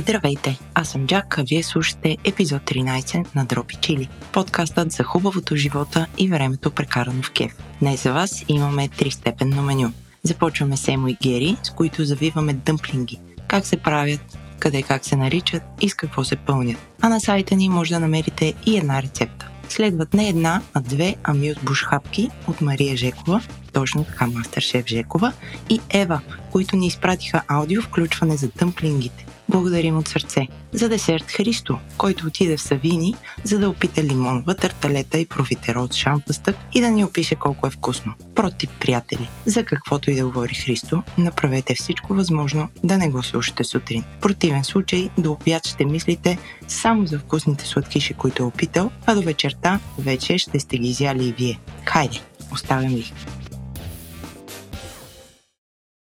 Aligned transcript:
Здравейте, 0.00 0.58
аз 0.74 0.88
съм 0.88 1.06
Джак, 1.06 1.38
а 1.38 1.42
вие 1.42 1.62
слушате 1.62 2.16
епизод 2.24 2.62
13 2.62 3.34
на 3.34 3.44
Дропи 3.44 3.76
Чили, 3.76 4.08
подкастът 4.32 4.92
за 4.92 5.04
хубавото 5.04 5.56
живота 5.56 6.06
и 6.18 6.28
времето 6.28 6.70
прекарано 6.70 7.22
в 7.22 7.30
кеф. 7.30 7.52
Днес 7.80 8.02
за 8.02 8.12
вас 8.12 8.44
имаме 8.48 8.88
тристепенно 8.88 9.62
меню. 9.62 9.92
Започваме 10.22 10.76
с 10.76 10.88
Емо 10.88 11.08
и 11.08 11.16
Гери, 11.22 11.56
с 11.62 11.70
които 11.70 12.04
завиваме 12.04 12.52
дъмплинги. 12.52 13.20
Как 13.48 13.66
се 13.66 13.76
правят, 13.76 14.38
къде 14.58 14.82
как 14.82 15.04
се 15.04 15.16
наричат 15.16 15.62
и 15.80 15.88
с 15.88 15.94
какво 15.94 16.24
се 16.24 16.36
пълнят. 16.36 16.78
А 17.00 17.08
на 17.08 17.20
сайта 17.20 17.56
ни 17.56 17.68
може 17.68 17.94
да 17.94 18.00
намерите 18.00 18.54
и 18.66 18.78
една 18.78 19.02
рецепта. 19.02 19.48
Следват 19.68 20.14
не 20.14 20.28
една, 20.28 20.62
а 20.74 20.80
две 20.80 21.16
амют 21.24 21.58
бушхапки 21.62 22.30
от 22.46 22.60
Мария 22.60 22.96
Жекова, 22.96 23.42
точно 23.72 24.04
така 24.04 24.26
мастер 24.26 24.62
шеф 24.62 24.86
Жекова, 24.86 25.32
и 25.70 25.80
Ева, 25.90 26.20
които 26.52 26.76
ни 26.76 26.86
изпратиха 26.86 27.42
аудио 27.48 27.82
включване 27.82 28.36
за 28.36 28.50
тъмплингите. 28.50 29.27
Благодарим 29.50 29.98
от 29.98 30.08
сърце. 30.08 30.48
За 30.72 30.88
десерт 30.88 31.24
Христо, 31.30 31.78
който 31.98 32.26
отиде 32.26 32.56
в 32.56 32.62
Савини, 32.62 33.14
за 33.44 33.58
да 33.58 33.70
опита 33.70 34.02
лимонова, 34.02 34.54
тарталета 34.54 35.18
и 35.18 35.26
профитерол 35.26 35.84
от 35.84 35.94
шампастък 35.94 36.56
и 36.74 36.80
да 36.80 36.90
ни 36.90 37.04
опише 37.04 37.34
колко 37.34 37.66
е 37.66 37.70
вкусно. 37.70 38.14
Против, 38.34 38.70
приятели, 38.80 39.28
за 39.46 39.64
каквото 39.64 40.10
и 40.10 40.14
да 40.14 40.24
говори 40.24 40.54
Христо, 40.54 41.02
направете 41.18 41.74
всичко 41.74 42.14
възможно 42.14 42.68
да 42.84 42.98
не 42.98 43.10
го 43.10 43.22
слушате 43.22 43.64
сутрин. 43.64 44.04
В 44.18 44.20
противен 44.20 44.64
случай, 44.64 45.10
до 45.18 45.32
обяд 45.32 45.66
ще 45.66 45.84
мислите 45.84 46.38
само 46.68 47.06
за 47.06 47.18
вкусните 47.18 47.66
сладкиши, 47.66 48.14
които 48.14 48.42
е 48.42 48.46
опитал, 48.46 48.90
а 49.06 49.14
до 49.14 49.22
вечерта 49.22 49.80
вече 49.98 50.38
ще 50.38 50.60
сте 50.60 50.78
ги 50.78 50.88
изяли 50.88 51.24
и 51.24 51.32
вие. 51.32 51.60
Хайде, 51.84 52.20
оставям 52.52 52.94
ви. 52.94 53.12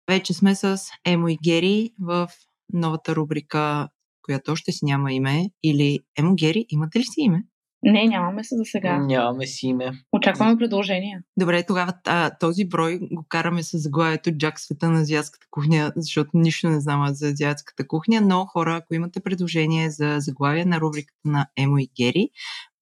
Вече 0.10 0.34
сме 0.34 0.56
с 0.56 0.82
Емо 1.06 1.28
и 1.28 1.38
Гери 1.44 1.92
в 2.00 2.30
новата 2.74 3.16
рубрика, 3.16 3.88
която 4.22 4.52
още 4.52 4.72
си 4.72 4.86
няма 4.86 5.14
име, 5.14 5.50
или 5.64 6.00
Емо 6.18 6.36
Гери, 6.36 6.66
имате 6.70 7.00
ли 7.00 7.04
си 7.04 7.22
име? 7.22 7.44
Не, 7.84 8.08
нямаме 8.08 8.44
се 8.44 8.56
за 8.56 8.66
сега. 8.66 8.98
Нямаме 8.98 9.48
си 9.48 9.68
име. 9.68 9.92
Очакваме 10.12 10.58
предложения. 10.58 11.24
Добре, 11.38 11.66
тогава 11.66 11.94
а, 12.08 12.38
този 12.40 12.66
брой 12.66 13.00
го 13.12 13.26
караме 13.30 13.64
с 13.64 13.78
заглавието 13.78 14.32
Джак 14.32 14.60
света 14.60 14.90
на 14.90 15.00
азиатската 15.00 15.48
кухня, 15.52 15.94
защото 15.96 16.30
нищо 16.34 16.70
не 16.70 16.80
знам 16.80 17.14
за 17.14 17.28
азиатската 17.28 17.88
кухня, 17.88 18.22
но 18.22 18.46
хора, 18.46 18.76
ако 18.76 18.96
имате 18.96 19.20
предложение 19.20 19.90
за 19.90 20.16
заглавие 20.20 20.66
на 20.66 20.80
рубриката 20.80 21.20
на 21.26 21.48
Емо 21.58 21.78
и 21.78 21.90
Гери, 21.98 22.30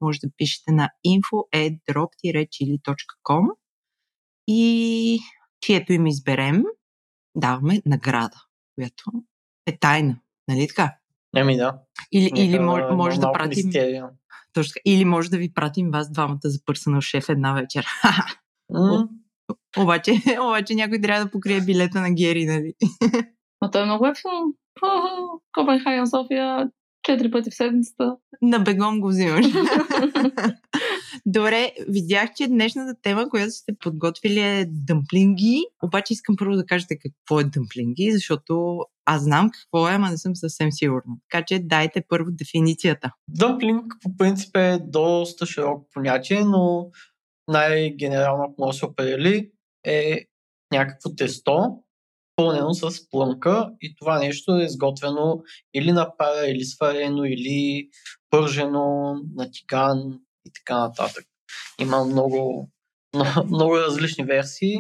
може 0.01 0.19
да 0.19 0.29
пишете 0.37 0.71
на 0.71 0.89
info.drop-chili.com 1.07 3.47
и 4.47 5.19
чието 5.61 5.93
им 5.93 6.07
изберем, 6.07 6.63
даваме 7.35 7.81
награда, 7.85 8.37
която 8.75 9.03
е 9.69 9.77
тайна. 9.79 10.15
Нали 10.47 10.67
така? 10.67 10.95
Еми 11.35 11.57
да. 11.57 11.79
Или, 12.11 12.23
Нека, 12.23 12.39
или 12.41 12.59
може, 12.59 12.85
може 12.85 13.19
да 13.19 13.31
пратим. 13.31 13.65
мистерия. 13.65 14.09
Точно 14.53 14.69
така. 14.73 14.81
Или 14.85 15.05
може 15.05 15.29
да 15.29 15.37
ви 15.37 15.53
пратим 15.53 15.91
вас 15.91 16.11
двамата 16.11 16.39
за 16.43 16.59
персонал 16.65 17.01
шеф 17.01 17.29
една 17.29 17.53
вечер. 17.53 17.85
Обаче, 19.77 20.11
обаче 20.41 20.75
някой 20.75 21.01
трябва 21.01 21.25
да 21.25 21.31
покрие 21.31 21.61
билета 21.61 22.01
на 22.01 22.11
Гери, 22.11 22.45
нали? 22.45 22.73
Но 23.61 23.71
той 23.71 23.81
е 23.81 23.85
много 23.85 24.07
ефтин. 24.07 24.31
Копенхаген, 25.53 26.07
София, 26.07 26.69
четири 27.03 27.31
пъти 27.31 27.51
в 27.51 27.55
седмицата. 27.55 28.15
На 28.41 28.59
бегом 28.59 28.99
го 28.99 29.07
взимаш. 29.07 29.45
Добре, 31.25 31.71
видях, 31.87 32.29
че 32.35 32.47
днешната 32.47 32.95
тема, 33.01 33.29
която 33.29 33.51
сте 33.51 33.73
подготвили 33.79 34.39
е 34.39 34.65
дъмплинги. 34.69 35.65
Обаче 35.83 36.13
искам 36.13 36.35
първо 36.35 36.55
да 36.55 36.65
кажете 36.65 36.99
какво 36.99 37.39
е 37.39 37.43
дъмплинги, 37.43 38.11
защото 38.11 38.79
аз 39.05 39.23
знам 39.23 39.49
какво 39.53 39.89
е, 39.89 39.93
ама 39.93 40.09
не 40.09 40.17
съм 40.17 40.35
съвсем 40.35 40.71
сигурна. 40.71 41.15
Така 41.29 41.45
че 41.45 41.59
дайте 41.59 42.03
първо 42.09 42.31
дефиницията. 42.31 43.11
Дъмплинг 43.27 43.93
по 44.03 44.17
принцип 44.17 44.57
е 44.57 44.79
доста 44.83 45.45
широко 45.45 45.87
понятие, 45.93 46.43
но 46.43 46.89
най-генерално, 47.47 48.43
ако 48.43 48.55
може 48.57 48.75
да 48.75 48.79
се 48.79 48.85
определи, 48.85 49.51
е 49.85 50.25
някакво 50.71 51.15
тесто, 51.15 51.83
пълнено 52.39 52.73
с 52.73 53.09
плънка 53.09 53.69
и 53.81 53.95
това 53.95 54.19
нещо 54.19 54.55
е 54.55 54.63
изготвено 54.63 55.41
или 55.73 55.91
на 55.91 56.17
пара, 56.17 56.47
или 56.47 56.63
сварено, 56.63 57.25
или 57.25 57.87
пържено 58.29 59.15
на 59.35 59.51
тиган 59.51 60.19
и 60.47 60.51
така 60.53 60.79
нататък. 60.79 61.25
Има 61.81 62.05
много, 62.05 62.69
много, 63.45 63.77
различни 63.77 64.23
версии. 64.25 64.77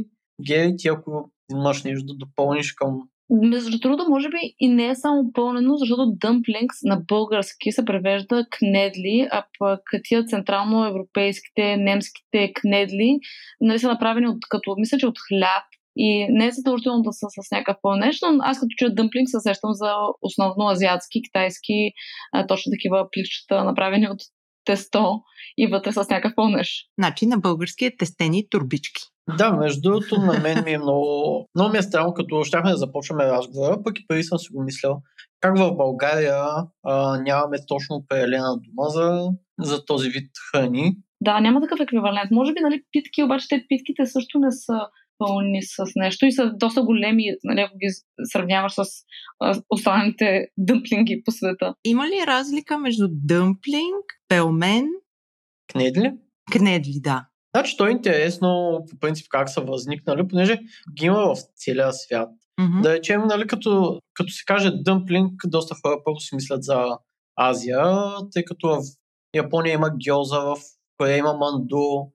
Гери, 0.47 0.75
ти 0.77 0.87
ако 0.87 1.31
имаш 1.51 1.83
нещо 1.83 2.05
да 2.05 2.13
допълниш 2.13 2.73
към 2.73 3.01
Между 3.29 3.79
другото, 3.79 4.09
може 4.09 4.29
би 4.29 4.55
и 4.59 4.67
не 4.67 4.87
е 4.87 4.95
само 4.95 5.31
пълнено, 5.33 5.77
защото 5.77 6.01
dumplings 6.01 6.75
на 6.83 7.01
български 7.07 7.71
се 7.71 7.85
превежда 7.85 8.45
кнедли, 8.51 9.27
а 9.31 9.45
пък 9.59 9.81
тия 10.03 10.23
централно-европейските, 10.25 11.77
немските 11.77 12.53
кнедли 12.55 13.19
нали, 13.61 13.79
са 13.79 13.87
направени 13.87 14.27
от, 14.27 14.39
като, 14.49 14.75
мисля, 14.77 14.97
че 14.97 15.07
от 15.07 15.17
хляб 15.27 15.63
и 16.01 16.27
не 16.29 16.47
е 16.47 16.51
задължително 16.51 17.01
да 17.01 17.13
са 17.13 17.27
с 17.29 17.51
някакъв 17.51 17.77
пълнеж, 17.81 18.19
но 18.21 18.39
аз 18.41 18.59
като 18.59 18.73
чуя 18.77 18.95
дъмплинг 18.95 19.29
се 19.29 19.39
сещам 19.39 19.73
за 19.73 19.93
основно 20.21 20.69
азиатски, 20.69 21.21
китайски, 21.21 21.91
а, 22.33 22.47
точно 22.47 22.71
такива 22.71 23.07
пликчета, 23.11 23.63
направени 23.63 24.07
от 24.07 24.19
тесто 24.65 25.21
и 25.57 25.67
вътре 25.67 25.91
с 25.91 25.95
някакъв 25.95 26.31
пълнеж. 26.35 26.85
Значи 26.99 27.25
на 27.25 27.37
български 27.37 27.85
е 27.85 27.97
тестени 27.97 28.49
турбички. 28.49 29.01
Да, 29.37 29.51
между 29.51 29.81
другото, 29.81 30.19
на 30.19 30.39
мен 30.39 30.63
ми 30.63 30.73
е 30.73 30.77
много, 30.77 31.45
много 31.55 31.71
ми 31.71 31.77
е 31.77 31.81
странно, 31.81 32.13
като 32.13 32.43
щяхме 32.43 32.71
да 32.71 32.77
започваме 32.77 33.25
разговора, 33.25 33.83
пък 33.83 33.99
и 33.99 34.07
преди 34.07 34.23
съм 34.23 34.39
си 34.39 34.47
го 34.53 34.63
мислял, 34.63 35.01
как 35.41 35.57
в 35.57 35.75
България 35.75 36.35
а, 36.83 37.17
нямаме 37.21 37.57
точно 37.67 37.95
определена 37.95 38.57
дума 38.57 38.89
за, 38.89 39.29
за 39.59 39.85
този 39.85 40.09
вид 40.09 40.29
храни. 40.51 40.95
Да, 41.21 41.39
няма 41.39 41.61
такъв 41.61 41.79
еквивалент. 41.79 42.31
Може 42.31 42.53
би, 42.53 42.59
нали, 42.59 42.81
питки, 42.91 43.23
обаче 43.23 43.45
те 43.49 43.65
питките 43.69 44.05
също 44.05 44.39
не 44.39 44.51
са 44.51 44.79
пълни 45.19 45.61
с 45.61 45.83
нещо 45.95 46.25
и 46.25 46.31
са 46.31 46.51
доста 46.55 46.81
големи, 46.81 47.23
нали, 47.43 47.61
ако 47.61 47.77
ги 47.77 47.87
сравняваш 48.23 48.73
с 48.73 48.83
останалите 49.69 50.47
дъмплинги 50.57 51.21
по 51.25 51.31
света. 51.31 51.75
Има 51.83 52.07
ли 52.07 52.27
разлика 52.27 52.77
между 52.77 53.07
дъмплинг, 53.11 54.05
пелмен, 54.27 54.85
Кнедли? 55.71 56.13
кнедли, 56.51 56.99
да? 57.01 57.25
Значи 57.55 57.77
то 57.77 57.87
е 57.87 57.91
интересно 57.91 58.79
по 58.89 58.99
принцип 58.99 59.27
как 59.29 59.49
са 59.49 59.61
възникнали, 59.61 60.27
понеже 60.27 60.59
ги 60.97 61.05
има 61.05 61.35
в 61.35 61.37
целия 61.55 61.93
свят. 61.93 62.29
Мгм. 62.59 62.81
Да 62.81 62.93
речем, 62.93 63.21
нали, 63.27 63.47
като, 63.47 63.99
като 64.13 64.33
се 64.33 64.43
каже 64.45 64.71
дъмплинг, 64.73 65.31
доста 65.45 65.75
хора 65.75 66.01
първо 66.05 66.19
си 66.19 66.35
мислят 66.35 66.63
за 66.63 66.97
Азия, 67.35 67.83
тъй 68.33 68.45
като 68.45 68.67
в 68.67 68.81
Япония 69.35 69.73
има 69.73 69.89
гьоза, 70.07 70.39
в 70.39 70.55
Корея 70.97 71.17
има 71.17 71.33
манду, 71.33 72.11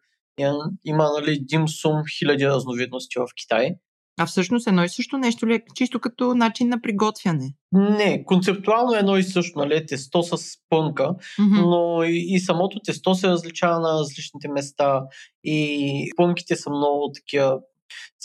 има, 0.84 1.11
нали, 1.21 1.39
димсум, 1.41 2.03
хиляди 2.19 2.47
разновидности 2.47 3.19
в 3.19 3.27
Китай. 3.37 3.75
А 4.19 4.27
всъщност 4.27 4.67
едно 4.67 4.84
и 4.84 4.89
също 4.89 5.19
нещо 5.19 5.47
ли 5.47 5.55
е 5.55 5.62
чисто 5.75 6.00
като 6.00 6.34
начин 6.34 6.69
на 6.69 6.81
приготвяне? 6.83 7.55
Не, 7.72 8.25
концептуално 8.25 8.95
е 8.95 8.99
едно 8.99 9.17
и 9.17 9.22
също, 9.22 9.59
нали, 9.59 9.87
тесто 9.87 10.22
с 10.22 10.39
пънка, 10.69 11.15
Мгм. 11.39 11.61
но 11.61 12.03
и, 12.03 12.25
и 12.28 12.41
самото 12.41 12.81
тесто 12.84 13.15
се 13.15 13.28
различава 13.28 13.81
на 13.81 13.99
различните 13.99 14.49
места 14.49 15.03
и 15.45 16.11
пънките 16.17 16.56
са 16.56 16.71
много 16.71 17.12
такива 17.15 17.59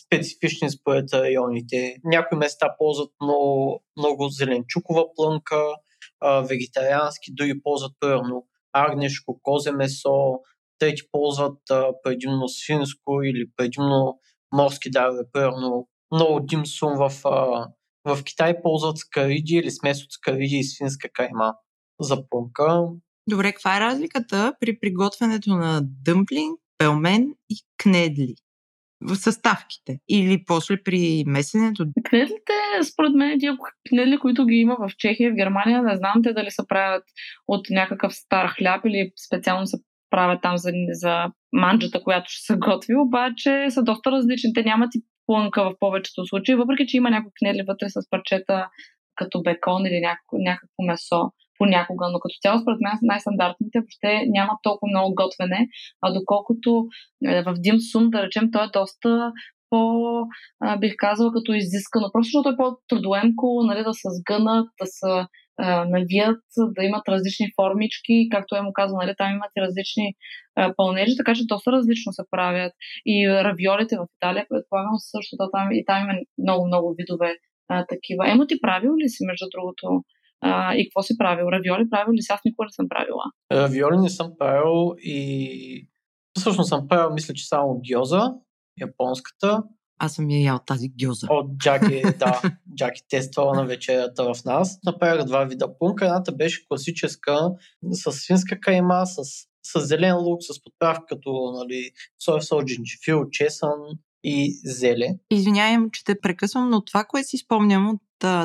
специфични 0.05 0.69
според 0.69 1.13
районите. 1.13 1.95
Някои 2.03 2.37
места 2.37 2.75
ползват 2.77 3.11
много, 3.21 3.83
много 3.97 4.29
зеленчукова 4.29 5.05
плънка, 5.15 5.61
а, 6.19 6.41
вегетариански, 6.41 7.33
други 7.33 7.61
ползват 7.63 7.91
примерно 7.99 8.45
агнешко, 8.73 9.39
козе 9.43 9.71
месо, 9.71 10.39
трети 10.79 11.01
ползват 11.11 11.57
а, 11.71 11.85
предимно 12.03 12.47
свинско 12.47 13.23
или 13.23 13.45
предимно 13.55 14.19
морски 14.53 14.91
дарове, 14.91 15.21
примерно 15.33 15.87
много 16.11 16.39
димсум 16.39 16.91
в, 16.97 17.11
а, 17.25 17.67
в 18.05 18.23
Китай 18.23 18.61
ползват 18.61 18.97
скариди 18.97 19.53
или 19.53 19.71
смес 19.71 20.03
от 20.03 20.11
скариди 20.11 20.55
и 20.55 20.63
свинска 20.63 21.09
кайма 21.13 21.53
за 21.99 22.29
пънка. 22.29 22.87
Добре, 23.29 23.51
каква 23.51 23.77
е 23.77 23.79
разликата 23.79 24.53
при 24.59 24.79
приготвянето 24.79 25.49
на 25.49 25.81
дъмплинг, 25.83 26.59
пелмен 26.77 27.33
и 27.49 27.55
кнедли? 27.77 28.35
В 29.01 29.15
съставките. 29.15 29.99
Или 30.09 30.43
после 30.47 30.83
при 30.83 31.23
месенето. 31.27 31.85
Кнедлите, 32.09 32.53
според 32.91 33.13
мен, 33.13 33.39
тия 33.39 33.57
кнедли, 33.89 34.17
които 34.19 34.45
ги 34.45 34.55
има 34.55 34.77
в 34.79 34.91
Чехия, 34.97 35.31
в 35.31 35.35
Германия, 35.35 35.83
не 35.83 35.97
знам 35.97 36.23
те 36.23 36.33
дали 36.33 36.51
се 36.51 36.63
правят 36.67 37.03
от 37.47 37.67
някакъв 37.69 38.13
стар 38.13 38.47
хляб 38.47 38.85
или 38.85 39.11
специално 39.27 39.67
се 39.67 39.77
правят 40.09 40.41
там 40.41 40.57
за, 40.57 40.71
за 40.91 41.25
манджата, 41.53 42.03
която 42.03 42.25
ще 42.29 42.53
се 42.53 42.57
готви, 42.57 42.95
обаче 42.95 43.65
са 43.69 43.83
доста 43.83 44.11
различни. 44.11 44.53
Те 44.53 44.63
нямат 44.63 44.95
и 44.95 45.03
плънка 45.25 45.63
в 45.63 45.73
повечето 45.79 46.25
случаи, 46.25 46.55
въпреки 46.55 46.87
че 46.87 46.97
има 46.97 47.09
някои 47.09 47.31
кнедли 47.39 47.63
вътре 47.67 47.89
с 47.89 48.09
парчета 48.09 48.67
като 49.15 49.41
бекон 49.41 49.85
или 49.85 49.99
някакво, 49.99 50.37
някакво 50.37 50.83
месо 50.87 51.31
понякога, 51.57 52.05
но 52.11 52.19
като 52.19 52.35
цяло 52.41 52.59
според 52.59 52.79
мен 52.81 52.93
най-стандартните 53.01 53.79
въобще 53.79 54.11
няма 54.27 54.53
толкова 54.63 54.89
много 54.89 55.15
готвене, 55.15 55.67
а 56.01 56.13
доколкото 56.13 56.87
е, 57.25 57.41
в 57.43 57.53
Дим 57.63 57.79
Сум, 57.91 58.09
да 58.09 58.23
речем, 58.23 58.51
той 58.51 58.63
е 58.65 58.73
доста 58.79 59.31
по, 59.69 59.79
а, 60.59 60.77
бих 60.77 60.93
казала, 60.97 61.33
като 61.33 61.53
изискано. 61.53 62.11
Просто 62.13 62.27
защото 62.27 62.49
е 62.49 62.57
по-трудоемко, 62.57 63.63
нали, 63.63 63.83
да 63.83 63.93
се 63.93 64.07
сгънат, 64.19 64.67
да 64.81 64.85
се 64.85 65.25
навият, 65.67 66.43
да 66.57 66.83
имат 66.83 67.09
различни 67.09 67.47
формички, 67.55 68.27
както 68.31 68.55
е 68.55 68.61
му 68.61 68.73
казал, 68.73 68.97
нали, 68.97 69.13
там 69.17 69.31
имат 69.31 69.51
и 69.57 69.61
различни 69.61 70.13
пълнежи, 70.77 71.17
така 71.17 71.35
че 71.35 71.45
доста 71.45 71.71
различно 71.71 72.13
се 72.13 72.23
правят. 72.31 72.73
И 73.05 73.29
равиолите 73.29 73.97
в 73.97 74.07
Италия, 74.17 74.45
предполагам 74.49 74.95
също, 74.97 75.37
там, 75.53 75.71
и 75.71 75.85
там 75.85 76.03
има 76.03 76.13
много-много 76.37 76.95
видове 76.97 77.35
а, 77.67 77.85
такива. 77.85 78.31
Емо 78.31 78.47
ти 78.47 78.61
правил 78.61 78.91
ли 78.97 79.09
си, 79.09 79.25
между 79.25 79.45
другото, 79.53 80.03
а, 80.41 80.75
и 80.75 80.85
какво 80.85 81.01
си 81.03 81.17
правил? 81.17 81.45
Равиоли 81.51 81.89
правил 81.89 82.13
ли 82.13 82.21
си? 82.21 82.33
Аз 82.33 82.41
никога 82.45 82.65
не 82.65 82.71
съм 82.71 82.89
правила. 82.89 83.23
Равиоли 83.51 83.97
не 83.97 84.09
съм 84.09 84.31
правил 84.39 84.95
и 84.97 85.87
всъщност 86.37 86.69
съм 86.69 86.87
правил, 86.87 87.13
мисля, 87.13 87.33
че 87.33 87.47
само 87.47 87.81
гьоза, 87.91 88.33
японската. 88.81 89.63
Аз 89.99 90.13
съм 90.13 90.29
я 90.29 90.41
ял 90.43 90.59
тази 90.65 90.89
гьоза. 91.03 91.27
От 91.29 91.57
Джаки, 91.57 92.01
да. 92.19 92.41
Джаки 92.75 93.01
тествала 93.09 93.55
на 93.55 93.65
вечерята 93.65 94.33
в 94.33 94.45
нас. 94.45 94.79
Направих 94.85 95.25
два 95.25 95.43
вида 95.43 95.77
пунка. 95.77 96.05
Едната 96.05 96.31
беше 96.31 96.67
класическа, 96.67 97.51
с 97.91 98.11
свинска 98.11 98.59
кайма, 98.59 99.05
с, 99.05 99.23
с 99.63 99.87
зелен 99.87 100.17
лук, 100.17 100.39
с 100.41 100.63
подправка 100.63 101.05
като 101.07 101.51
нали, 101.55 101.91
соев 102.23 102.45
сол, 102.45 102.63
джинджифил, 102.63 103.25
чесън 103.31 103.79
и 104.23 104.59
зеле. 104.63 105.17
Извинявам, 105.31 105.89
че 105.91 106.03
те 106.03 106.19
прекъсвам, 106.21 106.69
но 106.69 106.85
това, 106.85 107.03
което 107.03 107.27
си 107.27 107.37
спомням 107.37 107.89
от 107.89 108.01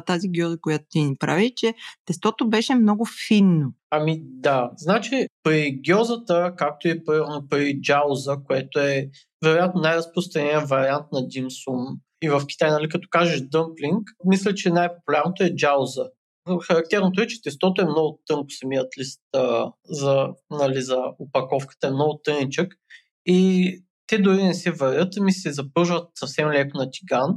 тази 0.07 0.29
гьоза, 0.29 0.57
която 0.61 0.85
ти 0.91 1.01
ни 1.01 1.17
прави, 1.17 1.53
че 1.57 1.75
тестото 2.05 2.49
беше 2.49 2.75
много 2.75 3.07
финно. 3.29 3.73
Ами 3.91 4.21
да, 4.23 4.71
значи 4.77 5.27
при 5.43 5.81
гьозата, 5.89 6.55
както 6.57 6.89
и 6.89 7.05
при, 7.05 7.21
при 7.51 7.81
джауза, 7.81 8.37
което 8.47 8.81
е 8.81 9.09
вероятно 9.45 9.81
най-разпространеният 9.81 10.69
вариант 10.69 11.07
на 11.13 11.29
димсум, 11.29 11.77
и 12.23 12.29
в 12.29 12.43
Китай, 12.47 12.71
нали, 12.71 12.89
като 12.89 13.09
кажеш 13.11 13.41
дъмплинг, 13.41 14.03
мисля, 14.25 14.55
че 14.55 14.71
най-популярното 14.71 15.45
е 15.45 15.55
джауза. 15.55 16.11
Характерното 16.63 17.23
е, 17.23 17.27
че 17.27 17.43
тестото 17.43 17.83
е 17.83 17.85
много 17.85 18.21
тънко, 18.27 18.51
самият 18.51 18.99
лист 18.99 19.21
а, 19.37 19.73
за, 19.85 20.29
нали, 20.51 20.83
за 20.83 20.99
упаковката 21.19 21.87
е 21.87 21.91
много 21.91 22.21
тъничък 22.25 22.75
и 23.27 23.71
те 24.07 24.19
дори 24.19 24.45
не 24.45 24.55
се 24.55 24.71
варят, 24.71 25.17
ми 25.21 25.33
се 25.33 25.53
запържват 25.53 26.11
съвсем 26.15 26.49
леко 26.49 26.79
на 26.79 26.91
тиган 26.91 27.31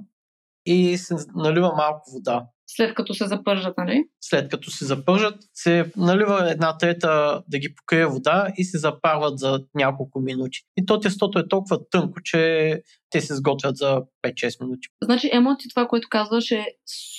и 0.65 0.97
се 0.97 1.15
налива 1.35 1.73
малко 1.77 2.11
вода. 2.11 2.47
След 2.67 2.95
като 2.95 3.13
се 3.13 3.27
запържат, 3.27 3.77
нали? 3.77 4.03
След 4.21 4.49
като 4.49 4.71
се 4.71 4.85
запържат, 4.85 5.35
се 5.53 5.91
налива 5.97 6.51
една 6.51 6.77
трета 6.77 7.43
да 7.47 7.59
ги 7.59 7.75
покрие 7.75 8.05
вода 8.05 8.47
и 8.57 8.63
се 8.63 8.77
запарват 8.77 9.39
за 9.39 9.63
няколко 9.75 10.19
минути. 10.19 10.59
И 10.77 10.85
то 10.85 10.99
тестото 10.99 11.39
е 11.39 11.47
толкова 11.47 11.89
тънко, 11.89 12.19
че 12.23 12.81
те 13.09 13.21
се 13.21 13.35
сготвят 13.35 13.77
за 13.77 14.01
5-6 14.25 14.63
минути. 14.63 14.87
Значи, 15.03 15.29
емоти, 15.33 15.69
това, 15.69 15.87
което 15.87 16.07
казваш 16.11 16.51
е 16.51 16.65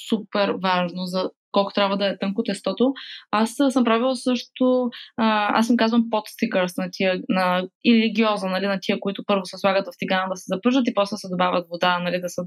супер 0.08 0.54
важно 0.62 1.06
за 1.06 1.30
колко 1.52 1.72
трябва 1.72 1.96
да 1.96 2.06
е 2.06 2.18
тънко 2.18 2.42
тестото. 2.42 2.92
Аз 3.30 3.54
съм 3.70 3.84
правила 3.84 4.16
също, 4.16 4.90
а, 5.16 5.58
аз 5.58 5.66
съм 5.66 5.76
казвам 5.76 6.06
под 6.10 6.26
стикърс 6.26 6.76
на 6.76 6.88
тия, 6.92 7.22
на, 7.28 7.68
или 7.84 8.12
гиоза, 8.12 8.46
нали, 8.46 8.66
на 8.66 8.78
тия, 8.82 9.00
които 9.00 9.24
първо 9.26 9.44
се 9.44 9.58
слагат 9.58 9.86
в 9.86 9.98
тигана 9.98 10.28
да 10.30 10.36
се 10.36 10.44
запържат 10.48 10.88
и 10.88 10.94
после 10.94 11.16
се 11.16 11.28
добавят 11.28 11.66
вода, 11.70 11.98
нали, 11.98 12.20
да 12.20 12.28
се 12.28 12.42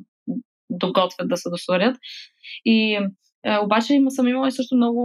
доготвят, 0.71 1.29
да 1.29 1.37
се 1.37 1.49
досварят. 1.49 1.97
И 2.65 2.99
е, 3.45 3.57
обаче 3.57 3.93
има, 3.93 4.11
съм 4.11 4.27
имала 4.27 4.47
и 4.47 4.51
също 4.51 4.75
много 4.75 5.01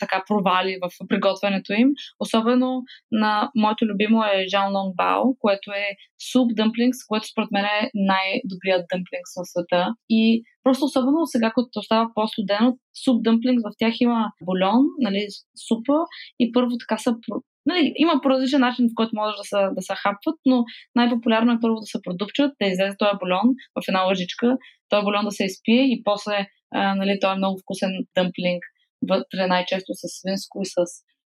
така 0.00 0.24
провали 0.28 0.78
в 0.82 1.06
приготвянето 1.08 1.72
им. 1.72 1.88
Особено 2.20 2.82
на 3.12 3.50
моето 3.56 3.86
любимо 3.86 4.24
е 4.24 4.48
Жан 4.48 4.72
Лонг 4.76 4.96
Бао, 4.96 5.22
което 5.38 5.70
е 5.72 5.86
суп 6.32 6.50
дъмплингс, 6.54 6.98
което 7.08 7.26
според 7.26 7.50
мен 7.50 7.64
е 7.64 7.90
най-добрият 7.94 8.86
дъмплингс 8.92 9.32
в 9.36 9.48
света. 9.52 9.94
И 10.10 10.42
просто 10.64 10.84
особено 10.84 11.26
сега, 11.26 11.52
като 11.54 11.82
става 11.82 12.10
по-студено, 12.14 12.76
суп 13.04 13.22
дъмплингс 13.22 13.62
в 13.62 13.78
тях 13.78 13.94
има 14.00 14.30
бульон, 14.42 14.84
нали, 14.98 15.26
супа 15.68 15.98
и 16.38 16.52
първо 16.52 16.70
така 16.80 16.98
са 16.98 17.14
Нали, 17.66 17.92
има 17.96 18.20
по 18.22 18.30
различен 18.30 18.60
начин, 18.60 18.86
в 18.88 18.94
който 18.94 19.16
може 19.16 19.36
да 19.36 19.44
се, 19.44 19.56
да 19.76 19.82
се 19.82 19.94
хапват, 19.94 20.38
но 20.46 20.64
най-популярно 20.94 21.52
е 21.52 21.60
първо 21.60 21.76
да 21.80 21.86
се 21.86 22.02
продупчат, 22.02 22.52
да 22.60 22.68
излезе 22.68 22.96
този 22.98 23.18
бульон 23.20 23.48
в 23.76 23.82
една 23.88 24.02
лъжичка, 24.02 24.56
този 24.88 25.04
бульон 25.04 25.24
да 25.24 25.30
се 25.30 25.44
изпие 25.44 25.82
и 25.92 26.02
после 26.04 26.46
а, 26.74 26.94
нали, 26.94 27.18
той 27.20 27.32
е 27.32 27.36
много 27.36 27.58
вкусен 27.58 27.90
дъмплинг, 28.16 28.62
вътре 29.08 29.46
най-често 29.46 29.92
с 29.94 30.02
свинско 30.18 30.62
и 30.62 30.66
с, 30.66 30.76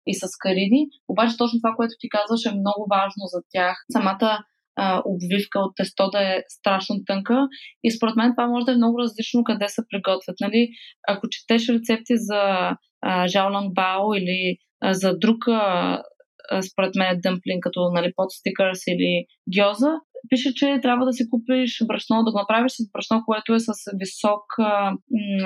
и 0.07 0.15
с 0.15 0.23
кариди. 0.43 0.87
Обаче 1.09 1.37
точно 1.37 1.61
това, 1.61 1.73
което 1.77 1.95
ти 2.01 2.09
казваш 2.09 2.43
е 2.47 2.59
много 2.63 2.83
важно 2.91 3.23
за 3.35 3.41
тях. 3.53 3.77
Самата 3.93 4.45
а, 4.77 5.03
обвивка 5.05 5.59
от 5.59 5.73
тесто 5.77 6.11
да 6.11 6.21
е 6.35 6.43
страшно 6.49 6.97
тънка 7.07 7.49
и 7.85 7.91
според 7.91 8.17
мен 8.17 8.33
това 8.33 8.47
може 8.47 8.67
да 8.67 8.73
е 8.73 8.77
много 8.77 8.99
различно 8.99 9.45
къде 9.45 9.69
се 9.69 9.83
приготвят. 9.91 10.37
Нали? 10.41 10.69
Ако 11.09 11.29
четеш 11.29 11.69
рецепти 11.69 12.15
за 12.17 12.73
Жаоланг 13.27 13.75
Бао 13.75 14.15
или 14.15 14.57
за 14.85 15.19
друг 15.19 15.39
според 16.73 16.95
мен 16.95 17.21
дъмплинг, 17.23 17.63
като 17.63 17.91
нали, 17.95 18.13
под 18.17 18.31
стикърс 18.31 18.81
или 18.87 19.25
гьоза, 19.57 19.93
пише, 20.29 20.55
че 20.55 20.79
трябва 20.83 21.07
да 21.07 21.13
си 21.13 21.31
купиш 21.31 21.83
брашно, 21.87 22.25
да 22.25 22.33
го 22.33 22.39
направиш 22.39 22.73
с 22.73 22.91
брашно, 22.93 23.23
което 23.27 23.55
е 23.55 23.61
с 23.61 23.73
висок, 23.95 24.45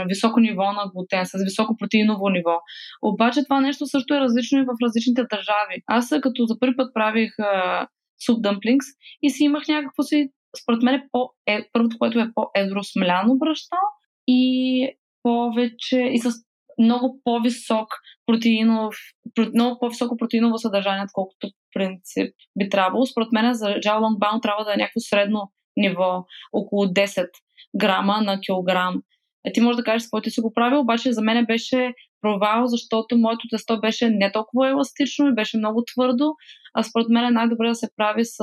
високо 0.08 0.40
ниво 0.40 0.72
на 0.72 0.90
глутен, 0.94 1.26
с 1.26 1.44
високо 1.44 1.76
протеиново 1.76 2.28
ниво. 2.28 2.56
Обаче 3.02 3.44
това 3.44 3.60
нещо 3.60 3.86
също 3.86 4.14
е 4.14 4.20
различно 4.20 4.58
и 4.58 4.64
в 4.64 4.82
различните 4.84 5.22
държави. 5.30 5.82
Аз 5.86 6.08
като 6.22 6.46
за 6.46 6.58
първи 6.58 6.76
път 6.76 6.94
правих 6.94 7.32
суп 8.26 8.42
дъмплингс 8.42 8.86
и 9.22 9.30
си 9.30 9.44
имах 9.44 9.68
някакво 9.68 10.02
си, 10.02 10.28
според 10.62 10.82
мен, 10.82 10.94
е 10.94 11.08
по, 11.12 11.30
е, 11.46 11.68
първото, 11.72 11.98
което 11.98 12.18
е 12.18 12.32
по-едро 12.34 12.82
смляно 12.82 13.38
брашно 13.38 13.78
и 14.26 14.88
повече 15.22 16.00
и 16.12 16.18
с 16.18 16.30
много 16.78 17.20
по-висок 17.24 17.88
протеинов, 18.26 18.94
много 19.54 19.78
по-високо 19.80 20.16
протеиново 20.16 20.58
съдържание, 20.58 21.04
отколкото 21.04 21.48
в 21.48 21.74
принцип 21.74 22.34
би 22.58 22.68
трябвало. 22.68 23.06
Според 23.06 23.32
мен 23.32 23.54
за 23.54 23.66
Jao 23.66 24.00
Longbao 24.00 24.42
трябва 24.42 24.64
да 24.64 24.74
е 24.74 24.76
някакво 24.76 25.00
средно 25.00 25.52
ниво, 25.76 26.24
около 26.52 26.84
10 26.84 27.28
грама 27.76 28.20
на 28.20 28.40
килограм. 28.40 29.02
Е, 29.44 29.52
ти 29.52 29.60
можеш 29.60 29.76
да 29.76 29.84
кажеш 29.84 30.06
какво 30.06 30.20
ти 30.20 30.30
си 30.30 30.40
го 30.40 30.52
правил, 30.52 30.80
обаче 30.80 31.12
за 31.12 31.22
мен 31.22 31.46
беше 31.46 31.94
провал, 32.20 32.66
защото 32.66 33.18
моето 33.18 33.48
тесто 33.50 33.80
беше 33.80 34.10
не 34.10 34.32
толкова 34.32 34.68
еластично 34.68 35.28
и 35.28 35.34
беше 35.34 35.58
много 35.58 35.84
твърдо, 35.84 36.34
а 36.74 36.82
според 36.82 37.08
мен 37.08 37.24
е 37.24 37.30
най-добре 37.30 37.68
да 37.68 37.74
се 37.74 37.88
прави 37.96 38.24
с 38.24 38.38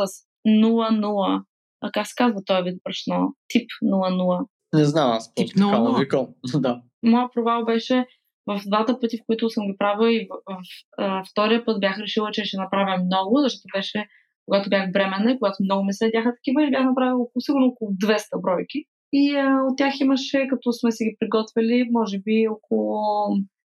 0-0. 0.48 1.42
А 1.82 1.92
как 1.92 2.08
се 2.08 2.14
казва 2.18 2.42
този 2.46 2.64
вид 2.64 2.82
брашно? 2.84 3.36
Тип 3.48 3.70
0-0. 3.84 4.46
Не 4.74 4.86
знам, 4.86 5.12
аз 5.12 5.34
просто 5.36 5.72
така 5.72 6.00
викам. 6.00 6.28
да. 6.62 6.82
Моя 7.04 7.30
провал 7.34 7.66
беше 7.66 8.06
в 8.50 8.62
двата 8.66 9.00
пъти, 9.00 9.18
в 9.18 9.26
които 9.28 9.50
съм 9.50 9.68
ги 9.68 9.76
правила 9.78 10.14
и 10.14 10.28
в, 10.30 10.54
в, 10.54 10.62
в, 10.98 11.24
втория 11.32 11.66
път 11.66 11.80
бях 11.80 12.00
решила, 12.00 12.32
че 12.32 12.46
ще 12.46 12.58
направя 12.58 13.04
много, 13.04 13.40
защото 13.44 13.64
беше 13.76 14.08
когато 14.46 14.70
бях 14.70 14.92
бременна 14.92 15.32
и 15.32 15.38
когато 15.40 15.64
много 15.64 15.86
ми 15.86 15.94
следяха 15.94 16.34
такива 16.36 16.64
и 16.64 16.72
бях 16.72 16.86
направила 16.86 17.22
около, 17.22 17.42
сигурно 17.42 17.66
около 17.66 17.92
200 17.92 18.42
бройки. 18.42 18.84
И 19.14 19.36
а, 19.36 19.64
от 19.70 19.78
тях 19.78 20.00
имаше, 20.00 20.48
като 20.50 20.74
сме 20.74 20.92
си 20.92 21.04
ги 21.04 21.16
приготвили, 21.20 21.90
може 21.92 22.20
би 22.20 22.48
около 22.48 22.98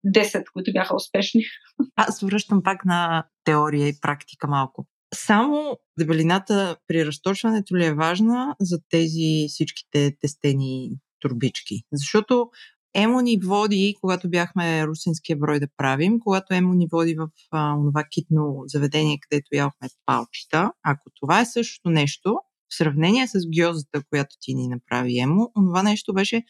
10, 0.07 0.43
които 0.53 0.71
бяха 0.73 0.95
успешни. 0.95 1.41
Аз 1.95 2.21
връщам 2.21 2.63
пак 2.63 2.85
на 2.85 3.25
теория 3.43 3.87
и 3.87 3.99
практика 4.01 4.47
малко. 4.47 4.85
Само 5.13 5.77
дебелината 5.99 6.77
при 6.87 7.05
разточването 7.05 7.75
ли 7.75 7.85
е 7.85 7.93
важна 7.93 8.55
за 8.59 8.79
тези 8.89 9.47
всичките 9.47 10.17
тестени 10.19 10.89
турбички? 11.19 11.75
Защото 11.93 12.49
Емо 12.93 13.21
ни 13.21 13.39
води, 13.43 13.95
когато 14.01 14.29
бяхме 14.29 14.87
русинския 14.87 15.37
брой 15.37 15.59
да 15.59 15.67
правим, 15.77 16.19
когато 16.19 16.53
Емо 16.53 16.73
ни 16.73 16.87
води 16.91 17.15
в 17.15 17.27
а, 17.51 17.75
това 17.75 18.03
китно 18.11 18.63
заведение, 18.65 19.19
където 19.21 19.47
яхме 19.53 19.87
палчета, 20.05 20.71
ако 20.83 21.09
това 21.15 21.41
е 21.41 21.45
същото 21.45 21.89
нещо, 21.89 22.37
в 22.69 22.77
сравнение 22.77 23.27
с 23.27 23.39
гьозата, 23.59 24.03
която 24.09 24.35
ти 24.41 24.53
ни 24.53 24.67
направи 24.67 25.19
Емо, 25.19 25.51
това 25.55 25.83
нещо 25.83 26.13
беше 26.13 26.43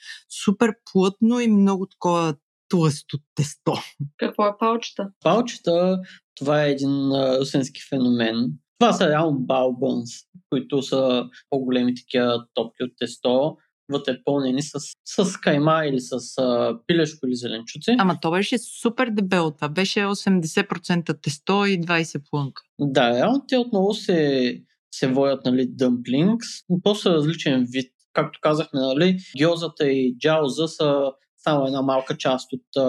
супер 0.43 0.73
плътно 0.91 1.39
и 1.39 1.47
много 1.47 1.87
такова 1.87 2.35
тлъсто 2.69 3.17
тесто. 3.35 3.73
Какво 4.17 4.45
е 4.45 4.57
палчета? 4.59 5.09
Палчета, 5.23 5.99
това 6.35 6.65
е 6.65 6.71
един 6.71 7.11
а, 7.11 7.39
русински 7.39 7.81
феномен. 7.89 8.51
Това 8.79 8.93
са 8.93 9.09
реално 9.09 9.39
балбънс, 9.39 10.09
които 10.49 10.81
са 10.81 11.23
по-големи 11.49 11.95
такива 11.95 12.45
топки 12.53 12.83
от 12.83 12.91
тесто 12.97 13.57
вътре 13.91 14.17
пълнени 14.25 14.61
с, 14.61 14.79
с 15.05 15.37
кайма 15.37 15.85
или 15.85 15.99
с 15.99 16.37
а, 16.37 16.77
пилешко 16.87 17.27
или 17.27 17.35
зеленчуци. 17.35 17.95
Ама 17.99 18.17
то 18.21 18.31
беше 18.31 18.57
супер 18.57 19.09
дебело. 19.09 19.51
Това 19.51 19.69
беше 19.69 19.99
80% 19.99 21.21
тесто 21.21 21.65
и 21.65 21.81
20% 21.81 22.21
плънка. 22.29 22.61
Да, 22.79 23.17
реално 23.17 23.45
те 23.47 23.57
отново 23.57 23.93
се, 23.93 24.61
се 24.93 25.07
водят 25.07 25.45
нали, 25.45 25.67
дъмплингс, 25.69 26.47
но 26.69 26.81
просто 26.81 27.09
различен 27.09 27.67
вид. 27.69 27.91
Както 28.13 28.39
казахме, 28.41 28.79
нали, 28.79 29.17
гьозата 29.41 29.87
и 29.87 30.15
джауза 30.19 30.67
са 30.67 31.11
само 31.37 31.65
една 31.65 31.81
малка 31.81 32.17
част 32.17 32.53
от, 32.53 32.83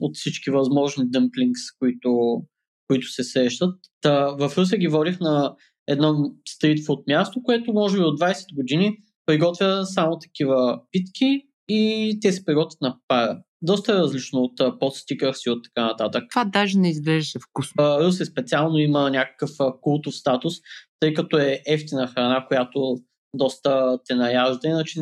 от 0.00 0.16
всички 0.16 0.50
възможни 0.50 1.04
дъмплингс, 1.06 1.60
които, 1.78 2.42
които 2.88 3.06
се 3.06 3.24
срещат. 3.24 3.74
Та, 4.00 4.26
в 4.26 4.52
Руса 4.58 4.76
ги 4.76 4.88
водих 4.88 5.20
на 5.20 5.54
едно 5.86 6.32
стритфуд 6.48 7.06
място, 7.06 7.42
което 7.42 7.72
може 7.72 7.96
би 7.96 8.02
от 8.02 8.20
20 8.20 8.54
години 8.54 8.98
приготвя 9.26 9.86
само 9.86 10.18
такива 10.18 10.80
питки 10.90 11.42
и 11.68 12.18
те 12.22 12.32
се 12.32 12.44
приготвят 12.44 12.80
на 12.80 12.96
пара. 13.08 13.42
доста 13.62 13.92
е 13.92 13.96
различно 13.96 14.40
от 14.40 14.80
подстикърс 14.80 15.46
и 15.46 15.50
от 15.50 15.64
така 15.64 15.86
нататък. 15.86 16.24
Това 16.30 16.44
даже 16.44 16.78
не 16.78 16.90
изглеждаше 16.90 17.38
вкусно. 17.38 18.00
Русе 18.00 18.24
специално 18.24 18.78
има 18.78 19.10
някакъв 19.10 19.50
култов 19.80 20.16
статус, 20.16 20.54
тъй 21.00 21.14
като 21.14 21.38
е 21.38 21.62
ефтина 21.66 22.06
храна, 22.06 22.46
която 22.48 22.96
доста 23.34 23.98
те 24.06 24.14
наяжда, 24.14 24.68
иначе 24.68 25.00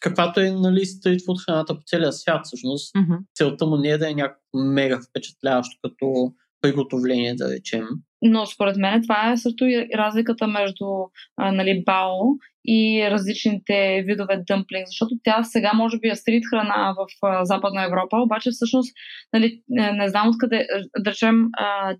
каквато 0.00 0.40
е 0.40 0.50
нали, 0.50 0.86
стритфуд 0.86 1.40
храната 1.40 1.74
по 1.74 1.82
целия 1.86 2.12
свят 2.12 2.40
всъщност. 2.44 2.94
Mm-hmm. 2.94 3.18
Целта 3.34 3.66
му 3.66 3.76
не 3.76 3.88
е 3.88 3.98
да 3.98 4.10
е 4.10 4.14
някакво 4.14 4.58
мега 4.58 5.00
впечатляващо 5.10 5.76
като 5.82 6.32
приготовление, 6.60 7.34
да 7.34 7.50
речем. 7.50 7.86
Но 8.22 8.46
според 8.46 8.76
мен 8.76 9.02
това 9.02 9.32
е 9.32 9.36
също 9.36 9.64
и 9.64 9.88
разликата 9.94 10.46
между 10.46 10.84
а, 11.36 11.52
нали, 11.52 11.82
бао 11.86 12.18
и 12.64 13.10
различните 13.10 14.02
видове 14.06 14.42
дъмплинг, 14.46 14.86
защото 14.86 15.14
тя 15.24 15.42
сега 15.42 15.72
може 15.74 15.98
би 15.98 16.08
е 16.08 16.14
стрит 16.14 16.44
храна 16.50 16.94
в 16.98 17.26
а, 17.26 17.44
Западна 17.44 17.84
Европа, 17.84 18.16
обаче 18.16 18.50
всъщност 18.50 18.94
нали, 19.32 19.62
не, 19.68 20.08
знам 20.08 20.28
откъде, 20.28 20.66
да 20.98 21.10
речем, 21.10 21.44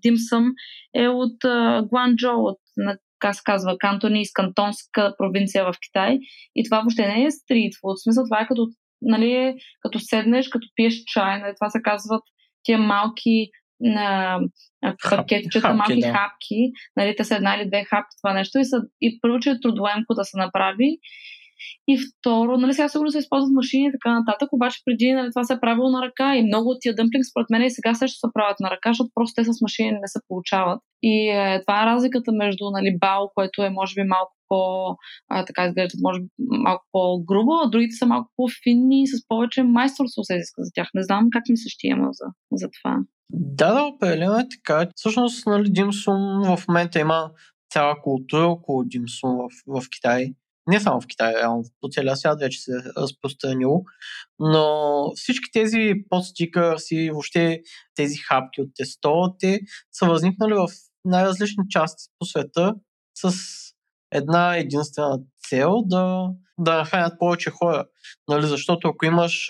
димсъм 0.01 0.51
е 0.95 1.07
от 1.07 1.43
а, 1.43 1.83
Гуанчжо, 1.89 2.31
от 2.31 2.59
на, 2.77 2.97
как 3.19 3.35
се 3.35 3.41
казва, 3.45 3.77
кантонийс, 3.77 4.31
кантонска 4.33 5.15
провинция 5.17 5.63
в 5.63 5.73
Китай. 5.85 6.19
И 6.55 6.63
това 6.63 6.79
въобще 6.79 7.07
не 7.07 7.23
е 7.23 7.31
стрит 7.31 7.73
фуд. 7.81 7.97
В 7.97 8.03
смисъл 8.03 8.23
това 8.23 8.41
е 8.41 8.47
като, 8.47 8.67
нали, 9.01 9.55
като 9.81 9.99
седнеш, 9.99 10.47
като 10.47 10.67
пиеш 10.75 11.03
чай, 11.05 11.39
нали, 11.39 11.53
това 11.59 11.69
се 11.69 11.81
казват 11.81 12.23
тия 12.63 12.77
малки 12.77 13.49
на 13.79 14.39
пакетчета, 15.09 15.73
малки 15.73 15.99
да. 15.99 16.07
хапки, 16.07 16.71
нали, 16.97 17.15
те 17.15 17.23
са 17.23 17.35
една 17.35 17.55
или 17.55 17.67
две 17.67 17.83
хапки 17.83 18.15
това 18.21 18.33
нещо 18.33 18.59
и, 18.59 18.65
са, 18.65 18.81
и 19.01 19.19
първо, 19.21 19.39
че 19.39 19.49
е 19.49 19.59
трудоемко 19.59 20.13
да 20.13 20.23
се 20.23 20.37
направи 20.37 20.97
и 21.87 21.97
второ, 21.97 22.57
нали, 22.57 22.73
сега 22.73 22.89
сигурно 22.89 23.11
се 23.11 23.17
използват 23.17 23.53
машини 23.53 23.87
и 23.87 23.91
така 23.91 24.19
нататък, 24.19 24.49
обаче 24.53 24.81
преди 24.85 25.13
нали, 25.13 25.29
това 25.31 25.43
се 25.43 25.53
е 25.53 25.59
правило 25.59 25.89
на 25.89 26.01
ръка 26.01 26.35
и 26.35 26.43
много 26.43 26.69
от 26.69 26.77
тия 26.81 26.95
дъмплинг 26.95 27.25
според 27.31 27.49
мен 27.49 27.61
и 27.61 27.71
сега 27.71 27.93
също 27.93 28.19
се 28.19 28.33
правят 28.33 28.59
на 28.59 28.69
ръка, 28.71 28.89
защото 28.89 29.09
просто 29.13 29.33
те 29.35 29.43
с 29.43 29.61
машини 29.61 29.91
не 29.91 30.07
се 30.07 30.19
получават. 30.27 30.79
И 31.03 31.29
е, 31.29 31.61
това 31.61 31.83
е 31.83 31.85
разликата 31.85 32.31
между 32.31 32.63
нали, 32.71 32.97
бао, 32.99 33.23
което 33.35 33.63
е 33.63 33.69
може 33.69 33.93
би 33.95 34.03
малко 34.03 34.31
по, 34.47 34.57
а, 35.29 35.45
така 35.45 35.65
изглежда, 35.65 35.97
може 36.01 36.19
би 36.19 36.27
малко 36.39 36.85
по-грубо, 36.91 37.51
а 37.63 37.69
другите 37.69 37.95
са 37.95 38.05
малко 38.05 38.31
по-финни 38.35 39.01
и 39.03 39.07
с 39.07 39.27
повече 39.27 39.63
майсторство 39.63 40.23
се 40.23 40.35
изиска 40.35 40.63
за 40.63 40.71
тях. 40.75 40.89
Не 40.93 41.03
знам 41.03 41.27
как 41.31 41.43
ми 41.49 41.57
се 41.57 41.69
ще 41.69 41.87
има 41.87 42.07
за, 42.11 42.25
за 42.51 42.67
това. 42.81 42.97
Да, 43.29 43.73
да, 43.73 43.83
определено 43.83 44.39
е 44.39 44.49
така. 44.49 44.89
Всъщност, 44.95 45.45
нали, 45.45 45.69
Димсум 45.69 46.43
в 46.43 46.67
момента 46.67 46.99
има 46.99 47.31
цяла 47.73 48.01
култура 48.01 48.47
около 48.47 48.83
Димсум 48.83 49.37
в, 49.37 49.81
в 49.81 49.89
Китай. 49.89 50.33
Не 50.67 50.79
само 50.79 51.01
в 51.01 51.07
Китай, 51.07 51.33
реално 51.33 51.63
по 51.81 51.87
целия 51.91 52.17
свят 52.17 52.39
вече 52.39 52.59
се 52.59 52.71
е 52.71 53.01
разпространило. 53.01 53.83
Но 54.39 55.11
всички 55.15 55.51
тези 55.53 55.93
подстикърс 56.09 56.91
и 56.91 57.09
въобще 57.11 57.61
тези 57.95 58.17
хапки 58.17 58.61
от 58.61 58.69
тесто, 58.75 59.35
те 59.39 59.59
са 59.91 60.05
възникнали 60.05 60.53
в 60.53 60.67
най-различни 61.05 61.63
части 61.69 62.03
по 62.19 62.25
света 62.25 62.75
с 63.17 63.33
една 64.11 64.57
единствена 64.57 65.19
цел 65.49 65.81
да, 65.85 66.27
да 66.59 66.77
нахранят 66.77 67.19
повече 67.19 67.49
хора. 67.49 67.85
Нали, 68.27 68.47
защото 68.47 68.87
ако 68.87 69.05
имаш, 69.05 69.47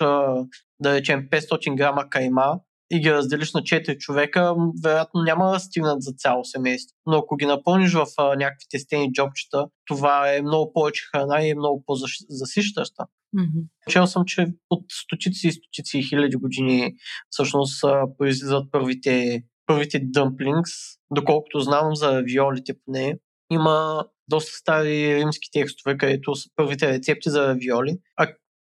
да 0.80 0.94
речем, 0.94 1.28
500 1.30 1.76
грама 1.76 2.10
кайма 2.10 2.60
и 2.90 3.00
ги 3.00 3.12
разделиш 3.12 3.52
на 3.52 3.60
4 3.60 3.98
човека, 3.98 4.54
вероятно 4.82 5.22
няма 5.22 5.50
да 5.50 5.60
стигнат 5.60 6.02
за 6.02 6.12
цяло 6.12 6.44
семейство. 6.44 6.96
Но 7.06 7.16
ако 7.16 7.36
ги 7.36 7.46
напълниш 7.46 7.92
в 7.92 8.06
а, 8.18 8.36
някакви 8.36 8.66
тестени 8.70 9.12
джобчета, 9.12 9.66
това 9.86 10.34
е 10.34 10.42
много 10.42 10.72
повече 10.72 11.04
храна 11.10 11.42
и 11.42 11.50
е 11.50 11.54
много 11.54 11.84
по-засищаща. 11.86 13.04
Mm-hmm. 13.36 13.90
Чел 13.90 14.06
съм, 14.06 14.24
че 14.26 14.46
от 14.70 14.84
стотици 14.92 15.48
и 15.48 15.52
стотици 15.52 15.98
и 15.98 16.02
хиляди 16.02 16.36
години 16.36 16.94
всъщност 17.30 17.84
произлизат 18.18 18.64
първите, 18.72 19.42
първите 19.66 20.00
дъмплингс, 20.02 20.72
доколкото 21.10 21.60
знам 21.60 21.94
за 21.94 22.22
виолите 22.24 22.74
поне. 22.84 23.18
Има 23.52 24.04
доста 24.28 24.52
стари 24.52 25.16
римски 25.16 25.48
текстове, 25.52 25.98
където 25.98 26.34
са 26.34 26.50
първите 26.56 26.88
рецепти 26.88 27.30
за 27.30 27.54
виоли, 27.58 27.98
а 28.16 28.26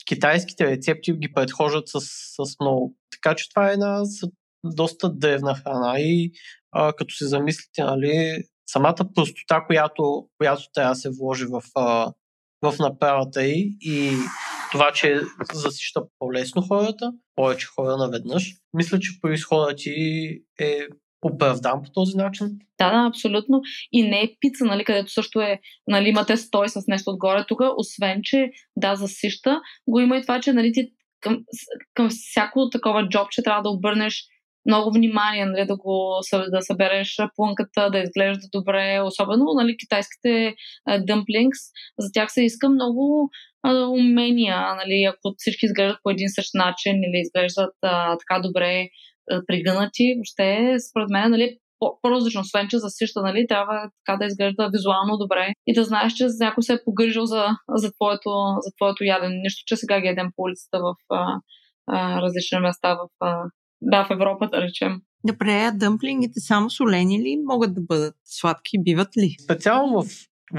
китайските 0.06 0.66
рецепти 0.66 1.14
ги 1.14 1.34
предхождат 1.34 1.88
с, 1.88 2.00
с 2.00 2.60
много. 2.62 2.96
Така 3.12 3.36
че 3.36 3.50
това 3.50 3.70
е 3.70 3.74
една 3.74 4.04
доста 4.64 5.10
древна 5.14 5.56
храна 5.56 6.00
и 6.00 6.32
а, 6.72 6.94
като 6.94 7.16
се 7.16 7.28
замислите, 7.28 7.84
нали, 7.84 8.44
самата 8.68 9.10
простота, 9.16 9.64
която, 9.68 10.28
която 10.38 10.64
трябва 10.74 10.92
да 10.92 10.96
се 10.96 11.10
вложи 11.10 11.46
в, 11.46 11.62
а, 11.76 12.14
в 12.62 12.76
направата 12.80 13.44
й 13.44 13.78
и 13.82 14.12
това, 14.72 14.92
че 14.92 15.22
засища 15.54 16.02
по-лесно 16.20 16.62
хората, 16.62 17.12
повече 17.36 17.68
хора 17.68 17.98
наведнъж. 17.98 18.54
Мисля, 18.74 19.00
че 19.00 19.20
происходът 19.22 19.78
ти 19.78 19.94
е 20.60 20.80
оправдан 21.34 21.84
по 21.84 21.92
този 21.92 22.18
начин. 22.18 22.48
Да, 22.78 22.90
да, 22.92 23.08
абсолютно. 23.08 23.62
И 23.92 24.04
не 24.04 24.22
е 24.22 24.36
пица, 24.40 24.66
нали, 24.66 24.84
където 24.84 25.12
също 25.12 25.42
е, 25.42 25.60
нали, 25.88 26.10
имате 26.10 26.38
стой 26.38 26.70
с 26.70 26.84
нещо 26.88 27.12
отгоре 27.12 27.46
тук, 27.48 27.60
освен, 27.78 28.20
че 28.24 28.50
да, 28.76 28.96
засища, 28.96 29.62
го 29.90 30.00
има 30.00 30.18
и 30.18 30.22
това, 30.22 30.42
че 30.42 30.54
нали, 30.54 30.72
ти 30.74 30.92
към, 31.22 31.40
към 31.94 32.10
всяко 32.10 32.70
такова 32.70 33.10
джоб, 33.10 33.28
че 33.32 33.44
трябва 33.44 33.62
да 33.62 33.70
обърнеш 33.70 34.24
много 34.66 34.92
внимание, 34.92 35.46
нали, 35.46 35.66
да 35.66 35.76
го 35.76 36.20
да 36.52 36.62
събереш 36.62 37.18
плънката, 37.36 37.90
да 37.90 38.00
изглежда 38.00 38.48
добре, 38.54 39.02
особено 39.02 39.46
нали, 39.56 39.78
китайските 39.78 40.56
дъмплингс, 41.00 41.60
за 42.00 42.12
тях 42.14 42.32
се 42.32 42.44
иска 42.44 42.70
много 42.70 43.30
а, 43.64 43.88
умения, 43.88 44.76
нали, 44.76 45.04
ако 45.04 45.36
всички 45.38 45.66
изглеждат 45.66 46.00
по 46.04 46.10
един 46.10 46.30
същ 46.30 46.50
начин 46.54 46.96
или 46.96 47.22
изглеждат 47.22 47.76
а, 47.82 48.18
така 48.18 48.40
добре 48.40 48.88
пригънати, 49.48 50.14
въобще 50.18 50.76
според 50.90 51.10
мен 51.10 51.32
нали, 51.32 51.58
по-различно, 51.80 52.42
освен 52.42 52.68
че 52.68 52.78
засища, 52.78 53.22
нали, 53.22 53.46
трябва 53.50 53.90
така 54.06 54.18
да 54.18 54.26
изглежда 54.26 54.70
визуално 54.74 55.18
добре 55.18 55.54
и 55.68 55.74
да 55.74 55.84
знаеш, 55.84 56.14
че 56.14 56.28
някой 56.40 56.64
се 56.64 56.74
е 56.74 56.84
погрижил 56.86 57.26
за, 57.26 57.46
за, 57.70 57.92
твоето, 57.92 58.30
за 58.60 58.72
твоето 58.76 59.04
ядене. 59.04 59.36
Нищо, 59.44 59.64
че 59.66 59.76
сега 59.76 60.02
ги 60.02 60.08
едем 60.08 60.28
по 60.36 60.42
улицата 60.42 60.80
в 60.80 60.96
а, 61.10 61.40
а, 61.88 62.22
различни 62.22 62.60
места 62.60 62.96
в, 62.96 63.08
а, 63.20 63.44
да, 63.82 64.06
в 64.06 64.12
Европа, 64.12 64.50
да 64.50 64.62
речем. 64.62 65.02
Добре, 65.24 65.52
а 65.52 65.72
дъмплингите 65.72 66.40
само 66.40 66.70
солени 66.70 67.20
ли 67.20 67.38
могат 67.46 67.76
да 67.76 67.82
бъдат 67.82 68.16
сладки? 68.24 68.84
Биват 68.84 69.18
ли? 69.18 69.36
Специално 69.44 70.02
в, 70.02 70.08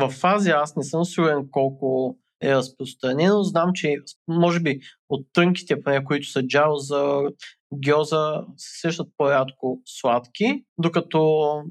в 0.09 0.25
Азия 0.25 0.57
аз 0.57 0.77
не 0.77 0.83
съм 0.83 1.05
сигурен 1.05 1.49
колко 1.51 2.17
е 2.43 2.55
разпространено. 2.55 3.43
Знам, 3.43 3.71
че 3.75 3.97
може 4.29 4.61
би 4.61 4.81
от 5.09 5.27
тънките, 5.33 5.83
поне, 5.83 6.05
които 6.05 6.31
са 6.31 6.43
джао 6.47 6.77
за 6.77 7.21
гьоза, 7.75 8.45
се 8.57 8.81
срещат 8.81 9.09
по-рядко 9.17 9.81
сладки, 9.85 10.65
докато 10.79 11.63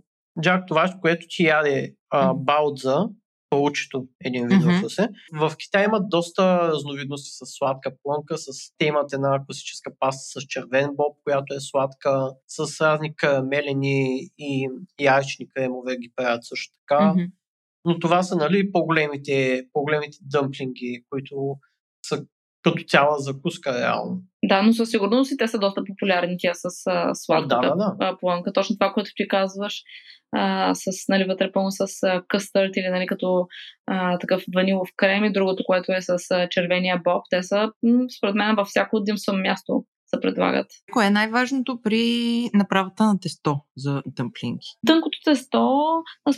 джак 0.41 0.67
това, 0.67 0.95
което 1.01 1.25
ти 1.29 1.43
яде 1.43 1.95
а, 2.09 2.33
баудза, 2.33 3.07
паучето, 3.49 4.07
един 4.23 4.47
вид 4.47 4.57
mm-hmm. 4.57 4.83
Русе. 4.83 5.09
В 5.33 5.53
Китай 5.57 5.85
има 5.85 6.01
доста 6.01 6.57
разновидности 6.67 7.29
с 7.31 7.57
сладка 7.57 7.91
плънка, 8.03 8.37
с 8.37 8.51
темат 8.77 9.13
една 9.13 9.45
класическа 9.45 9.91
паста 9.99 10.41
с 10.41 10.45
червен 10.47 10.89
боб, 10.95 11.17
която 11.23 11.53
е 11.53 11.59
сладка, 11.59 12.31
с 12.47 12.81
разни 12.81 13.15
карамелени 13.15 14.29
и 14.37 14.69
яйчни 15.01 15.49
кремове 15.53 15.97
ги 15.97 16.11
правят 16.15 16.45
също 16.45 16.73
така. 16.79 17.03
Mm-hmm. 17.03 17.31
Но 17.85 17.99
това 17.99 18.23
са 18.23 18.35
нали, 18.35 18.71
по-големите, 18.71 19.67
по-големите 19.73 20.17
дъмплинги, 20.21 21.03
които 21.09 21.55
са 22.05 22.25
като 22.71 22.85
цяла 22.87 23.19
закуска 23.19 23.79
реално. 23.79 24.21
Да, 24.43 24.61
но 24.61 24.73
със 24.73 24.89
сигурност 24.89 25.31
и 25.31 25.37
те 25.37 25.47
са 25.47 25.59
доста 25.59 25.83
популярни 25.83 26.35
тя 26.39 26.51
с 26.53 26.67
а, 26.87 27.09
сладката 27.13 27.61
да, 27.61 27.75
да, 27.75 27.95
да. 27.99 28.17
планка. 28.19 28.53
Точно 28.53 28.75
това, 28.75 28.93
което 28.93 29.11
ти 29.15 29.27
казваш, 29.27 29.81
а, 30.31 30.75
с, 30.75 31.07
нали, 31.09 31.23
вътре 31.23 31.51
пълно 31.51 31.71
с 31.71 31.87
къстърт 32.27 32.77
или 32.77 32.89
нали, 32.89 33.05
като 33.05 33.47
а, 33.87 34.19
такъв 34.19 34.43
ванилов 34.55 34.89
крем 34.97 35.23
и 35.23 35.33
другото, 35.33 35.63
което 35.65 35.91
е 35.91 36.01
с 36.01 36.31
а, 36.31 36.49
червения 36.49 37.01
боб. 37.03 37.23
Те 37.29 37.43
са, 37.43 37.71
м- 37.83 38.05
според 38.17 38.35
мен, 38.35 38.55
във 38.55 38.67
всяко 38.67 38.99
димсъм 38.99 39.41
място 39.41 39.83
се 40.05 40.21
предлагат. 40.21 40.67
Кое 40.93 41.05
е 41.05 41.09
най-важното 41.09 41.79
при 41.83 42.49
направата 42.53 43.03
на 43.03 43.19
тесто 43.19 43.59
за 43.77 44.03
дъмплинги? 44.05 44.67
Тънкото 44.87 45.17
тесто, 45.25 45.81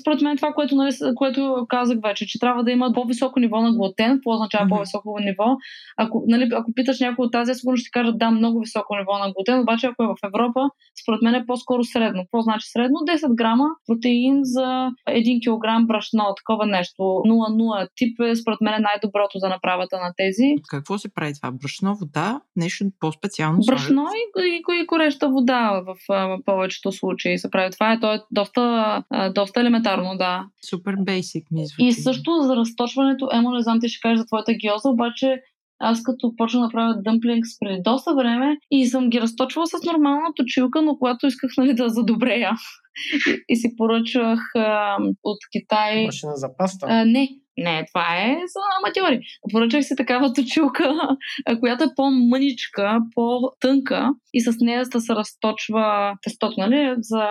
според 0.01 0.21
мен 0.21 0.38
това, 0.38 0.53
което, 0.53 0.75
нали, 0.75 0.91
което 1.15 1.65
казах 1.69 1.97
вече, 2.03 2.25
че 2.27 2.39
трябва 2.39 2.63
да 2.63 2.71
има 2.71 2.91
по-високо 2.93 3.39
ниво 3.39 3.62
на 3.62 3.74
глутен. 3.74 4.15
Какво 4.15 4.31
означава 4.31 4.65
mm-hmm. 4.65 4.69
по-високо 4.69 5.19
ниво? 5.19 5.57
Ако, 5.97 6.24
нали, 6.27 6.50
ако 6.53 6.74
питаш 6.74 7.00
някой 7.00 7.25
от 7.25 7.31
тази, 7.31 7.53
сигурно 7.53 7.77
ще 7.77 7.89
кажат 7.91 8.17
да, 8.17 8.31
много 8.31 8.59
високо 8.59 8.95
ниво 8.95 9.17
на 9.17 9.31
глутен, 9.33 9.59
обаче 9.59 9.88
ако 9.88 10.03
е 10.03 10.07
в 10.07 10.15
Европа, 10.25 10.62
според 11.03 11.21
мен 11.21 11.36
е 11.36 11.45
по-скоро 11.45 11.83
средно. 11.83 12.24
Какво 12.24 12.41
значи 12.41 12.67
средно? 12.69 12.97
10 12.97 13.36
грама 13.36 13.65
протеин 13.88 14.39
за 14.43 14.89
1 15.09 15.39
кг 15.43 15.88
брашно, 15.88 16.24
такова 16.38 16.65
нещо. 16.65 17.01
0,0 17.01 17.88
тип 17.95 18.19
е 18.19 18.36
според 18.36 18.62
мен 18.62 18.74
е 18.74 18.79
най-доброто 18.79 19.39
за 19.39 19.50
направата 19.50 19.97
на 19.97 20.13
тези. 20.17 20.55
Какво 20.69 20.97
се 20.97 21.13
прави 21.13 21.33
това? 21.33 21.51
Брашно, 21.51 21.95
вода, 21.95 22.41
нещо 22.55 22.86
по-специално? 23.00 23.57
Брашно 23.66 24.06
и, 24.38 24.44
и, 24.46 24.82
и 24.82 24.86
гореща 24.86 25.30
вода 25.30 25.82
в 25.86 25.96
а, 26.10 26.38
повечето 26.46 26.92
случаи 26.92 27.38
се 27.38 27.52
прави. 27.52 27.72
Това 27.72 27.94
е, 27.94 28.00
то 28.00 28.14
е 28.14 28.22
доста, 28.32 28.62
а, 29.10 29.30
доста 29.30 29.62
елементарно, 29.62 30.18
да. 30.18 30.46
Супер 30.70 30.96
бейсик 31.00 31.52
ми 31.52 31.66
звучи. 31.66 31.86
И 31.86 31.94
също 31.94 32.32
за 32.42 32.56
разточването, 32.56 33.30
емо 33.34 33.52
не 33.52 33.62
знам 33.62 33.80
ти 33.80 33.90
ще 33.90 34.02
кажеш 34.02 34.20
за 34.20 34.26
твоята 34.26 34.54
гиоза, 34.54 34.90
обаче 34.90 35.42
аз 35.80 36.04
като 36.04 36.34
почна 36.38 36.62
да 36.62 36.70
правя 36.70 37.02
дъмплингс 37.02 37.60
преди 37.60 37.82
доста 37.82 38.16
време 38.16 38.58
и 38.72 38.86
съм 38.86 39.10
ги 39.10 39.22
разточвала 39.22 39.68
с 39.68 39.86
нормална 39.86 40.34
точилка, 40.36 40.82
но 40.82 40.98
когато 40.98 41.28
исках 41.28 41.52
нали, 41.58 41.74
да 41.74 41.90
задобрея 41.90 42.52
и, 43.28 43.54
и 43.54 43.56
си 43.56 43.76
поръчах 43.78 44.40
а, 44.56 44.98
от 45.24 45.38
Китай... 45.52 46.06
Машина 46.06 46.36
за 46.36 46.58
паста? 46.58 46.88
А, 46.90 47.06
не, 47.06 47.30
не, 47.58 47.86
това 47.86 48.18
е 48.22 48.34
за 48.34 48.60
аматьори. 48.80 49.20
Поръчах 49.52 49.86
си 49.86 49.96
такава 49.96 50.34
точилка, 50.34 50.94
която 51.60 51.84
е 51.84 51.96
по-мъничка, 51.96 53.00
по-тънка 53.16 54.10
и 54.34 54.42
с 54.42 54.56
нея 54.60 54.86
да 54.86 55.02
се 55.02 55.16
разточва 55.16 56.14
тестото, 56.22 56.56
нали, 56.58 56.96
за 57.00 57.28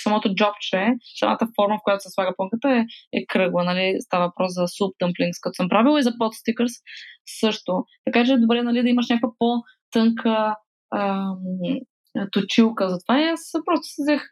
самото 0.00 0.34
джобче, 0.34 0.94
самата 1.18 1.48
форма, 1.56 1.76
в 1.78 1.84
която 1.84 2.02
се 2.02 2.10
слага 2.10 2.34
пънката 2.36 2.68
е, 2.70 2.84
е 3.18 3.26
кръгла, 3.26 3.64
нали? 3.64 3.96
Става 4.00 4.26
въпрос 4.26 4.54
за 4.54 4.68
суп 4.68 4.94
дъмплингс, 5.00 5.40
като 5.40 5.54
съм 5.54 5.68
правила 5.68 6.00
и 6.00 6.02
за 6.02 6.12
под 6.18 6.34
стикърс 6.34 6.72
също. 7.40 7.84
Така 8.04 8.24
че 8.24 8.32
е 8.32 8.38
добре, 8.38 8.62
нали, 8.62 8.82
да 8.82 8.88
имаш 8.88 9.08
някаква 9.08 9.30
по-тънка 9.38 10.56
ам, 10.94 11.48
точилка 12.32 12.88
за 12.88 12.98
това. 12.98 13.20
И 13.20 13.24
аз 13.24 13.52
просто 13.64 13.86
си 13.86 14.02
взех, 14.02 14.22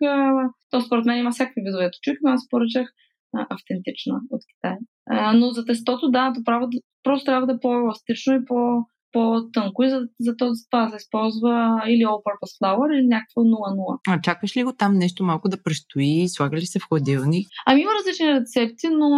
то 0.71 0.81
според 0.81 1.05
мен 1.05 1.19
има 1.19 1.31
всякакви 1.31 1.63
видове 1.65 1.91
точилки, 1.91 2.19
но 2.23 2.31
аз 2.31 2.49
поръчах 2.49 2.89
автентична 3.33 4.21
от 4.31 4.41
Китай. 4.55 4.77
А, 5.11 5.33
но 5.33 5.51
за 5.51 5.65
тестото, 5.65 6.11
да, 6.11 6.33
право, 6.45 6.69
просто 7.03 7.25
трябва 7.25 7.47
да 7.47 7.53
е 7.53 7.61
по-еластично 7.63 8.35
и 8.35 8.45
по- 8.45 8.85
по-тънко 9.13 9.83
и 9.83 9.91
за, 9.91 10.01
за 10.21 10.37
това 10.71 10.91
се 10.91 10.97
използва 10.97 11.83
или 11.89 12.03
all-purpose 12.03 12.55
flour 12.63 12.95
или 12.95 13.07
някакво 13.07 13.41
0-0. 13.41 13.99
А 14.09 14.21
чакаш 14.21 14.57
ли 14.57 14.65
го 14.65 14.73
там 14.73 14.95
нещо 14.95 15.25
малко 15.25 15.49
да 15.49 15.63
престои? 15.63 16.29
Слага 16.29 16.57
ли 16.57 16.67
се 16.67 16.79
в 16.79 16.89
хладилник? 16.89 17.49
Ами 17.67 17.81
има 17.81 17.91
различни 17.99 18.35
рецепти, 18.35 18.89
но 18.89 19.11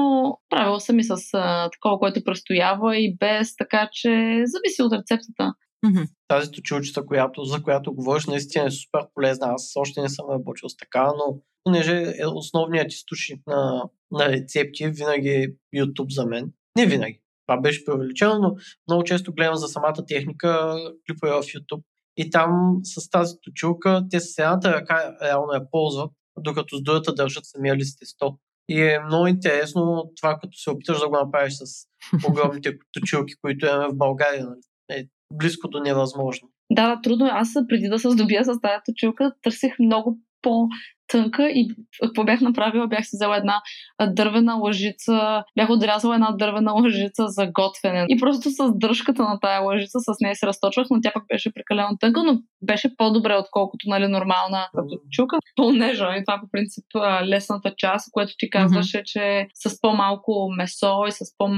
правила 0.50 0.80
съм 0.80 0.98
и 0.98 1.04
с 1.04 1.16
а, 1.34 1.70
такова, 1.70 1.98
което 1.98 2.24
престоява 2.24 2.96
и 2.96 3.16
без, 3.20 3.56
така 3.56 3.88
че 3.92 4.42
зависи 4.44 4.82
от 4.82 4.92
рецептата. 4.92 5.54
Mm-hmm. 5.84 6.08
Тази 6.28 6.50
точилчета, 6.50 7.06
която, 7.06 7.44
за 7.44 7.62
която 7.62 7.94
говориш, 7.94 8.26
наистина 8.26 8.64
е 8.64 8.70
супер 8.70 9.00
полезна. 9.14 9.46
Аз 9.46 9.72
още 9.76 10.00
не 10.00 10.08
съм 10.08 10.26
работил 10.30 10.68
с 10.68 10.76
така, 10.76 11.04
но 11.06 11.40
понеже 11.64 12.14
е 12.18 12.26
основният 12.26 12.92
източник 12.92 13.46
на, 13.46 13.82
на 14.10 14.28
рецепти 14.28 14.88
винаги 14.88 15.28
е 15.28 15.48
YouTube 15.76 16.14
за 16.14 16.26
мен. 16.26 16.52
Не 16.78 16.86
винаги 16.86 17.24
това 17.46 17.60
беше 17.60 17.84
преувеличено, 17.84 18.38
но 18.38 18.56
много 18.88 19.04
често 19.04 19.32
гледам 19.32 19.54
за 19.54 19.68
самата 19.68 20.06
техника 20.08 20.76
клипове 21.06 21.32
в 21.32 21.42
YouTube. 21.42 21.82
И 22.16 22.30
там 22.30 22.80
с 22.82 23.10
тази 23.10 23.34
точилка 23.42 24.06
те 24.10 24.20
с 24.20 24.38
едната 24.38 24.72
ръка 24.72 25.16
реално 25.22 25.52
я 25.52 25.70
ползват, 25.70 26.10
докато 26.38 26.76
с 26.76 26.82
другата 26.82 27.14
държат 27.14 27.46
самия 27.46 27.76
лист 27.76 27.98
тесто. 27.98 28.38
И 28.68 28.82
е 28.82 29.00
много 29.06 29.26
интересно 29.26 30.12
това, 30.16 30.38
като 30.40 30.58
се 30.58 30.70
опиташ 30.70 30.98
да 30.98 31.08
го 31.08 31.16
направиш 31.16 31.54
с 31.54 31.64
огромните 32.28 32.78
точилки, 32.92 33.34
които 33.42 33.66
имаме 33.66 33.88
в 33.88 33.96
България. 33.96 34.46
Нали? 34.90 35.08
Близко 35.38 35.68
до 35.68 35.80
невъзможно. 35.80 36.48
Да, 36.70 36.88
да, 36.88 37.00
трудно 37.00 37.26
е. 37.26 37.30
Аз 37.32 37.52
преди 37.68 37.88
да 37.88 37.98
се 37.98 38.10
здобия 38.10 38.44
с 38.44 38.60
тази 38.60 38.80
точилка, 38.86 39.32
търсих 39.42 39.78
много 39.78 40.18
по 40.42 40.68
тънка 41.08 41.48
и 41.48 41.68
какво 42.02 42.24
бях 42.24 42.40
направила? 42.40 42.86
Бях 42.86 43.04
си 43.04 43.10
взела 43.16 43.36
една 43.36 43.62
дървена 44.06 44.54
лъжица, 44.54 45.44
бях 45.56 45.70
отрязала 45.70 46.14
една 46.14 46.30
дървена 46.32 46.72
лъжица 46.72 47.28
за 47.28 47.46
готвене. 47.46 48.06
И 48.08 48.16
просто 48.20 48.50
с 48.50 48.72
дръжката 48.78 49.22
на 49.22 49.40
тая 49.40 49.60
лъжица 49.60 49.98
с 50.00 50.20
нея 50.20 50.34
се 50.34 50.46
разточвах, 50.46 50.86
но 50.90 51.00
тя 51.00 51.10
пък 51.14 51.24
беше 51.28 51.52
прекалено 51.54 51.96
тънка, 52.00 52.22
но 52.24 52.38
беше 52.62 52.96
по-добре, 52.96 53.36
отколкото 53.36 53.88
нали, 53.88 54.08
нормална 54.08 54.68
като 54.74 54.98
чука. 55.10 55.36
По-нежа 55.56 56.08
и 56.16 56.24
това 56.26 56.40
по 56.40 56.48
принцип 56.52 56.84
лесната 57.24 57.74
част, 57.76 58.08
което 58.12 58.32
ти 58.38 58.50
казваше, 58.50 58.98
mm-hmm. 58.98 59.04
че 59.04 59.46
с 59.54 59.80
по-малко 59.80 60.48
месо 60.56 61.04
и 61.08 61.12
с 61.12 61.18
по 61.38 61.48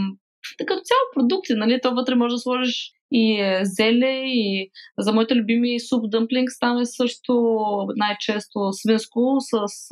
като 0.59 0.81
цяло 0.85 1.07
продукти, 1.15 1.55
нали? 1.55 1.81
То 1.83 1.95
вътре 1.95 2.15
може 2.15 2.33
да 2.33 2.39
сложиш 2.39 2.93
и 3.13 3.41
е, 3.41 3.61
зеле, 3.63 4.23
и 4.27 4.71
за 4.99 5.13
моите 5.13 5.35
любими 5.35 5.81
суп 5.81 6.11
дъмплингс 6.11 6.59
там 6.59 6.79
е 6.79 6.87
също 6.87 7.33
най-често 7.97 8.73
свинско 8.73 9.37
с 9.41 9.91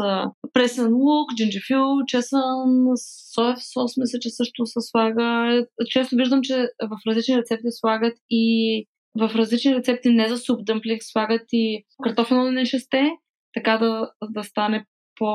пресен 0.53 0.95
лук, 0.95 1.35
джинджифил, 1.37 1.85
чесън, 2.07 2.87
соев 3.35 3.59
сос, 3.73 3.97
мисля, 3.97 4.19
че 4.21 4.31
също 4.31 4.67
се 4.67 4.81
слага. 4.81 5.61
Често 5.91 6.17
виждам, 6.17 6.41
че 6.43 6.69
в 6.83 6.99
различни 7.07 7.37
рецепти 7.37 7.67
слагат 7.71 8.15
и 8.31 8.87
в 9.19 9.31
различни 9.35 9.75
рецепти 9.75 10.09
не 10.09 10.29
за 10.29 10.39
суп 10.39 10.65
дъмплинг 10.65 11.03
слагат 11.03 11.47
и 11.53 11.85
картофено 12.03 12.51
нешесте, 12.51 13.11
така 13.55 13.79
да, 13.79 14.11
да 14.31 14.45
стане 14.45 14.85
по 15.17 15.29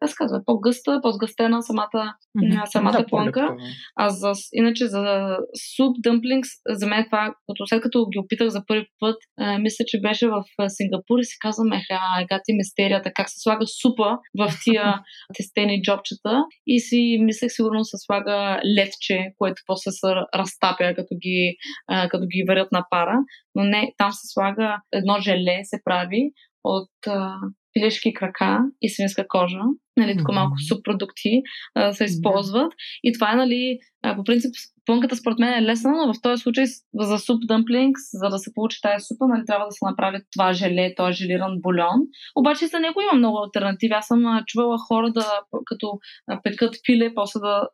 как 0.00 0.10
се 0.10 0.14
казва, 0.18 0.40
по-гъста, 0.46 1.00
по-сгъстена 1.02 1.62
самата, 1.62 2.14
mm-hmm. 2.38 2.64
самата 2.64 2.92
да, 2.92 3.06
плънка. 3.06 3.56
А 3.96 4.08
за, 4.08 4.32
иначе 4.52 4.86
за 4.86 5.36
суп 5.76 5.96
дъмплингс, 6.02 6.48
за 6.68 6.86
мен 6.86 7.04
това, 7.04 7.34
като 7.48 7.66
след 7.66 7.82
като 7.82 8.06
ги 8.12 8.18
опитах 8.18 8.48
за 8.48 8.62
първи 8.66 8.86
път, 9.00 9.16
а, 9.40 9.58
мисля, 9.58 9.84
че 9.88 10.00
беше 10.00 10.28
в 10.28 10.42
Сингапур 10.68 11.18
и 11.18 11.24
си 11.24 11.36
казвам, 11.40 11.72
еха, 11.72 12.00
ега 12.22 12.40
ти 12.44 12.52
мистерията, 12.52 13.10
как 13.14 13.28
се 13.30 13.40
слага 13.40 13.66
супа 13.82 14.18
в 14.38 14.52
тия 14.64 15.00
тестени 15.36 15.82
джобчета 15.82 16.44
и 16.66 16.80
си 16.80 17.18
мислех 17.20 17.50
сигурно 17.52 17.84
се 17.84 17.96
слага 17.98 18.60
летче, 18.78 19.18
което 19.38 19.62
после 19.66 19.90
се 19.90 20.08
разтапя, 20.34 20.94
като 20.94 21.14
ги, 21.22 21.56
а, 21.88 22.08
като 22.08 22.24
ги 22.26 22.44
варят 22.48 22.72
на 22.72 22.84
пара. 22.90 23.16
Но 23.54 23.64
не, 23.64 23.92
там 23.98 24.12
се 24.12 24.32
слага 24.32 24.76
едно 24.92 25.16
желе, 25.20 25.60
се 25.64 25.78
прави 25.84 26.30
от 26.64 26.90
а, 27.06 27.34
пилешки 27.72 28.14
крака 28.14 28.60
и 28.82 28.88
свинска 28.88 29.24
кожа. 29.28 29.60
Нали, 29.96 30.16
тук 30.18 30.32
малко 30.32 30.54
субпродукти 30.68 31.42
а, 31.74 31.92
се 31.92 32.04
използват. 32.04 32.72
И 33.04 33.12
това 33.12 33.32
е, 33.32 33.36
нали, 33.36 33.78
а, 34.02 34.16
по 34.16 34.24
принцип, 34.24 34.54
плънката 34.86 35.16
според 35.16 35.38
мен 35.38 35.52
е 35.52 35.62
лесна, 35.62 36.06
но 36.06 36.14
в 36.14 36.22
този 36.22 36.42
случай 36.42 36.64
за 36.94 37.18
суп 37.18 37.42
дъмплингс, 37.46 38.02
за 38.12 38.28
да 38.28 38.38
се 38.38 38.54
получи 38.54 38.78
тази 38.82 39.04
супа, 39.04 39.26
нали, 39.28 39.42
трябва 39.46 39.66
да 39.66 39.72
се 39.72 39.84
направи 39.84 40.18
това 40.32 40.52
желе, 40.52 40.94
този 40.96 41.16
желиран 41.16 41.56
бульон. 41.60 42.00
Обаче 42.36 42.66
за 42.66 42.80
него 42.80 43.00
има 43.00 43.18
много 43.18 43.38
альтернативи. 43.38 43.92
Аз 43.92 44.06
съм 44.06 44.42
чувала 44.46 44.78
хора 44.78 45.12
да, 45.12 45.40
като 45.66 45.98
пекат 46.42 46.74
пиле, 46.86 47.14
после 47.14 47.40
да 47.40 47.68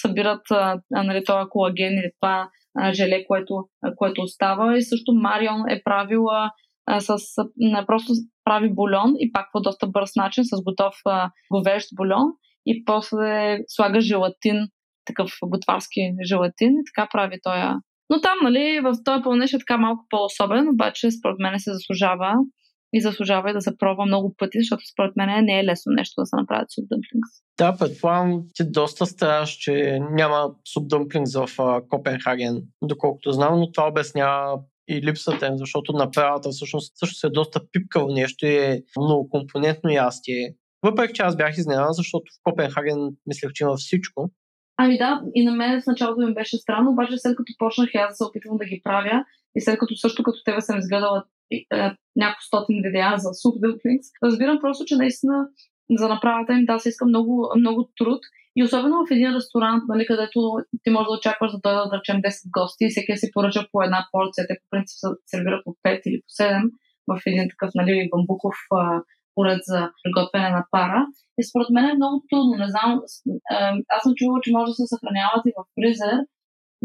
събират 0.00 0.50
а, 0.50 0.80
нали, 0.90 1.22
това 1.26 1.46
колаген 1.50 1.92
или 1.92 2.10
това 2.20 2.48
а, 2.78 2.92
желе, 2.92 3.24
което, 3.26 3.54
а, 3.82 3.94
което 3.96 4.22
остава. 4.22 4.76
И 4.76 4.82
също 4.82 5.12
Марион 5.12 5.68
е 5.68 5.82
правила 5.84 6.50
а, 6.90 7.00
с, 7.00 7.16
просто 7.86 8.12
прави 8.44 8.74
бульон 8.74 9.14
и 9.18 9.32
пак 9.32 9.46
по 9.52 9.60
доста 9.60 9.86
бърз 9.86 10.10
начин 10.16 10.44
с 10.44 10.62
готов 10.62 10.94
а, 11.06 11.30
говещ 11.52 11.88
бульон 11.96 12.26
и 12.66 12.84
после 12.84 13.58
слага 13.68 14.00
желатин, 14.00 14.56
такъв 15.04 15.30
готварски 15.44 16.00
желатин 16.24 16.70
и 16.70 16.84
така 16.94 17.08
прави 17.12 17.36
той. 17.42 17.58
Но 18.10 18.20
там, 18.20 18.38
нали, 18.42 18.80
в 18.80 18.92
този 19.04 19.22
пълнеж 19.22 19.52
е 19.52 19.58
така 19.58 19.78
малко 19.78 20.06
по-особен, 20.10 20.68
обаче 20.68 21.10
според 21.10 21.38
мен 21.38 21.58
се 21.58 21.72
заслужава 21.72 22.34
и 22.92 23.00
заслужава 23.00 23.50
и 23.50 23.52
да 23.52 23.60
се 23.60 23.78
пробва 23.78 24.06
много 24.06 24.34
пъти, 24.38 24.58
защото 24.60 24.82
според 24.92 25.16
мен 25.16 25.44
не 25.44 25.60
е 25.60 25.64
лесно 25.64 25.92
нещо 25.92 26.20
да 26.20 26.26
се 26.26 26.36
направят 26.36 26.72
суп 26.72 26.84
дъмплингс. 26.88 27.30
Да, 27.58 27.76
предполагам, 27.76 28.42
че 28.54 28.64
доста 28.64 29.06
стараш, 29.06 29.50
че 29.50 29.98
няма 30.10 30.50
суп 30.72 30.88
дъмплингс 30.88 31.34
в 31.34 31.48
Копенхаген, 31.88 32.62
доколкото 32.82 33.32
знам, 33.32 33.58
но 33.58 33.72
това 33.72 33.88
обяснява 33.88 34.60
и 34.90 35.02
липсата 35.02 35.46
им, 35.46 35.56
защото 35.56 35.92
направата 35.92 36.50
всъщност 36.50 36.92
също 36.96 37.26
е 37.26 37.30
доста 37.30 37.60
пипкаво 37.72 38.08
нещо 38.08 38.46
и 38.46 38.56
е 38.56 38.82
много 38.98 39.28
компонентно 39.28 39.90
ястие. 39.90 40.54
Въпреки, 40.82 41.14
че 41.14 41.22
аз 41.22 41.36
бях 41.36 41.58
изненадан, 41.58 41.92
защото 41.92 42.24
в 42.32 42.40
Копенхаген 42.42 43.10
мислех, 43.26 43.52
че 43.54 43.64
има 43.64 43.76
всичко. 43.76 44.30
Ами 44.76 44.98
да, 44.98 45.20
и 45.34 45.44
на 45.44 45.52
мен 45.52 45.82
в 45.82 45.86
началото 45.86 46.26
ми 46.26 46.34
беше 46.34 46.56
странно, 46.56 46.90
обаче 46.90 47.18
след 47.18 47.36
като 47.36 47.52
почнах 47.58 47.90
аз 47.94 48.08
да 48.12 48.14
се 48.14 48.24
опитвам 48.24 48.56
да 48.56 48.64
ги 48.64 48.80
правя 48.84 49.24
и 49.56 49.60
след 49.60 49.78
като 49.78 49.96
също 49.96 50.22
като 50.22 50.38
тебе 50.44 50.60
съм 50.60 50.78
изгледала 50.78 51.24
е, 51.52 51.64
няколко 52.16 52.42
стотин 52.42 52.82
видеа 52.84 53.14
за 53.16 53.30
суп 53.42 53.54
разбирам 54.24 54.58
просто, 54.60 54.84
че 54.84 54.96
наистина 54.96 55.46
за 55.98 56.08
направата 56.08 56.52
им 56.52 56.64
да 56.64 56.78
се 56.78 56.88
иска 56.88 57.06
много, 57.06 57.52
много 57.56 57.90
труд 57.98 58.20
и 58.56 58.64
особено 58.64 59.06
в 59.06 59.10
един 59.10 59.34
ресторант, 59.36 59.82
нали, 59.88 60.06
където 60.06 60.38
ти 60.82 60.90
можеш 60.90 61.06
да 61.06 61.16
очакваш 61.18 61.52
да 61.52 61.58
дойдат, 61.64 61.90
да 61.90 61.98
речем, 61.98 62.22
10 62.22 62.50
гости 62.58 62.84
и 62.84 62.90
всеки 62.90 63.16
си 63.16 63.30
поръча 63.34 63.68
по 63.72 63.82
една 63.82 64.08
порция. 64.12 64.46
Те 64.46 64.54
по 64.60 64.66
принцип 64.70 64.96
се 65.02 65.08
сервират 65.26 65.64
по 65.64 65.70
5 65.86 66.00
или 66.06 66.18
по 66.24 66.30
7 66.42 66.70
в 67.08 67.12
един 67.26 67.46
такъв 67.52 67.70
нали, 67.74 68.08
бамбуков 68.12 68.56
а, 68.70 69.02
уред 69.36 69.60
за 69.70 69.90
приготвяне 70.02 70.50
на 70.50 70.62
пара. 70.70 71.06
И 71.38 71.42
според 71.48 71.70
мен 71.74 71.84
е 71.84 72.00
много 72.00 72.16
трудно. 72.30 72.52
Не 72.62 72.68
знам, 72.74 72.90
аз 73.94 74.00
съм 74.02 74.12
чувала, 74.18 74.38
че 74.42 74.54
може 74.56 74.70
да 74.70 74.78
се 74.78 74.90
съхраняват 74.92 75.42
и 75.46 75.56
в 75.56 75.60
фризер, 75.76 76.18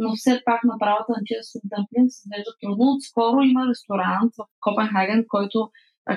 но 0.01 0.07
все 0.15 0.41
пак 0.45 0.59
направата 0.63 1.11
на 1.15 1.21
тия 1.27 1.41
суп 1.49 1.63
дъмплинг 1.71 2.07
се 2.11 2.21
изглежда 2.21 2.51
трудно. 2.61 2.83
Отскоро 2.93 3.37
има 3.41 3.61
ресторант 3.71 4.31
в 4.39 4.41
Копенхаген, 4.63 5.21
който 5.33 5.57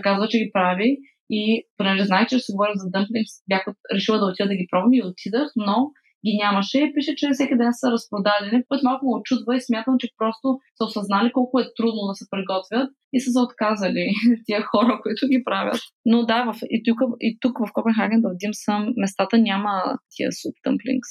казва, 0.07 0.29
че 0.29 0.39
ги 0.39 0.51
прави 0.57 0.89
и 1.31 1.62
понеже 1.77 2.05
знаех, 2.05 2.29
че 2.29 2.38
ще 2.38 2.45
се 2.45 2.53
говоря 2.53 2.73
за 2.75 2.91
дъмплингс, 2.91 3.35
бях 3.49 3.64
решила 3.95 4.19
да 4.19 4.27
отида 4.27 4.49
да 4.49 4.55
ги 4.55 4.67
пробвам 4.71 4.93
и 4.93 5.03
отидах, 5.03 5.49
но 5.57 5.91
ги 6.27 6.33
нямаше 6.43 6.79
и 6.79 6.93
пише, 6.95 7.12
че 7.17 7.29
всеки 7.33 7.57
ден 7.57 7.73
са 7.73 7.87
разпродадени, 7.91 8.64
което 8.69 8.85
малко 8.85 9.07
му 9.07 9.17
очудва 9.19 9.57
и 9.57 9.61
смятам, 9.61 9.95
че 9.99 10.09
просто 10.19 10.47
са 10.77 10.85
осъзнали 10.85 11.33
колко 11.33 11.61
е 11.61 11.71
трудно 11.77 12.03
да 12.11 12.14
се 12.14 12.31
приготвят 12.31 12.88
и 13.12 13.21
са 13.21 13.31
се 13.33 13.41
отказали 13.47 14.05
тия 14.47 14.62
хора, 14.62 15.01
които 15.03 15.23
ги 15.33 15.45
правят. 15.45 15.81
Но 16.05 16.27
да, 16.27 16.38
в, 16.45 16.59
и, 16.71 16.83
тук, 16.87 16.99
и 17.21 17.38
тук 17.41 17.55
в 17.59 17.73
Копенхаген, 17.73 18.21
да 18.21 18.31
Дим 18.41 18.55
съм, 18.55 18.81
местата 18.97 19.38
няма 19.38 19.73
тия 20.14 20.31
суп 20.33 20.55
дъмплингс, 20.64 21.11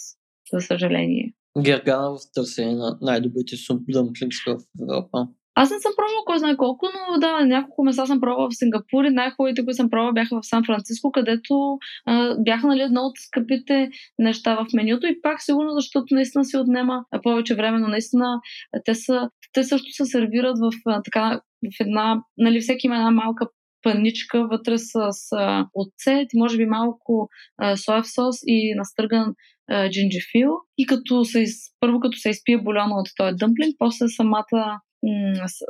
за 0.53 0.59
съжаление. 0.61 1.33
Гергана 1.61 2.09
в 2.15 2.19
търсене 2.33 2.73
на 2.73 2.97
най-добрите 3.01 3.55
суп 3.55 3.81
дъмплингс 3.89 4.37
в 4.47 4.57
Европа. 4.81 5.27
Аз 5.59 5.71
не 5.71 5.79
съм 5.79 5.91
пробвала 5.97 6.25
кой 6.25 6.39
знае 6.39 6.57
колко, 6.57 6.85
но 6.93 7.19
да, 7.19 7.45
няколко 7.45 7.83
места 7.83 8.05
съм 8.05 8.21
пробвала 8.21 8.49
в 8.49 8.57
Сингапур 8.57 9.03
и 9.03 9.09
най-хубавите, 9.09 9.65
които 9.65 9.75
съм 9.75 9.89
пробвала, 9.89 10.13
бяха 10.13 10.35
в 10.35 10.45
Сан 10.45 10.63
Франциско, 10.65 11.11
където 11.11 11.77
а, 12.05 12.35
бяха 12.39 12.67
нали, 12.67 12.81
едно 12.81 13.01
от 13.01 13.13
скъпите 13.17 13.89
неща 14.19 14.55
в 14.55 14.65
менюто 14.73 15.07
и 15.07 15.21
пак 15.21 15.41
сигурно, 15.41 15.71
защото 15.71 16.15
наистина 16.15 16.45
си 16.45 16.57
отнема 16.57 17.05
повече 17.23 17.55
време, 17.55 17.79
но 17.79 17.87
наистина 17.87 18.39
те, 18.85 18.95
са, 18.95 19.29
те 19.53 19.63
също 19.63 19.87
се 19.91 20.05
сервират 20.05 20.57
в, 20.59 20.71
а, 20.85 21.01
така, 21.03 21.41
в 21.63 21.79
една, 21.79 22.21
нали, 22.37 22.59
всеки 22.59 22.87
има 22.87 22.95
една 22.95 23.11
малка 23.11 23.47
паничка 23.83 24.47
вътре 24.47 24.77
с, 24.77 25.11
с 25.11 25.35
оцет 25.75 26.27
може 26.35 26.57
би 26.57 26.65
малко 26.65 27.29
соев 27.75 28.05
сос 28.07 28.35
и 28.47 28.75
настърган 28.75 29.33
а, 29.69 29.89
джинджифил. 29.89 30.49
И 30.77 30.85
като 30.85 31.25
се, 31.25 31.45
първо 31.79 31.99
като 31.99 32.17
се 32.17 32.29
изпие 32.29 32.57
бульона 32.57 32.95
от 32.95 33.07
този 33.17 33.35
дъмплинг, 33.35 33.75
после 33.79 34.07
самата 34.07 34.79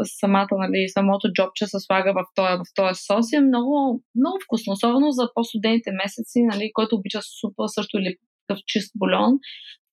самата, 0.03 0.47
нали, 0.51 0.89
самото 0.89 1.33
джобче 1.33 1.67
се 1.67 1.79
слага 1.79 2.13
в 2.13 2.23
този, 2.35 2.57
в 2.57 2.65
този 2.75 2.99
сос 3.07 3.33
е 3.33 3.41
много, 3.41 4.03
много 4.15 4.37
вкусно, 4.45 4.73
особено 4.73 5.11
за 5.11 5.29
по-студените 5.33 5.91
месеци, 5.91 6.41
нали, 6.43 6.71
който 6.73 6.95
обича 6.95 7.19
супа 7.21 7.67
също 7.67 7.97
или 7.97 8.15
такъв 8.47 8.63
чист 8.67 8.91
бульон. 8.95 9.33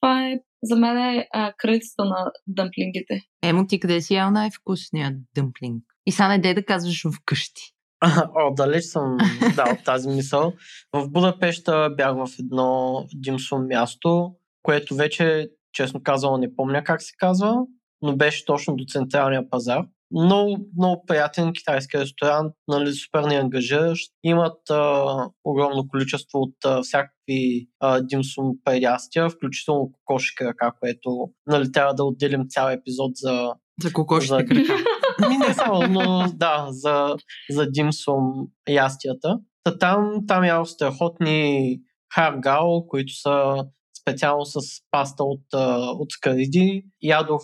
Това 0.01 0.29
е 0.29 0.39
за 0.63 0.77
мен 0.77 0.97
е 0.97 1.29
кралицата 1.59 2.05
на 2.05 2.33
дъмплингите. 2.47 3.23
Емо, 3.43 3.67
ти 3.67 3.81
къде 3.81 4.01
си 4.01 4.15
ял 4.15 4.31
най-вкусният 4.31 5.15
дъмплинг? 5.35 5.85
И 6.07 6.13
сега 6.13 6.29
не 6.29 6.39
дай 6.39 6.55
да 6.55 6.65
казваш 6.65 7.03
вкъщи. 7.17 7.63
О, 8.37 8.55
далеч 8.55 8.85
съм 8.85 9.17
дал 9.57 9.77
тази 9.85 10.09
мисъл. 10.09 10.53
В 10.93 11.11
Будапешта 11.11 11.91
бях 11.97 12.15
в 12.15 12.29
едно 12.39 13.05
димсум 13.15 13.67
място, 13.67 14.35
което 14.63 14.95
вече, 14.95 15.49
честно 15.73 16.03
казано, 16.03 16.37
не 16.37 16.57
помня 16.57 16.85
как 16.85 17.03
се 17.03 17.13
казва, 17.19 17.57
но 18.05 18.17
беше 18.17 18.45
точно 18.45 18.77
до 18.77 18.85
централния 18.89 19.51
пазар. 19.51 19.85
Много, 20.13 20.59
много 20.79 21.05
приятен 21.07 21.53
китайски 21.53 21.99
ресторант, 21.99 22.53
нали, 22.69 22.93
супер 22.93 23.23
не 23.23 23.35
ангажиращ. 23.35 24.13
Имат 24.25 24.71
а, 24.71 25.05
огромно 25.45 25.89
количество 25.89 26.39
от 26.39 26.55
а, 26.65 26.83
всякакви 26.83 27.69
а, 27.81 28.01
димсум 28.01 28.53
предястия, 28.65 29.31
включително 29.31 29.91
кокоши 29.93 30.35
крака, 30.35 30.73
което 30.81 31.31
нали, 31.47 31.73
трябва 31.73 31.95
да 31.95 32.05
отделим 32.05 32.45
цял 32.49 32.69
епизод 32.69 33.11
за... 33.15 33.53
За 33.83 33.93
кокошите 33.93 34.35
за... 34.35 34.45
крака. 34.45 34.85
Ми 35.29 35.37
не 35.37 35.55
само, 35.55 35.83
но 35.89 36.33
да, 36.35 36.67
за, 36.71 37.17
за 37.51 37.71
димсум 37.71 38.23
ястията. 38.69 39.39
Та 39.65 39.79
там, 39.79 40.25
там 40.29 40.45
ядох 40.45 40.69
страхотни 40.69 41.79
харгао, 42.15 42.87
които 42.87 43.13
са 43.13 43.65
специално 44.09 44.45
с 44.45 44.61
паста 44.91 45.25
от, 45.25 45.45
от 46.01 46.13
скариди. 46.13 46.85
Ядох 47.03 47.43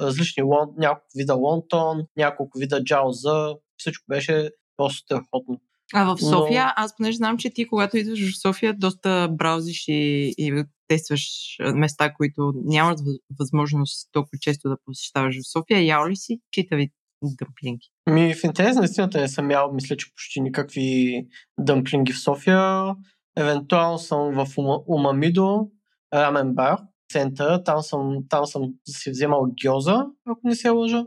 различни 0.00 0.42
лон, 0.42 0.68
няколко 0.76 1.06
вида 1.16 1.34
лонтон, 1.34 2.02
няколко 2.16 2.58
вида 2.58 2.84
джауза. 2.84 3.54
Всичко 3.76 4.04
беше 4.08 4.50
просто 4.76 4.98
страхотно. 4.98 5.60
А 5.94 6.04
в 6.04 6.20
София, 6.20 6.64
Но... 6.64 6.72
аз 6.76 6.96
понеже 6.96 7.16
знам, 7.16 7.38
че 7.38 7.50
ти, 7.50 7.66
когато 7.66 7.96
идваш 7.96 8.32
в 8.32 8.40
София, 8.40 8.74
доста 8.74 9.28
браузиш 9.32 9.84
и, 9.88 10.34
и 10.38 10.64
тестваш 10.88 11.56
места, 11.74 12.14
които 12.14 12.52
нямат 12.64 12.98
възможност 13.40 14.08
толкова 14.12 14.38
често 14.40 14.68
да 14.68 14.76
посещаваш 14.84 15.36
в 15.36 15.52
София. 15.52 15.84
Ял 15.84 16.08
ли 16.08 16.16
си 16.16 16.40
читави 16.50 16.90
дъмплинги? 17.22 17.90
Ми, 18.10 18.34
в 18.34 18.44
интерес 18.44 18.76
на 18.76 18.84
истината 18.84 19.20
не 19.20 19.28
съм 19.28 19.50
ял, 19.50 19.72
мисля, 19.72 19.96
че 19.96 20.06
почти 20.14 20.40
никакви 20.40 21.26
дъмплинги 21.58 22.12
в 22.12 22.20
София. 22.20 22.94
Евентуално 23.36 23.98
съм 23.98 24.32
в 24.34 24.46
Умамидо, 24.86 25.70
рамен 26.14 26.54
бар, 26.54 26.78
центъра. 27.12 27.64
Там 27.64 27.82
съм, 27.82 28.18
там 28.28 28.46
съм 28.46 28.62
си 28.88 29.10
вземал 29.10 29.46
гьоза, 29.64 30.06
ако 30.26 30.40
не 30.44 30.54
се 30.54 30.68
лъжа, 30.68 31.04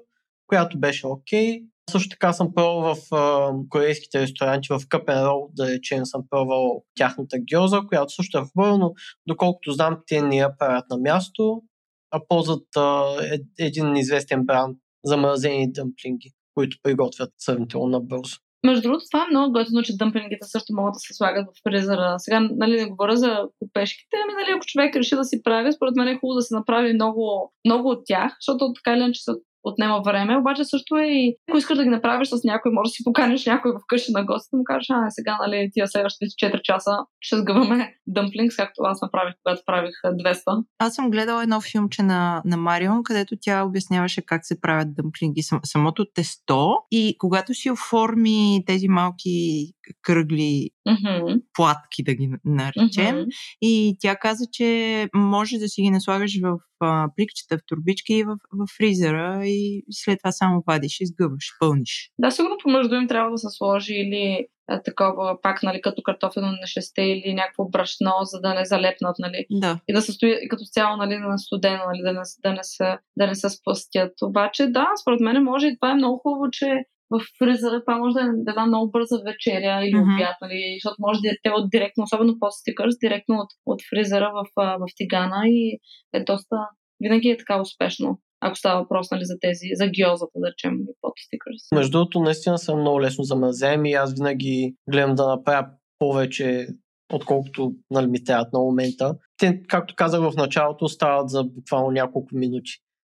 която 0.48 0.80
беше 0.80 1.08
окей. 1.08 1.60
Okay. 1.60 1.66
Също 1.92 2.10
така 2.10 2.34
съм 2.34 2.54
пробвал 2.56 2.96
в 2.96 3.16
а, 3.16 3.54
корейските 3.70 4.22
ресторанти, 4.22 4.68
в 4.70 4.82
Къпен 4.90 5.24
Рол, 5.24 5.50
да 5.54 5.68
речем, 5.68 6.06
съм 6.06 6.24
пробвал 6.30 6.84
тяхната 6.96 7.38
гьоза, 7.54 7.82
която 7.88 8.14
също 8.14 8.38
е 8.38 8.42
хубава, 8.42 8.78
но 8.78 8.94
доколкото 9.28 9.72
знам, 9.72 10.04
те 10.08 10.22
не 10.22 10.36
я 10.36 10.58
правят 10.58 10.86
на 10.90 10.98
място, 10.98 11.64
а 12.12 12.22
ползват 12.28 12.68
а, 12.76 13.16
е, 13.34 13.66
един 13.66 13.96
известен 13.96 14.46
бранд 14.46 14.78
замразени 15.06 15.72
дъмплинги, 15.72 16.32
които 16.56 16.78
приготвят 16.84 17.34
сравнително 17.38 17.88
набързо. 17.88 18.38
Между 18.68 18.82
другото, 18.82 19.06
това 19.12 19.24
е 19.24 19.32
много 19.32 19.54
готино, 19.54 19.84
че 19.84 19.98
дъмплингите 19.98 20.48
също 20.48 20.74
могат 20.74 20.94
да 20.94 21.00
се 21.00 21.14
слагат 21.14 21.46
в 21.48 21.62
фризера. 21.64 22.16
Сега, 22.18 22.40
нали, 22.52 22.82
не 22.82 22.90
говоря 22.90 23.18
за 23.18 23.32
купешките, 23.60 24.16
ами, 24.24 24.34
нали, 24.34 24.52
ако 24.56 24.66
човек 24.66 24.96
реши 24.96 25.16
да 25.16 25.24
си 25.24 25.44
прави, 25.44 25.74
според 25.74 25.96
мен 25.96 26.08
е 26.08 26.20
хубаво 26.20 26.36
да 26.36 26.42
се 26.42 26.56
направи 26.56 26.94
много, 26.94 27.54
много 27.66 27.90
от 27.90 28.02
тях, 28.06 28.38
защото 28.42 28.74
така 28.74 28.94
или 28.94 29.04
иначе 29.04 29.24
са 29.24 29.36
отнема 29.68 30.02
време. 30.06 30.38
Обаче 30.38 30.66
също 30.66 30.96
е 30.96 31.06
и 31.06 31.36
ако 31.50 31.58
искаш 31.58 31.78
да 31.78 31.84
ги 31.84 31.90
направиш 31.90 32.28
с 32.28 32.44
някой, 32.44 32.72
може 32.72 32.88
да 32.88 32.92
си 32.92 33.04
поканиш 33.04 33.46
някой 33.46 33.72
в 33.72 33.80
къщи 33.88 34.12
на 34.12 34.26
гости, 34.26 34.50
да 34.54 34.58
му 34.58 34.64
кажеш, 34.64 34.88
а 34.90 35.10
сега, 35.10 35.38
нали, 35.42 35.70
тия 35.74 35.88
следващите 35.88 36.26
4 36.26 36.62
часа 36.62 36.92
ще 37.20 37.38
сгъваме 37.38 37.94
дъмплингс, 38.08 38.56
както 38.56 38.82
аз 38.84 39.02
направих, 39.02 39.34
когато 39.44 39.62
правих 39.66 39.96
200. 40.06 40.64
Аз 40.80 40.96
съм 40.96 41.12
гледала 41.12 41.44
едно 41.44 41.62
филмче 41.62 42.04
на, 42.04 42.42
на 42.46 42.58
Марион, 42.58 43.04
където 43.04 43.36
тя 43.42 43.64
обясняваше 43.64 44.22
как 44.22 44.46
се 44.46 44.62
правят 44.62 44.96
дъмплинги, 44.96 45.42
сам, 45.42 45.60
самото 45.64 46.06
тесто 46.14 46.76
и 46.92 47.16
когато 47.18 47.54
си 47.54 47.72
оформи 47.72 48.64
тези 48.66 48.88
малки 48.88 49.68
кръгли 50.02 50.70
mm-hmm. 50.88 51.42
платки, 51.54 52.04
да 52.04 52.14
ги 52.14 52.30
наречем, 52.46 53.16
mm-hmm. 53.16 53.28
и 53.62 53.98
тя 54.00 54.16
каза, 54.16 54.46
че 54.52 55.10
може 55.16 55.58
да 55.58 55.68
си 55.68 55.82
ги 55.82 55.90
наслагаш 55.90 56.40
в 56.42 56.58
а, 56.80 57.10
пликчета, 57.16 57.58
в 57.58 57.66
турбички 57.68 58.14
и 58.14 58.24
в, 58.24 58.38
в 58.52 58.66
фризера 58.78 59.42
и 59.46 59.84
след 59.92 60.20
това 60.20 60.32
само 60.32 60.64
вадиш, 60.68 61.00
изгъваш, 61.00 61.46
пълниш. 61.60 62.12
Да, 62.20 62.32
сигурно 62.32 62.58
помежду 62.64 62.96
им 62.96 63.08
трябва 63.08 63.32
да 63.32 63.38
се 63.38 63.48
сложи 63.50 63.94
или 63.94 64.48
а, 64.68 64.82
такова 64.82 65.42
пак, 65.42 65.64
нали, 65.64 65.82
като 65.82 66.02
картофено 66.04 66.48
на 66.48 66.68
шесте 66.68 67.02
или 67.02 67.34
някакво 67.34 67.70
брашно, 67.70 68.12
за 68.24 68.42
да 68.42 68.54
не 68.54 68.66
залепнат, 68.66 69.16
нали. 69.20 69.46
Да. 69.52 69.80
И 69.88 69.94
да 69.94 70.02
се 70.02 70.12
стои 70.12 70.48
като 70.50 70.64
цяло, 70.72 70.98
нали, 70.98 71.18
на 71.18 71.38
студено, 71.38 71.84
нали, 71.88 72.02
да 72.02 72.14
не, 72.14 72.22
да 72.44 72.54
не, 72.54 72.64
се, 72.64 72.98
да 73.18 73.28
не 73.28 73.36
се 73.36 73.50
спъстят. 73.50 74.14
Обаче, 74.22 74.68
да, 74.68 74.88
според 75.02 75.20
мен 75.20 75.44
може 75.44 75.68
и 75.68 75.78
това 75.82 75.92
е 75.92 75.96
много 75.96 76.18
хубаво, 76.18 76.52
че 76.52 76.84
в 77.10 77.22
фризера 77.40 77.84
това 77.86 77.98
може 77.98 78.14
да 78.14 78.22
е 78.22 78.30
една 78.50 78.66
много 78.66 78.92
бърза 78.92 79.18
вечеря 79.26 79.82
или 79.86 79.96
mm-hmm. 79.96 80.16
обяд, 80.16 80.36
нали, 80.42 80.78
защото 80.78 80.96
може 81.00 81.20
да 81.22 81.30
е 81.30 81.42
те 81.44 81.50
от 81.50 81.70
директно, 81.70 82.04
особено 82.04 82.40
по 82.40 82.48
стикърс, 82.52 82.96
директно 83.04 83.36
от, 83.36 83.50
от 83.66 83.80
фризера 83.90 84.32
в, 84.36 84.46
в 84.56 84.86
тигана 84.96 85.42
и 85.46 85.80
е 86.14 86.24
доста, 86.24 86.56
винаги 87.02 87.30
е 87.30 87.38
така 87.38 87.62
успешно 87.62 88.20
ако 88.42 88.56
става 88.56 88.82
въпрос 88.82 89.12
нали, 89.12 89.26
за 89.26 89.38
тези, 89.42 89.68
за 89.74 89.88
гиозата, 89.88 90.32
да 90.36 90.48
речем, 90.48 90.78
под 91.02 91.14
стикърс. 91.26 91.62
Между 91.76 91.92
другото, 91.92 92.20
наистина 92.20 92.58
са 92.58 92.76
много 92.76 93.02
лесно 93.02 93.24
замразяеми 93.24 93.92
и 93.92 93.94
аз 93.94 94.14
винаги 94.14 94.76
гледам 94.90 95.16
да 95.16 95.28
направя 95.28 95.68
повече 96.00 96.68
отколкото 97.14 97.74
нали, 97.92 98.08
ми 98.08 98.24
трябват 98.24 98.54
на 98.54 98.60
момента. 98.60 99.16
Те, 99.38 99.62
както 99.68 99.94
казах 99.98 100.22
в 100.22 100.34
началото, 100.38 100.88
стават 100.88 101.30
за 101.30 101.44
буквално 101.44 101.92
няколко 101.92 102.28
минути. 102.36 102.72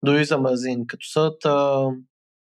Дори 0.04 0.24
замразени 0.24 0.86
като 0.86 1.06
съд, 1.06 1.34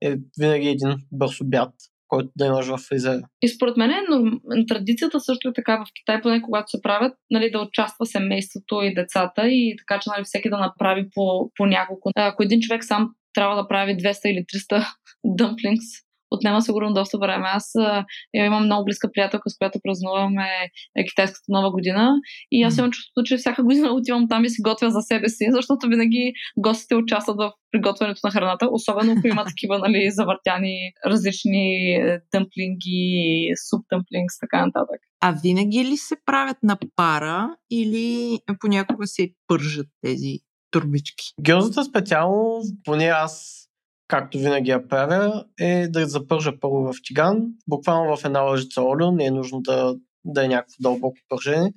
е 0.02 0.16
винаги 0.40 0.68
един 0.68 0.96
бърз 1.12 1.42
обяд, 1.42 1.74
който 2.08 2.30
да 2.36 2.46
имаш 2.46 2.68
в 2.68 2.78
фризера. 2.78 3.22
И 3.42 3.48
според 3.48 3.78
мен 3.78 3.92
но 4.10 4.66
традицията 4.68 5.20
също 5.20 5.50
е 5.50 5.54
така 5.54 5.78
в 5.78 5.90
Китай, 6.00 6.22
поне 6.22 6.42
когато 6.42 6.70
се 6.70 6.82
правят, 6.82 7.14
нали, 7.32 7.52
да 7.52 7.60
участва 7.60 8.06
семейството 8.06 8.82
и 8.82 8.94
децата 8.94 9.48
и 9.48 9.76
така, 9.78 10.00
че 10.00 10.10
нали, 10.16 10.24
всеки 10.24 10.50
да 10.50 10.58
направи 10.58 11.10
по, 11.14 11.52
по 11.56 11.66
няколко. 11.66 12.12
Ако 12.16 12.44
един 12.44 12.62
човек 12.62 12.84
сам 12.84 13.10
трябва 13.34 13.56
да 13.56 13.68
прави 13.68 13.98
200 13.98 14.28
или 14.28 14.46
300 14.46 14.86
дъмплингс, 15.26 16.05
отнема 16.36 16.62
сигурно 16.62 16.94
доста 16.94 17.18
време. 17.18 17.46
Аз 17.48 17.72
а, 17.76 18.06
имам 18.34 18.66
много 18.66 18.86
близка 18.86 19.12
приятелка, 19.14 19.50
с 19.50 19.58
която 19.58 19.80
празнуваме 19.84 20.48
е, 20.98 21.06
китайската 21.06 21.46
нова 21.50 21.72
година 21.72 22.12
и 22.52 22.64
аз 22.64 22.78
имам 22.78 22.92
чувството, 22.92 23.24
че 23.26 23.38
всяка 23.38 23.64
година 23.64 23.90
отивам 23.94 24.28
там 24.30 24.46
и 24.46 24.50
си 24.50 24.62
готвя 24.62 24.90
за 24.90 25.02
себе 25.02 25.30
си, 25.30 25.46
защото 25.52 25.88
винаги 25.88 26.34
гостите 26.58 26.96
участват 26.96 27.38
в 27.38 27.52
приготвянето 27.72 28.20
на 28.24 28.32
храната, 28.32 28.68
особено 28.72 29.16
ако 29.18 29.28
има 29.28 29.46
такива 29.48 29.80
нали, 29.80 30.12
завъртяни 30.12 30.92
различни 31.06 31.96
е, 31.96 32.20
дъмплинги, 32.34 33.52
суп 33.70 33.86
дъмплингс, 33.92 34.40
така 34.40 34.66
нататък. 34.66 35.00
А 35.22 35.32
винаги 35.44 35.86
ли 35.86 35.98
се 35.98 36.16
правят 36.26 36.58
на 36.64 36.78
пара 36.96 37.56
или 37.72 38.40
понякога 38.60 39.08
се 39.08 39.30
пържат 39.48 39.88
тези 40.02 40.40
турбички? 40.72 41.26
Гьозата 41.42 41.84
специално, 41.84 42.62
поне 42.84 43.06
аз 43.06 43.65
както 44.08 44.38
винаги 44.38 44.72
я 44.72 44.88
правя, 44.88 45.46
е 45.60 45.88
да 45.88 46.06
запържа 46.06 46.60
първо 46.60 46.76
в 46.76 46.94
тиган, 47.04 47.48
буквално 47.68 48.18
в 48.18 48.26
една 48.26 48.42
лъжица 48.42 48.82
олио, 48.82 49.12
не 49.12 49.26
е 49.26 49.32
нужно 49.32 49.62
да, 49.62 49.96
да 50.26 50.46
е 50.46 50.48
някакво 50.48 50.76
дълбоко 50.80 51.18
пържене. 51.30 51.74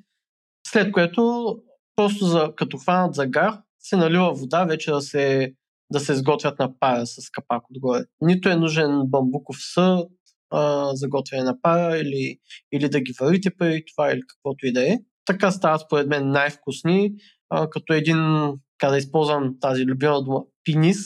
След 0.67 0.93
което, 0.93 1.55
просто 1.97 2.25
за, 2.25 2.53
като 2.57 2.79
хванат 2.79 3.15
загар, 3.15 3.53
се 3.81 3.97
налива 3.97 4.33
вода, 4.33 4.65
вече 4.65 4.91
да 4.91 5.01
се, 5.01 5.55
да 5.93 6.01
се 6.01 6.15
сготвят 6.15 6.59
на 6.59 6.79
пара 6.79 7.07
с 7.07 7.31
капак 7.31 7.63
отгоре. 7.71 8.05
Нито 8.21 8.49
е 8.49 8.57
нужен 8.57 9.03
бамбуков 9.05 9.57
съд 9.75 10.09
а, 10.51 10.91
за 10.97 11.09
готвяне 11.09 11.43
на 11.43 11.61
пара 11.63 11.99
или, 11.99 12.39
или 12.73 12.89
да 12.89 13.01
ги 13.01 13.15
варите 13.21 13.51
преди 13.59 13.85
това 13.95 14.13
или 14.13 14.23
каквото 14.29 14.67
и 14.67 14.73
да 14.73 14.93
е. 14.93 14.99
Така 15.25 15.51
стават 15.51 15.81
според 15.81 16.09
мен 16.09 16.31
най-вкусни, 16.31 17.13
а, 17.51 17.71
като 17.71 17.93
един 17.93 18.53
така 18.79 18.91
да 18.91 18.99
използвам 18.99 19.55
тази 19.61 19.85
любима 19.85 20.23
дума, 20.23 20.41
пинис, 20.65 20.99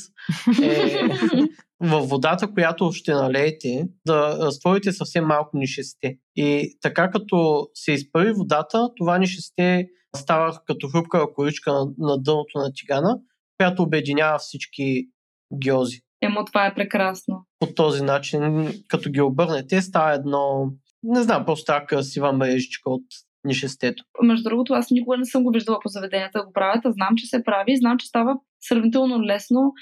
е 0.63 0.99
във 1.81 2.09
водата, 2.09 2.53
която 2.53 2.93
ще 2.93 3.13
налеете, 3.13 3.89
да 4.07 4.39
разтворите 4.47 4.93
съвсем 4.93 5.25
малко 5.25 5.57
нишесте. 5.57 6.19
И 6.37 6.79
така 6.81 7.11
като 7.11 7.69
се 7.75 7.93
изпари 7.93 8.33
водата, 8.33 8.89
това 8.97 9.19
нишесте 9.19 9.89
става 10.17 10.61
като 10.67 10.89
хрупка 10.89 11.35
количка 11.35 11.73
на, 11.73 11.87
на 11.99 12.19
дъното 12.19 12.59
на 12.59 12.73
тигана, 12.75 13.19
която 13.59 13.83
обединява 13.83 14.39
всички 14.39 15.09
геози. 15.55 16.01
Емо, 16.23 16.45
това 16.45 16.67
е 16.67 16.75
прекрасно. 16.75 17.47
По 17.59 17.67
този 17.67 18.03
начин, 18.03 18.73
като 18.89 19.11
ги 19.11 19.21
обърнете, 19.21 19.83
става 19.83 20.13
едно, 20.13 20.73
не 21.03 21.23
знам, 21.23 21.45
просто 21.45 21.65
така 21.65 21.87
красива 21.87 22.33
мрежичка 22.33 22.91
от 22.91 23.05
нишестето. 23.45 24.05
Между 24.23 24.49
другото, 24.49 24.73
аз 24.73 24.91
никога 24.91 25.17
не 25.17 25.25
съм 25.25 25.43
го 25.43 25.51
виждала 25.51 25.79
по 25.83 25.89
заведенията 25.89 26.39
да 26.39 26.45
го 26.47 26.53
правят, 26.53 26.85
а 26.85 26.93
знам, 26.93 27.17
че 27.17 27.27
се 27.27 27.45
прави 27.45 27.73
и 27.73 27.77
знам, 27.77 27.99
че 27.99 28.07
става 28.07 28.37
сравнително 28.61 29.23
лесно 29.23 29.73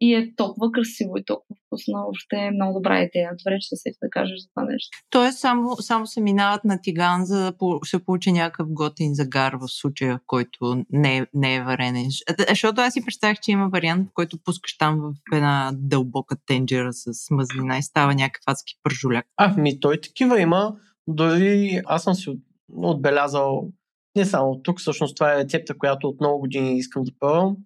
и 0.00 0.14
е 0.14 0.34
толкова 0.36 0.72
красиво 0.72 1.16
и 1.16 1.24
толкова 1.24 1.56
вкусно. 1.66 1.98
Въобще 1.98 2.36
е 2.36 2.50
много 2.50 2.74
добра 2.74 2.98
идея. 2.98 3.30
Добре, 3.38 3.58
че 3.60 3.76
се 3.76 3.90
да 4.02 4.10
кажеш 4.10 4.38
за 4.40 4.48
това 4.48 4.64
нещо. 4.64 4.98
Тоест 5.10 5.38
само, 5.38 5.76
само 5.76 6.06
се 6.06 6.20
минават 6.20 6.64
на 6.64 6.80
тиган, 6.82 7.24
за 7.24 7.38
да 7.38 7.54
се 7.84 8.04
получи 8.04 8.32
някакъв 8.32 8.66
готин 8.70 9.14
загар 9.14 9.52
в 9.52 9.68
случая, 9.68 10.16
в 10.16 10.20
който 10.26 10.84
не 10.90 11.18
е, 11.18 11.26
не 11.34 11.54
е 11.54 11.62
варене. 11.62 12.06
Защото 12.48 12.80
аз 12.80 12.92
си 12.92 13.04
представях, 13.04 13.40
че 13.40 13.50
има 13.50 13.68
вариант, 13.68 14.08
в 14.08 14.14
който 14.14 14.38
пускаш 14.44 14.78
там 14.78 15.00
в 15.00 15.36
една 15.36 15.72
дълбока 15.74 16.36
тенджера 16.46 16.92
с 16.92 17.30
мазнина 17.30 17.78
и 17.78 17.82
става 17.82 18.14
някакъв 18.14 18.42
адски 18.46 18.74
пържоляк. 18.82 19.26
А, 19.36 19.54
ми 19.56 19.80
той 19.80 20.00
такива 20.00 20.40
има. 20.40 20.76
Дори 21.06 21.80
аз 21.86 22.02
съм 22.02 22.14
си 22.14 22.30
отбелязал 22.76 23.68
не 24.16 24.24
само 24.24 24.62
тук, 24.62 24.80
всъщност 24.80 25.16
това 25.16 25.34
е 25.34 25.38
рецепта, 25.38 25.78
която 25.78 26.08
от 26.08 26.20
много 26.20 26.40
години 26.40 26.78
искам 26.78 27.04
да 27.04 27.12
пробвам. 27.20 27.56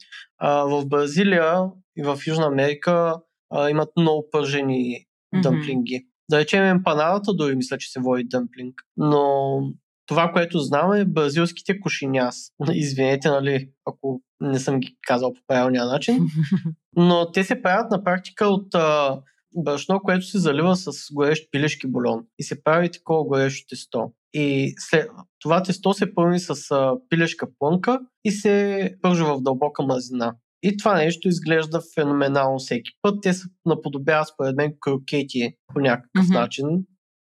в 0.42 0.86
Бразилия 0.86 1.64
и 1.96 2.02
в 2.02 2.18
Южна 2.26 2.46
Америка 2.46 3.20
а, 3.50 3.70
имат 3.70 3.88
много 3.96 4.28
пържени 4.30 5.06
mm-hmm. 5.34 5.42
дъмплинги. 5.42 6.06
Да 6.30 6.38
речем 6.38 6.64
емпанадата, 6.64 7.34
дори 7.34 7.56
мисля, 7.56 7.78
че 7.78 7.90
се 7.90 8.00
води 8.00 8.24
дъмплинг. 8.24 8.74
Но 8.96 9.60
това, 10.06 10.32
което 10.32 10.58
знам 10.58 10.92
е 10.92 11.04
бразилските 11.04 11.80
кошиняс. 11.80 12.36
Извинете, 12.72 13.28
нали, 13.28 13.70
ако 13.86 14.22
не 14.40 14.58
съм 14.58 14.80
ги 14.80 14.96
казал 15.06 15.32
по 15.32 15.40
правилния 15.46 15.84
начин. 15.84 16.26
Но 16.96 17.30
те 17.32 17.44
се 17.44 17.62
правят 17.62 17.90
на 17.90 18.04
практика 18.04 18.46
от 18.46 18.74
а, 18.74 19.20
брашно, 19.56 20.00
което 20.00 20.26
се 20.26 20.38
залива 20.38 20.76
с 20.76 20.90
горещ 21.12 21.50
пилешки 21.50 21.86
бульон. 21.86 22.24
И 22.38 22.42
се 22.42 22.62
прави 22.64 22.90
такова 22.90 23.24
горещо 23.24 23.66
тесто. 23.68 24.12
И 24.34 24.74
след 24.78 25.10
това 25.40 25.62
тесто 25.62 25.92
се 25.92 26.14
пълни 26.14 26.40
с 26.40 26.70
а, 26.70 26.94
пилешка 27.08 27.46
плънка 27.58 28.00
и 28.24 28.30
се 28.30 28.96
пържи 29.02 29.22
в 29.22 29.40
дълбока 29.40 29.82
мазнина. 29.82 30.34
И 30.62 30.76
това 30.76 30.94
нещо 30.94 31.28
изглежда 31.28 31.80
феноменално 31.94 32.58
всеки 32.58 32.90
път. 33.02 33.18
Те 33.22 33.32
се 33.32 33.48
наподобяват, 33.66 34.28
според 34.28 34.56
мен, 34.56 34.74
крокети 34.80 35.54
по 35.74 35.80
някакъв 35.80 36.26
mm-hmm. 36.26 36.34
начин. 36.34 36.66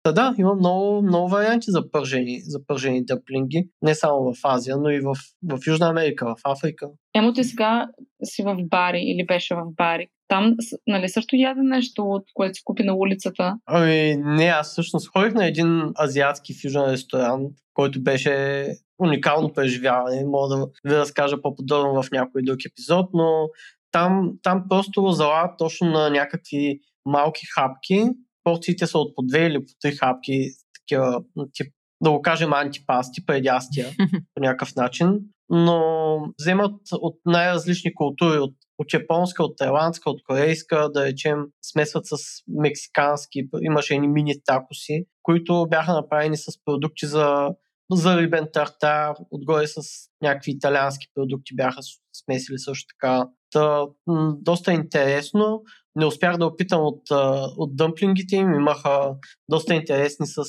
Та 0.06 0.12
да, 0.12 0.34
има 0.38 0.54
много, 0.54 1.02
много 1.02 1.28
варианти 1.28 1.70
за 1.70 1.90
пържени, 1.90 2.40
за 2.40 2.66
пържени 2.66 3.04
дъмплинги. 3.04 3.68
Не 3.82 3.94
само 3.94 4.34
в 4.34 4.36
Азия, 4.44 4.76
но 4.76 4.90
и 4.90 5.00
в, 5.00 5.14
в 5.42 5.58
Южна 5.66 5.88
Америка, 5.88 6.26
в 6.26 6.36
Африка. 6.44 6.88
Емо 7.14 7.32
ти 7.32 7.44
сега 7.44 7.88
си 8.24 8.42
в 8.42 8.56
бари 8.64 9.02
или 9.02 9.26
беше 9.26 9.54
в 9.54 9.62
бари. 9.76 10.08
Там, 10.28 10.56
нали, 10.86 11.08
също 11.08 11.36
яде 11.36 11.60
нещо, 11.62 12.02
от 12.02 12.24
което 12.34 12.54
си 12.54 12.62
купи 12.64 12.82
на 12.82 12.94
улицата? 12.94 13.58
Ами, 13.66 14.16
не, 14.16 14.44
аз 14.44 14.70
всъщност 14.70 15.08
ходих 15.08 15.34
на 15.34 15.46
един 15.46 15.92
азиатски 16.02 16.54
фюжен 16.62 16.84
ресторант, 16.84 17.52
който 17.74 18.02
беше 18.02 18.66
уникално 18.98 19.52
преживяване. 19.52 20.24
Мога 20.26 20.56
да 20.56 20.66
ви 20.84 20.96
разкажа 20.96 21.42
по-подробно 21.42 22.02
в 22.02 22.10
някой 22.10 22.42
друг 22.42 22.58
епизод, 22.66 23.10
но 23.12 23.48
там, 23.92 24.32
там 24.42 24.64
просто 24.68 25.08
залага 25.08 25.54
точно 25.58 25.90
на 25.90 26.10
някакви 26.10 26.80
малки 27.06 27.46
хапки. 27.54 28.04
Порциите 28.46 28.86
са 28.86 28.98
от 28.98 29.14
по 29.16 29.22
две 29.22 29.46
или 29.46 29.64
по 29.64 29.72
три 29.82 29.92
хапки, 29.92 30.48
такива, 30.80 31.22
тип, 31.52 31.72
да 32.02 32.10
го 32.10 32.22
кажем 32.22 32.52
антипасти, 32.52 33.26
предястия 33.26 33.88
по 34.34 34.42
някакъв 34.42 34.76
начин. 34.76 35.20
Но 35.50 36.18
вземат 36.40 36.80
от 36.92 37.18
най-различни 37.26 37.94
култури, 37.94 38.38
от, 38.38 38.54
от 38.78 38.92
японска, 38.94 39.44
от 39.44 39.56
тайландска, 39.56 40.10
от 40.10 40.22
корейска, 40.24 40.90
да 40.94 41.04
речем, 41.04 41.38
смесват 41.62 42.06
с 42.06 42.16
мексикански. 42.48 43.48
Имаше 43.62 43.94
едни 43.94 44.08
мини 44.08 44.34
такоси, 44.44 45.04
които 45.22 45.66
бяха 45.70 45.92
направени 45.92 46.36
с 46.36 46.46
продукти 46.64 47.06
за 47.06 47.48
за 47.90 48.20
рибен 48.20 48.48
тартар, 48.52 49.14
отгоре 49.30 49.66
с 49.66 49.80
някакви 50.22 50.50
италиански 50.50 51.06
продукти 51.14 51.56
бяха 51.56 51.80
смесили 52.24 52.58
също 52.58 52.86
така. 52.94 53.28
Та, 53.50 53.86
м- 54.06 54.36
доста 54.40 54.72
интересно. 54.72 55.62
Не 55.96 56.06
успях 56.06 56.36
да 56.36 56.46
опитам 56.46 56.80
от, 56.82 57.02
от 57.56 57.76
дъмплингите 57.76 58.36
им. 58.36 58.54
Имаха 58.54 59.14
доста 59.48 59.74
интересни 59.74 60.26
с, 60.26 60.44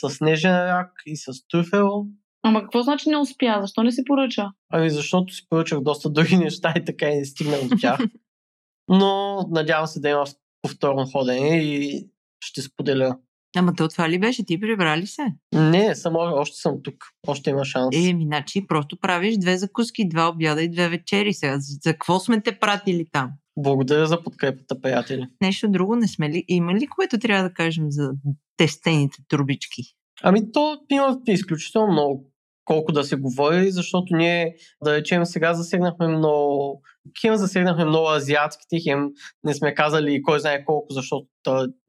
с 0.00 0.20
нежен 0.20 0.52
рак 0.52 0.90
и 1.06 1.16
с 1.16 1.46
трюфел. 1.50 2.06
Ама 2.42 2.62
какво 2.62 2.82
значи 2.82 3.08
не 3.08 3.16
успя? 3.16 3.58
Защо 3.60 3.82
не 3.82 3.92
си 3.92 4.04
поръча? 4.04 4.50
Ами 4.72 4.90
защото 4.90 5.34
си 5.34 5.46
поръчах 5.48 5.80
доста 5.80 6.10
други 6.10 6.36
неща 6.38 6.74
и 6.76 6.84
така 6.84 7.08
и 7.08 7.16
не 7.16 7.24
стигнах 7.24 7.68
до 7.68 7.76
тях. 7.80 8.00
Но 8.88 9.42
надявам 9.50 9.86
се 9.86 10.00
да 10.00 10.08
има 10.08 10.24
повторно 10.62 11.06
ходене 11.06 11.62
и 11.62 12.06
ще 12.40 12.62
споделя 12.62 13.16
Ама 13.56 13.74
то 13.74 13.88
това 13.88 14.10
ли 14.10 14.18
беше? 14.18 14.44
Ти 14.44 14.60
прибрали 14.60 15.06
се? 15.06 15.22
Не, 15.54 15.94
само 15.94 16.18
още 16.18 16.56
съм 16.56 16.82
тук. 16.82 16.94
Още 17.26 17.50
има 17.50 17.64
шанс. 17.64 17.96
Е, 17.96 18.16
значи 18.22 18.66
просто 18.66 18.96
правиш 19.00 19.36
две 19.36 19.56
закуски, 19.56 20.08
два 20.08 20.28
обяда 20.28 20.62
и 20.62 20.70
две 20.70 20.88
вечери 20.88 21.32
сега. 21.32 21.56
За 21.58 21.92
какво 21.92 22.18
сме 22.20 22.40
те 22.40 22.58
пратили 22.58 23.06
там? 23.12 23.30
Благодаря 23.56 24.06
за 24.06 24.22
подкрепата, 24.22 24.80
приятели. 24.80 25.26
Нещо 25.40 25.68
друго 25.68 25.96
не 25.96 26.08
сме 26.08 26.30
ли? 26.30 26.44
Има 26.48 26.74
ли 26.74 26.86
което 26.86 27.18
трябва 27.18 27.48
да 27.48 27.54
кажем 27.54 27.84
за 27.88 28.10
тестените 28.56 29.18
турбички? 29.28 29.82
Ами 30.22 30.52
то 30.52 30.78
има 30.90 31.18
изключително 31.28 31.92
много 31.92 32.33
колко 32.64 32.92
да 32.92 33.04
се 33.04 33.16
говори, 33.16 33.70
защото 33.70 34.16
ние, 34.16 34.54
да 34.84 34.96
речем, 34.96 35.24
сега 35.24 35.54
засегнахме 35.54 36.08
много, 36.08 36.82
хем 37.20 37.36
засегнахме 37.36 37.84
много 37.84 38.10
азиатските, 38.10 38.80
хем 38.80 39.10
не 39.44 39.54
сме 39.54 39.74
казали 39.74 40.22
кой 40.22 40.40
знае 40.40 40.64
колко, 40.64 40.86
защото 40.90 41.26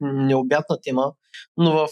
необятна 0.00 0.76
тема, 0.82 1.12
но 1.56 1.72
в 1.72 1.88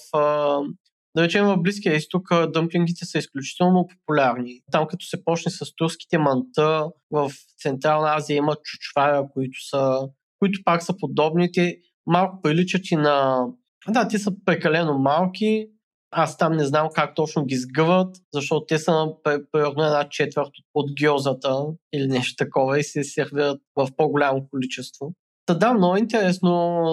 да 1.17 1.23
речем 1.23 1.47
в 1.47 1.57
Близкия 1.57 1.95
изток 1.95 2.29
дъмплингите 2.53 3.05
са 3.05 3.19
изключително 3.19 3.87
популярни. 3.87 4.61
Там 4.73 4.87
като 4.87 5.07
се 5.07 5.25
почне 5.25 5.51
с 5.51 5.75
турските 5.77 6.19
манта, 6.19 6.87
в 7.11 7.31
Централна 7.63 8.15
Азия 8.15 8.37
има 8.37 8.57
чучвара, 8.65 9.29
които, 9.33 9.69
са, 9.69 9.99
които 10.39 10.61
пак 10.65 10.83
са 10.83 10.97
подобни. 10.97 11.53
Те 11.53 11.77
малко 12.07 12.43
приличат 12.43 12.91
и 12.91 12.97
на... 12.97 13.47
Да, 13.89 14.09
те 14.09 14.19
са 14.19 14.33
прекалено 14.45 14.99
малки, 14.99 15.67
аз 16.15 16.39
там 16.39 16.53
не 16.53 16.65
знам 16.65 16.89
как 16.95 17.15
точно 17.15 17.45
ги 17.45 17.57
сгъват, 17.57 18.17
защото 18.33 18.67
те 18.67 18.79
са 18.79 19.07
примерно 19.53 19.85
една 19.85 20.09
четвърт 20.09 20.51
от 20.75 20.93
гиозата 20.93 21.67
или 21.95 22.07
нещо 22.07 22.45
такова 22.45 22.79
и 22.79 22.85
се 22.85 23.05
сервират 23.05 23.61
в 23.77 23.89
по-голямо 23.97 24.49
количество. 24.51 25.13
Та 25.47 25.55
да, 25.55 25.75
много 25.75 25.97
интересно 25.97 26.85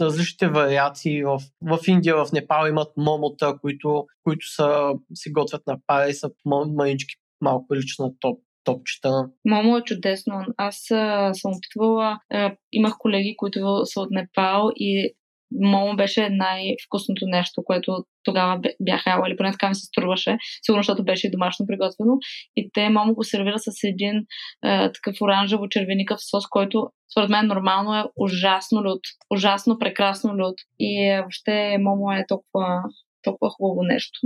различните 0.00 0.48
вариации. 0.48 1.24
В, 1.24 1.40
в 1.62 1.78
Индия, 1.86 2.16
в 2.16 2.32
Непал 2.32 2.68
имат 2.68 2.92
момота, 2.96 3.56
които, 3.60 4.06
които 4.24 4.54
са, 4.54 4.92
се 5.14 5.30
готвят 5.30 5.66
на 5.66 5.78
пара 5.86 6.08
и 6.08 6.14
са 6.14 6.30
манички 6.46 7.14
малко 7.40 7.74
лична 7.74 8.10
топ 8.20 8.38
топчета. 8.64 9.28
Момо 9.48 9.76
е 9.76 9.82
чудесно. 9.82 10.44
Аз 10.56 10.90
а, 10.90 11.34
съм 11.34 11.52
опитвала, 11.52 12.18
а, 12.32 12.56
имах 12.72 12.94
колеги, 12.98 13.34
които 13.36 13.86
са 13.86 14.00
от 14.00 14.10
Непал 14.10 14.70
и 14.76 15.14
Момо 15.60 15.96
беше 15.96 16.28
най-вкусното 16.30 17.26
нещо, 17.26 17.62
което 17.64 18.04
тогава 18.24 18.60
бях 18.80 19.06
яла, 19.06 19.28
или 19.28 19.36
поне 19.36 19.52
така 19.52 19.68
ми 19.68 19.74
се 19.74 19.86
струваше, 19.86 20.36
сигурно, 20.62 20.82
защото 20.82 21.04
беше 21.04 21.26
и 21.26 21.30
домашно 21.30 21.66
приготвено. 21.66 22.12
И 22.56 22.70
те 22.72 22.88
Момо 22.88 23.14
го 23.14 23.24
сервира 23.24 23.58
с 23.58 23.72
един 23.84 24.16
е, 24.16 24.92
такъв 24.92 25.16
оранжево-червеникъв 25.20 26.18
сос, 26.30 26.46
който 26.46 26.90
според 27.12 27.30
мен 27.30 27.46
нормално 27.46 27.94
е 27.94 28.04
ужасно 28.16 28.84
люд. 28.84 29.00
Ужасно 29.30 29.78
прекрасно 29.78 30.36
люд. 30.36 30.54
И 30.78 31.08
е, 31.08 31.20
въобще 31.20 31.76
Момо 31.80 32.12
е 32.12 32.24
толкова, 32.28 32.82
толкова 33.22 33.50
хубаво 33.50 33.82
нещо. 33.82 34.20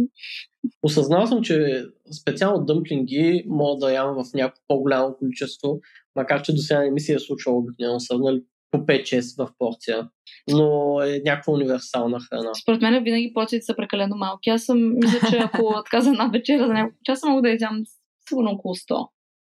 Осъзнал 0.83 1.27
съм, 1.27 1.43
че 1.43 1.85
специално 2.21 2.64
дъмплинги 2.64 3.45
мога 3.47 3.87
да 3.87 3.93
ям 3.93 4.14
в 4.14 4.25
някакво 4.35 4.62
по-голямо 4.69 5.17
количество, 5.19 5.79
макар 6.17 6.43
че 6.43 6.53
до 6.53 6.59
сега 6.59 6.81
не 6.81 6.91
ми 6.91 7.01
се 7.01 7.14
е 7.14 7.19
случвало 7.19 7.59
обикновено. 7.59 8.01
Са 8.01 8.19
нали, 8.19 8.41
по 8.71 8.79
5-6 8.79 9.45
в 9.45 9.51
порция. 9.59 10.09
Но 10.51 11.01
е 11.03 11.21
някаква 11.25 11.53
универсална 11.53 12.21
храна. 12.21 12.51
Според 12.63 12.83
мен 12.83 13.05
винаги 13.05 13.33
порциите 13.35 13.65
са 13.65 13.77
прекалено 13.77 14.17
малки. 14.17 14.51
Аз 14.51 14.65
съм, 14.65 14.95
мисля, 14.99 15.19
че 15.31 15.37
ако 15.37 15.83
така 15.85 16.01
за 16.01 16.11
една 16.11 16.29
вечера 16.33 16.67
за 16.67 16.73
няколко 16.73 16.99
часа 17.05 17.27
мога 17.29 17.43
да 17.43 17.49
ядям 17.49 17.83
сигурно 18.29 18.51
около 18.51 18.75
100. 18.75 19.09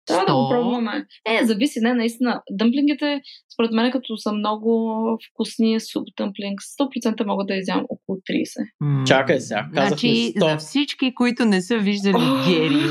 Трябва 0.08 0.26
да 0.26 0.34
го 0.34 0.48
пробваме. 0.50 1.06
Е, 1.26 1.46
зависи, 1.46 1.80
не, 1.80 1.94
наистина. 1.94 2.42
Дъмплингите, 2.50 3.20
според 3.54 3.72
мен, 3.72 3.90
като 3.90 4.16
са 4.16 4.32
много 4.32 5.18
вкусни 5.30 5.80
суп 5.80 6.08
дъмплинг, 6.16 6.60
100% 6.60 7.26
мога 7.26 7.44
да 7.44 7.54
изям 7.54 7.84
около 7.88 8.18
30. 8.18 8.66
М. 8.80 9.04
Чакай 9.06 9.40
сега, 9.40 9.68
казахме 9.74 9.88
Значи, 9.88 10.06
100. 10.36 10.50
за 10.50 10.56
всички, 10.56 11.14
които 11.14 11.44
не 11.44 11.62
са 11.62 11.78
виждали! 11.78 12.24
Гери, 12.46 12.90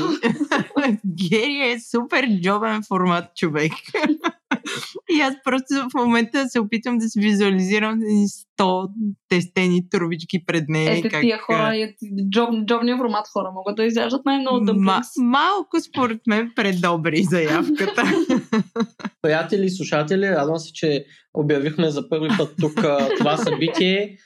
Гери 1.30 1.70
е 1.70 1.80
супер 1.80 2.40
джобен 2.40 2.82
формат 2.88 3.36
човек. 3.36 3.72
И 5.10 5.20
аз 5.20 5.34
просто 5.44 5.74
в 5.74 5.94
момента 5.94 6.48
се 6.48 6.60
опитвам 6.60 6.98
да 6.98 7.08
си 7.08 7.20
визуализирам 7.20 7.94
едни 7.94 8.28
100 8.58 8.90
тестени 9.28 9.88
трубички 9.90 10.44
пред 10.46 10.64
нея. 10.68 10.94
и 10.94 10.98
Ето 10.98 11.08
как, 11.10 11.20
тия 11.20 11.38
хора, 11.38 11.76
и 11.76 11.94
джоб, 12.30 12.50
джобния 12.66 12.96
формат 12.96 13.28
хора 13.32 13.50
могат 13.54 13.76
да 13.76 13.84
изяждат 13.84 14.24
най-много 14.24 14.60
Ма, 14.60 14.64
дъмплингс. 14.64 15.08
малко 15.18 15.80
според 15.80 16.20
мен 16.26 16.52
предобри 16.56 17.22
заявката. 17.22 18.02
Приятели 19.22 19.64
и 19.66 19.70
слушатели, 19.70 20.30
радвам 20.30 20.58
се, 20.58 20.72
че 20.72 21.04
обявихме 21.34 21.90
за 21.90 22.08
първи 22.08 22.28
път 22.38 22.54
тук 22.60 22.74
това 23.18 23.36
събитие. 23.36 24.16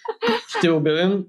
Ще 0.59 0.71
обявим 0.71 1.25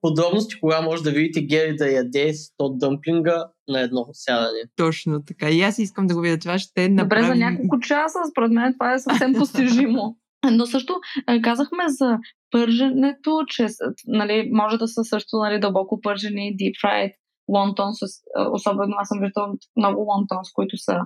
подробности, 0.00 0.60
кога 0.60 0.80
може 0.80 1.02
да 1.02 1.10
видите 1.10 1.42
Гери 1.42 1.76
да 1.76 1.90
яде 1.90 2.32
100 2.32 2.78
дъмплинга 2.78 3.44
на 3.68 3.80
едно 3.80 4.06
сядане. 4.12 4.58
Точно 4.76 5.24
така. 5.24 5.50
И 5.50 5.62
аз 5.62 5.78
искам 5.78 6.06
да 6.06 6.14
го 6.14 6.20
видя. 6.20 6.38
Това 6.38 6.58
ще 6.58 6.88
Добре, 6.88 7.02
направи... 7.02 7.26
за 7.26 7.34
няколко 7.34 7.80
часа, 7.80 8.18
според 8.30 8.50
мен 8.52 8.72
това 8.72 8.94
е 8.94 8.98
съвсем 8.98 9.34
постижимо. 9.38 10.16
Но 10.52 10.66
също 10.66 10.94
казахме 11.42 11.84
за 11.86 12.18
пърженето, 12.50 13.44
че 13.48 13.68
с- 13.68 13.76
нали, 14.06 14.50
може 14.52 14.78
да 14.78 14.88
са 14.88 15.04
също 15.04 15.36
нали, 15.36 15.60
дълбоко 15.60 16.00
пържени, 16.00 16.56
deep 16.56 16.72
fried, 16.84 17.12
лонтон, 17.48 17.90
с, 17.92 18.06
особено 18.52 18.96
аз 18.98 19.08
съм 19.08 19.18
виждал 19.20 19.52
много 19.76 20.00
лонтонс, 20.00 20.52
които 20.52 20.76
са, 20.76 21.00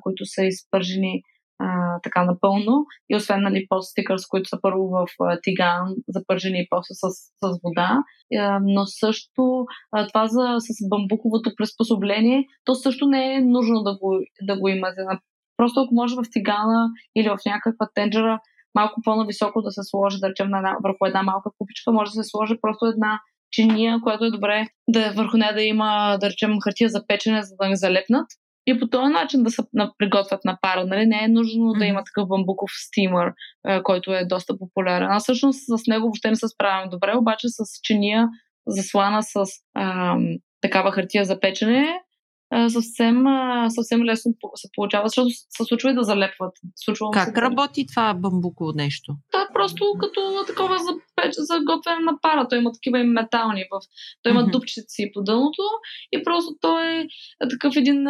които 0.00 0.26
са 0.26 0.44
изпържени 0.44 1.22
а, 1.62 2.00
така 2.02 2.24
напълно. 2.24 2.84
И 3.10 3.16
освен 3.16 3.42
нали, 3.42 3.66
пост-стикърс, 3.68 4.26
които 4.28 4.48
са 4.48 4.58
първо 4.62 4.88
в 4.88 5.06
тиган, 5.42 5.94
запържени 6.08 6.60
и 6.60 6.66
после 6.70 6.94
с, 6.94 7.08
с 7.42 7.58
вода. 7.64 8.02
Но 8.62 8.86
също 8.86 9.66
това 10.08 10.26
за, 10.26 10.56
с 10.58 10.88
бамбуковото 10.88 11.50
приспособление, 11.56 12.44
то 12.64 12.74
също 12.74 13.06
не 13.06 13.34
е 13.34 13.40
нужно 13.40 13.82
да 13.82 13.98
го, 13.98 14.18
да 14.42 14.60
го 14.60 14.68
имате. 14.68 15.00
Просто 15.56 15.80
ако 15.80 15.94
може 15.94 16.14
в 16.14 16.30
тигана 16.32 16.88
или 17.16 17.28
в 17.28 17.38
някаква 17.46 17.88
тенджера 17.94 18.40
малко 18.74 19.00
по-нависоко 19.04 19.62
да 19.62 19.70
се 19.70 19.80
сложи, 19.84 20.18
да 20.20 20.28
речем, 20.28 20.50
на 20.50 20.58
една, 20.58 20.76
върху 20.84 21.06
една 21.06 21.22
малка 21.22 21.50
купичка, 21.58 21.92
може 21.92 22.10
да 22.10 22.22
се 22.22 22.30
сложи 22.30 22.54
просто 22.62 22.86
една 22.86 23.20
чиния, 23.52 24.00
която 24.02 24.24
е 24.24 24.30
добре 24.30 24.66
да 24.88 25.12
върху 25.12 25.36
нея 25.36 25.54
да 25.54 25.62
има, 25.62 26.18
да 26.20 26.30
речем, 26.30 26.60
хартия 26.64 26.88
за 26.88 27.06
печене, 27.06 27.42
за 27.42 27.54
да 27.60 27.68
не 27.68 27.76
залепнат. 27.76 28.26
И 28.66 28.80
по 28.80 28.88
този 28.88 29.12
начин 29.12 29.42
да 29.42 29.50
се 29.50 29.62
приготвят 29.98 30.44
на 30.44 30.58
пара. 30.62 30.86
Нали? 30.86 31.06
Не 31.06 31.24
е 31.24 31.28
нужно 31.28 31.72
да 31.72 31.76
Мгм. 31.76 31.84
има 31.84 32.02
такъв 32.04 32.28
бамбуков 32.28 32.70
стимър, 32.86 33.32
който 33.82 34.12
е 34.12 34.24
доста 34.24 34.58
популярен. 34.58 35.08
Аз 35.10 35.22
всъщност 35.22 35.60
с 35.66 35.86
него 35.86 36.02
въобще 36.02 36.30
не 36.30 36.36
се 36.36 36.48
справям 36.48 36.90
добре, 36.90 37.16
обаче 37.16 37.48
с 37.48 37.64
чиния, 37.82 38.28
заслана 38.66 39.22
с 39.22 39.44
ам, 39.78 40.26
такава 40.60 40.92
хартия 40.92 41.24
за 41.24 41.40
печене, 41.40 42.00
съвсем, 42.68 43.26
а, 43.26 43.66
съвсем 43.70 44.04
лесно 44.04 44.32
се 44.54 44.68
получава, 44.74 45.08
защото 45.08 45.28
се 45.30 45.64
случва 45.64 45.90
и 45.90 45.94
да 45.94 46.02
залепват. 46.02 46.52
Случва 46.76 47.06
се 47.06 47.18
Как 47.20 47.34
да- 47.34 47.42
работи 47.42 47.86
това 47.86 48.14
бамбуково 48.14 48.72
нещо? 48.74 49.12
Да, 49.32 49.48
просто 49.54 49.84
като 50.00 50.20
такова 50.46 50.78
за, 50.78 50.92
печ, 51.16 51.32
за 51.36 51.60
готвене 51.66 52.00
на 52.00 52.12
пара. 52.22 52.46
Той 52.48 52.58
има 52.58 52.72
такива 52.72 52.98
и 52.98 53.04
метални. 53.04 53.64
В... 53.64 53.80
Той 54.22 54.32
има 54.32 54.42
Мгм. 54.42 54.50
дупчици 54.50 55.10
по 55.14 55.22
дъното 55.22 55.62
и 56.12 56.22
просто 56.24 56.50
той 56.60 56.86
е 56.88 57.06
такъв 57.50 57.76
един 57.76 58.04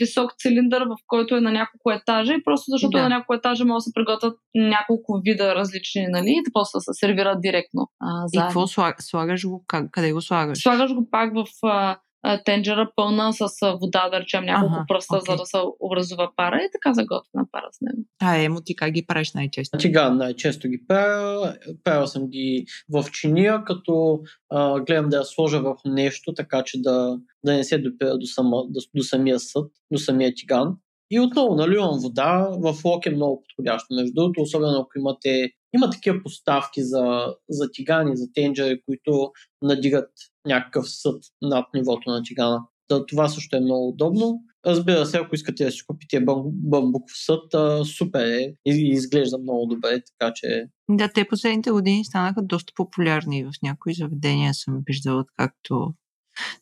висок 0.00 0.30
цилиндър, 0.38 0.82
в 0.82 0.96
който 1.06 1.36
е 1.36 1.40
на 1.40 1.52
няколко 1.52 1.90
етажа 1.90 2.32
и 2.32 2.44
просто 2.44 2.64
защото 2.68 2.90
Да. 2.90 2.98
е 2.98 3.02
на 3.02 3.08
няколко 3.08 3.34
етажа 3.34 3.64
може 3.64 3.76
да 3.76 3.80
се 3.80 3.90
приготвят 3.94 4.38
няколко 4.54 5.20
вида 5.24 5.54
различни, 5.54 6.06
нали? 6.08 6.30
И 6.30 6.52
после 6.52 6.80
се 6.80 6.90
сервират 6.92 7.40
директно. 7.40 7.88
А, 8.00 8.06
И 8.06 8.28
заедно. 8.28 8.48
какво 8.48 8.66
слаг, 8.66 9.02
слагаш 9.02 9.46
го? 9.46 9.64
Къде 9.90 10.12
го 10.12 10.20
слагаш? 10.20 10.62
Слагаш 10.62 10.94
го 10.94 11.08
пак 11.10 11.32
в 11.34 11.44
а, 11.62 11.98
тенджера 12.44 12.90
пълна 12.96 13.32
с 13.32 13.40
а, 13.62 13.76
вода, 13.80 14.08
да 14.08 14.20
речем 14.20 14.44
няколко 14.44 14.74
Аха, 14.74 14.84
пръста, 14.88 15.16
окей. 15.16 15.32
за 15.32 15.36
да 15.36 15.46
се 15.46 15.56
образува 15.80 16.30
пара 16.36 16.56
и 16.56 16.68
така 16.72 16.94
заготвена 16.94 17.44
пара 17.52 17.68
с 17.72 17.80
него. 17.80 18.02
А, 18.22 18.36
емо 18.36 18.60
ти 18.60 18.76
как 18.76 18.90
ги 18.90 19.06
правиш 19.06 19.32
най-често? 19.32 19.78
Тиган 19.78 20.16
най-често 20.16 20.68
ги 20.68 20.86
правя. 20.88 21.56
Правил 21.84 22.06
съм 22.06 22.28
ги 22.28 22.66
в 22.92 23.04
чиния, 23.12 23.64
като 23.64 24.20
а, 24.50 24.80
гледам 24.80 25.08
да 25.08 25.16
я 25.16 25.24
сложа 25.24 25.60
върху 25.60 25.88
нещо, 25.88 26.34
така 26.34 26.62
че 26.64 26.82
да, 26.82 27.18
да 27.44 27.52
не 27.52 27.64
се 27.64 27.78
допира 27.78 28.18
до, 28.18 28.26
сама, 28.26 28.62
до, 28.68 28.80
до 28.94 29.02
самия 29.02 29.40
съд, 29.40 29.66
до 29.92 29.98
самия 29.98 30.34
тиган. 30.34 30.76
И 31.10 31.20
отново 31.20 31.54
наливам 31.54 31.98
вода. 32.02 32.48
В 32.58 32.84
лок 32.84 33.06
е 33.06 33.10
много 33.10 33.42
подходящо. 33.42 33.94
Между 33.94 34.12
другото, 34.14 34.40
особено 34.40 34.80
ако 34.80 34.98
имате 34.98 35.50
има 35.76 35.90
такива 35.90 36.22
поставки 36.22 36.82
за, 36.82 37.34
за 37.48 37.70
тигани, 37.72 38.16
за 38.16 38.26
тенджери, 38.34 38.80
които 38.86 39.32
надигат 39.62 40.10
някакъв 40.46 40.90
съд 40.90 41.22
над 41.42 41.66
нивото 41.74 42.10
на 42.10 42.22
тигана. 42.22 42.60
Да, 42.90 43.06
това 43.06 43.28
също 43.28 43.56
е 43.56 43.60
много 43.60 43.88
удобно. 43.88 44.40
Разбира 44.66 45.06
се, 45.06 45.16
ако 45.16 45.34
искате 45.34 45.64
да 45.64 45.70
си 45.70 45.86
купите 45.86 46.24
бам- 46.24 46.50
бамбуков 46.52 47.10
съд, 47.14 47.54
а, 47.54 47.84
супер 47.84 48.26
е 48.26 48.54
и 48.66 48.88
изглежда 48.92 49.38
много 49.38 49.66
добре, 49.66 50.02
така 50.18 50.32
че 50.34 50.66
Да, 50.90 51.08
те 51.12 51.28
последните 51.28 51.70
години 51.70 52.04
станаха 52.04 52.42
доста 52.42 52.72
популярни. 52.76 53.44
В 53.44 53.50
някои 53.62 53.94
заведения 53.94 54.54
съм 54.54 54.82
виждала 54.86 55.24
както 55.36 55.94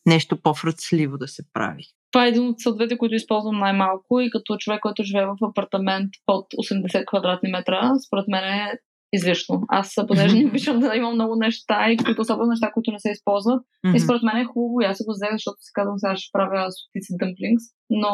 нещо 0.06 0.36
по-фръцливо 0.42 1.18
да 1.18 1.28
се 1.28 1.42
прави. 1.52 1.84
Това 2.12 2.26
е 2.26 2.28
един 2.28 2.48
от 2.48 2.60
съдовете, 2.60 2.98
които 2.98 3.14
използвам 3.14 3.58
най-малко 3.58 4.20
и 4.20 4.30
като 4.30 4.56
човек, 4.56 4.80
който 4.80 5.02
живее 5.02 5.26
в 5.26 5.36
апартамент 5.42 6.10
под 6.26 6.46
80 6.52 7.06
квадратни 7.06 7.50
метра, 7.50 7.92
според 8.06 8.28
мен 8.28 8.44
е 8.44 8.78
излишно. 9.14 9.62
Аз, 9.68 9.94
понеже 10.08 10.36
не 10.36 10.46
обичам 10.46 10.80
да 10.80 10.96
имам 10.96 11.14
много 11.14 11.36
неща 11.36 11.90
и 11.90 11.96
които 11.96 12.20
особено 12.20 12.46
неща, 12.48 12.70
които 12.74 12.92
не 12.92 12.98
се 12.98 13.10
използват, 13.10 13.62
Мгм. 13.86 13.96
и 13.96 14.00
според 14.00 14.22
мен 14.22 14.36
е 14.36 14.44
хубаво. 14.44 14.80
И 14.80 14.84
аз 14.84 14.96
се 14.98 15.04
го 15.04 15.12
взех, 15.12 15.32
защото 15.32 15.56
си 15.60 15.70
казвам 15.74 15.98
сега 15.98 16.16
ще 16.16 16.32
правя 16.32 16.70
стотици 16.72 17.12
дъмплингс, 17.20 17.64
но 17.90 18.12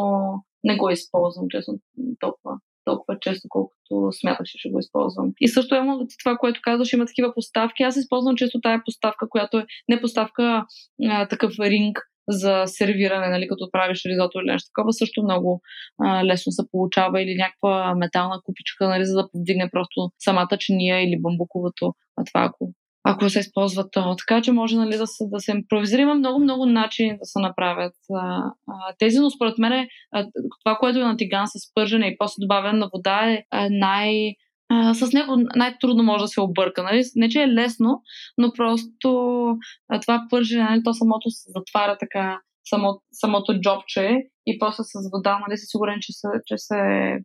не 0.65 0.77
го 0.77 0.91
използвам 0.91 1.47
честно 1.51 1.75
толкова 2.21 2.55
толкова 2.85 3.19
често, 3.21 3.49
колкото 3.49 4.13
смятах, 4.21 4.47
че 4.47 4.59
ще 4.59 4.71
го 4.71 4.79
използвам. 4.79 5.33
И 5.41 5.49
също 5.49 5.75
има 5.75 5.99
това, 6.25 6.37
което 6.37 6.61
казваш, 6.63 6.93
има 6.93 7.07
такива 7.07 7.35
поставки. 7.35 7.83
Аз 7.83 7.97
използвам 7.97 8.37
често 8.37 8.61
тая 8.61 8.83
поставка, 8.85 9.29
която 9.29 9.59
е 9.59 9.67
не 9.89 10.01
поставка, 10.01 10.67
а, 11.09 11.29
такъв 11.29 11.53
ринг 11.61 11.99
за 12.33 12.62
сервиране, 12.66 13.29
нали, 13.29 13.49
като 13.49 13.71
правиш 13.73 14.05
ризото 14.05 14.40
или 14.40 14.51
нещо 14.51 14.71
такова, 14.75 14.93
също 14.93 15.23
много 15.23 15.61
а, 16.03 16.25
лесно 16.25 16.53
се 16.53 16.62
получава 16.71 17.23
или 17.23 17.35
някаква 17.35 17.95
метална 17.95 18.40
купичка, 18.45 18.88
нали, 18.88 19.05
за 19.05 19.14
да 19.14 19.29
повдигне 19.33 19.71
просто 19.73 20.11
самата 20.19 20.57
чиния 20.59 21.03
или 21.03 21.21
бамбуковото, 21.21 21.95
а 22.16 22.25
това 22.25 22.45
ако 22.45 22.73
ако 23.05 23.31
се 23.31 23.38
използва 23.40 23.90
то. 23.90 24.16
Така 24.16 24.43
че 24.43 24.53
може 24.53 24.77
нали, 24.77 24.97
да, 24.97 25.07
се, 25.07 25.25
да 25.27 25.40
се 25.40 25.53
импровизира. 25.53 26.01
Има 26.01 26.14
много-много 26.14 26.66
начини 26.66 27.19
да 27.19 27.25
се 27.25 27.38
направят 27.38 27.95
а, 28.14 28.43
а, 28.69 28.95
тези, 28.99 29.19
но 29.19 29.31
според 29.31 29.59
мен 29.59 29.87
а, 30.12 30.27
това, 30.64 30.77
което 30.81 30.99
е 30.99 31.05
на 31.05 31.16
тиган 31.16 31.47
с 31.49 31.75
пържене 31.75 32.07
и 32.07 32.16
после 32.19 32.35
добавяне 32.40 32.79
на 32.79 32.90
вода 32.95 33.31
е 33.31 33.43
а, 33.51 33.69
най... 33.71 34.35
А, 34.72 34.94
с 34.94 35.12
него 35.12 35.37
най-трудно 35.56 36.02
може 36.02 36.24
да 36.24 36.28
се 36.28 36.40
обърка. 36.40 36.83
Нали? 36.83 37.02
Не, 37.16 37.28
че 37.28 37.42
е 37.42 37.48
лесно, 37.48 38.02
но 38.38 38.52
просто 38.52 39.46
а, 39.88 40.00
това 40.00 40.26
пържене, 40.30 40.64
нали, 40.70 40.83
то 40.85 40.94
самото 40.94 41.30
се 41.30 41.52
затваря 41.56 41.96
така 42.00 42.40
само, 42.70 43.00
самото 43.12 43.61
джобче 43.61 44.18
и 44.46 44.59
после 44.59 44.83
с 44.85 45.11
вода, 45.12 45.38
нали 45.38 45.59
си 45.59 45.66
сигурен, 45.66 45.98
че 46.00 46.12
се, 46.12 46.28
че 46.46 46.54
се 46.59 46.76
е 46.76 47.18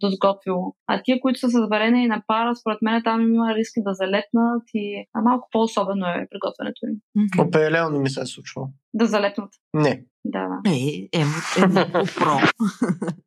дозготвило. 0.00 0.74
А 0.86 1.02
тия, 1.04 1.20
които 1.20 1.38
са 1.38 1.48
с 1.48 1.68
варене 1.70 2.04
и 2.04 2.08
на 2.08 2.22
пара, 2.26 2.56
според 2.56 2.78
мен 2.82 3.02
там 3.04 3.20
има 3.20 3.54
риски 3.54 3.80
да 3.86 3.94
залепнат 3.94 4.62
и 4.74 5.04
а 5.14 5.20
малко 5.20 5.48
по-особено 5.52 6.06
е 6.06 6.26
приготвянето 6.30 6.80
им. 6.86 6.96
Мгм. 7.16 7.48
определено 7.48 8.00
ми 8.00 8.10
се 8.10 8.20
е 8.20 8.26
случвало. 8.26 8.68
Да 8.94 9.06
залепнат. 9.06 9.50
Не. 9.74 10.04
Да, 10.24 10.48
да. 10.48 10.70
Е, 10.70 11.08
емо, 11.12 11.32
емо 11.62 11.92
по-про. 11.92 12.38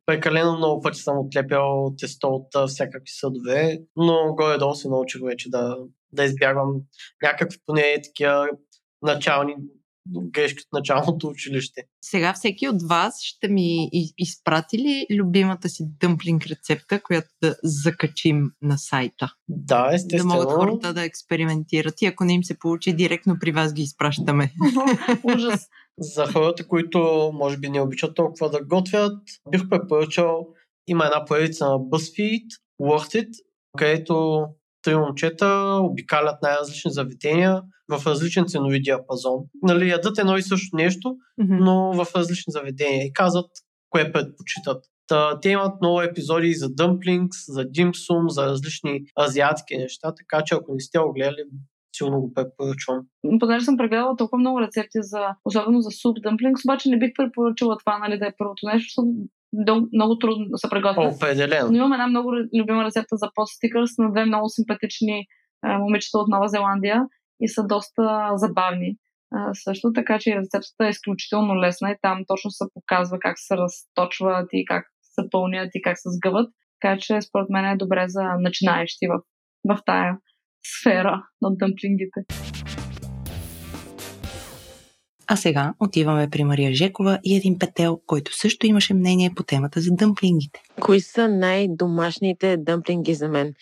Прекалено 0.06 0.56
много 0.56 0.80
пъти 0.80 0.98
съм 0.98 1.18
отлепял 1.18 1.94
тесто 1.98 2.26
от 2.28 2.68
всякакви 2.68 3.06
съдове, 3.06 3.78
но 3.96 4.34
горе-долу 4.34 4.74
се 4.74 4.88
научих 4.88 5.22
вече 5.24 5.50
да, 5.50 5.76
да 6.12 6.24
избягвам 6.24 6.72
някакви 7.22 7.58
поне 7.66 8.02
такива 8.04 8.48
начални 9.02 9.54
грешки 10.08 10.62
от 10.66 10.72
началното 10.72 11.26
училище. 11.26 11.82
Сега 12.04 12.32
всеки 12.32 12.68
от 12.68 12.82
вас 12.82 13.22
ще 13.22 13.48
ми 13.48 13.90
изпрати 14.18 14.78
ли 14.78 15.06
любимата 15.10 15.68
си 15.68 15.84
дъмплинг 16.00 16.46
рецепта, 16.46 17.02
която 17.02 17.28
да 17.42 17.56
закачим 17.64 18.50
на 18.62 18.78
сайта? 18.78 19.32
Да, 19.48 19.88
Да 19.88 19.94
естествено. 19.94 20.34
могат 20.34 20.52
хората 20.52 20.94
да 20.94 21.04
експериментират 21.04 22.02
и 22.02 22.06
ако 22.06 22.24
не 22.24 22.34
им 22.34 22.44
се 22.44 22.58
получи, 22.58 22.92
директно 22.92 23.36
при 23.40 23.52
вас 23.52 23.72
ги 23.72 23.82
изпращаме. 23.82 24.52
Ужас. 25.36 25.68
За 25.98 26.26
хората, 26.26 26.68
които 26.68 27.30
може 27.34 27.56
би 27.56 27.68
не 27.68 27.80
обичат 27.80 28.14
толкова 28.14 28.50
да 28.50 28.64
готвят, 28.64 29.18
бих 29.50 29.68
препоръчал 29.68 30.46
има 30.86 31.04
една 31.04 31.24
поредица 31.24 31.64
на 31.64 31.78
BuzzFeed, 31.78 32.46
Worth 32.80 33.22
It, 33.22 33.30
където 33.78 34.44
три 34.82 34.96
момчета 34.96 35.78
обикалят 35.82 36.42
най-различни 36.42 36.90
заведения 36.90 37.62
в 37.88 38.06
различен 38.06 38.46
ценови 38.46 38.82
диапазон. 38.82 39.38
Нали, 39.62 39.88
ядат 39.88 40.18
едно 40.18 40.36
и 40.36 40.42
също 40.42 40.76
нещо, 40.76 41.16
но 41.38 41.92
в 41.92 42.06
различни 42.16 42.50
заведения 42.52 43.06
и 43.06 43.12
казват 43.12 43.50
кое 43.90 44.12
предпочитат. 44.12 44.84
Та, 45.06 45.40
те 45.40 45.50
имат 45.50 45.80
много 45.80 46.02
епизоди 46.02 46.54
за 46.54 46.68
дъмплингс, 46.70 47.38
за 47.48 47.64
димсум, 47.64 48.28
за 48.28 48.46
различни 48.46 49.00
азиатски 49.20 49.76
неща, 49.76 50.14
така 50.14 50.44
че 50.44 50.54
ако 50.54 50.72
не 50.72 50.80
сте 50.80 50.98
го 50.98 51.12
гледали, 51.12 51.44
силно 51.96 52.20
го 52.20 52.32
препоръчвам. 52.34 53.00
Понеже 53.40 53.64
съм 53.64 53.76
прегледала 53.76 54.16
толкова 54.16 54.38
много 54.38 54.60
рецепти, 54.60 54.98
за, 55.00 55.20
особено 55.44 55.80
за 55.80 55.90
суп 55.90 56.16
дъмплингс, 56.22 56.64
обаче 56.64 56.88
не 56.88 56.98
бих 56.98 57.10
препоръчала 57.16 57.76
това, 57.78 57.98
нали, 57.98 58.18
да 58.18 58.26
е 58.26 58.34
първото 58.38 58.66
нещо, 58.66 58.86
защото 58.86 59.08
много, 59.52 59.88
много 59.92 60.18
трудно 60.18 60.46
се 60.56 60.68
приготвя. 60.70 61.02
Определено. 61.02 61.70
Но 61.70 61.76
имам 61.76 61.92
една 61.92 62.06
много 62.06 62.32
любима 62.60 62.84
рецепта 62.84 63.16
за 63.16 63.28
постстикърс 63.34 63.90
на 63.98 64.10
две 64.10 64.24
много 64.24 64.48
симпатични 64.48 65.26
а, 65.62 65.78
момичета 65.78 66.18
от 66.18 66.28
Нова 66.28 66.48
Зеландия 66.48 67.06
и 67.40 67.48
са 67.48 67.66
доста 67.66 68.30
забавни. 68.34 68.96
А, 69.34 69.54
също 69.54 69.92
така, 69.92 70.18
че 70.18 70.36
рецептата 70.36 70.86
е 70.86 70.88
изключително 70.88 71.60
лесна 71.60 71.90
и 71.90 71.96
там 72.02 72.24
точно 72.26 72.50
се 72.50 72.64
показва 72.74 73.18
как 73.18 73.34
се 73.38 73.56
разточват 73.56 74.48
и 74.52 74.64
как 74.64 74.84
се 75.02 75.22
пълнят 75.30 75.70
и 75.74 75.82
как 75.82 75.98
се 75.98 76.08
сгъват. 76.10 76.50
Така 76.80 76.98
че 77.00 77.20
според 77.20 77.50
мен 77.50 77.64
е 77.64 77.76
добре 77.76 78.04
за 78.08 78.22
начинаещи 78.40 79.06
в, 79.06 79.20
в 79.74 79.78
тая 79.86 80.18
сфера 80.64 81.22
на 81.42 81.50
дъмплингите. 81.56 82.20
А 85.32 85.36
сега 85.36 85.74
отиваме 85.80 86.30
при 86.30 86.44
Мария 86.44 86.74
Жекова 86.74 87.18
и 87.24 87.36
един 87.36 87.58
петел, 87.58 88.00
който 88.06 88.36
също 88.36 88.66
имаше 88.66 88.94
мнение 88.94 89.32
по 89.36 89.42
темата 89.42 89.80
за 89.80 89.90
дъмплингите. 89.90 90.60
Кои 90.80 91.00
са 91.00 91.28
най-домашните 91.28 92.56
дъмплинги 92.56 93.14
за 93.14 93.28
мен? 93.28 93.54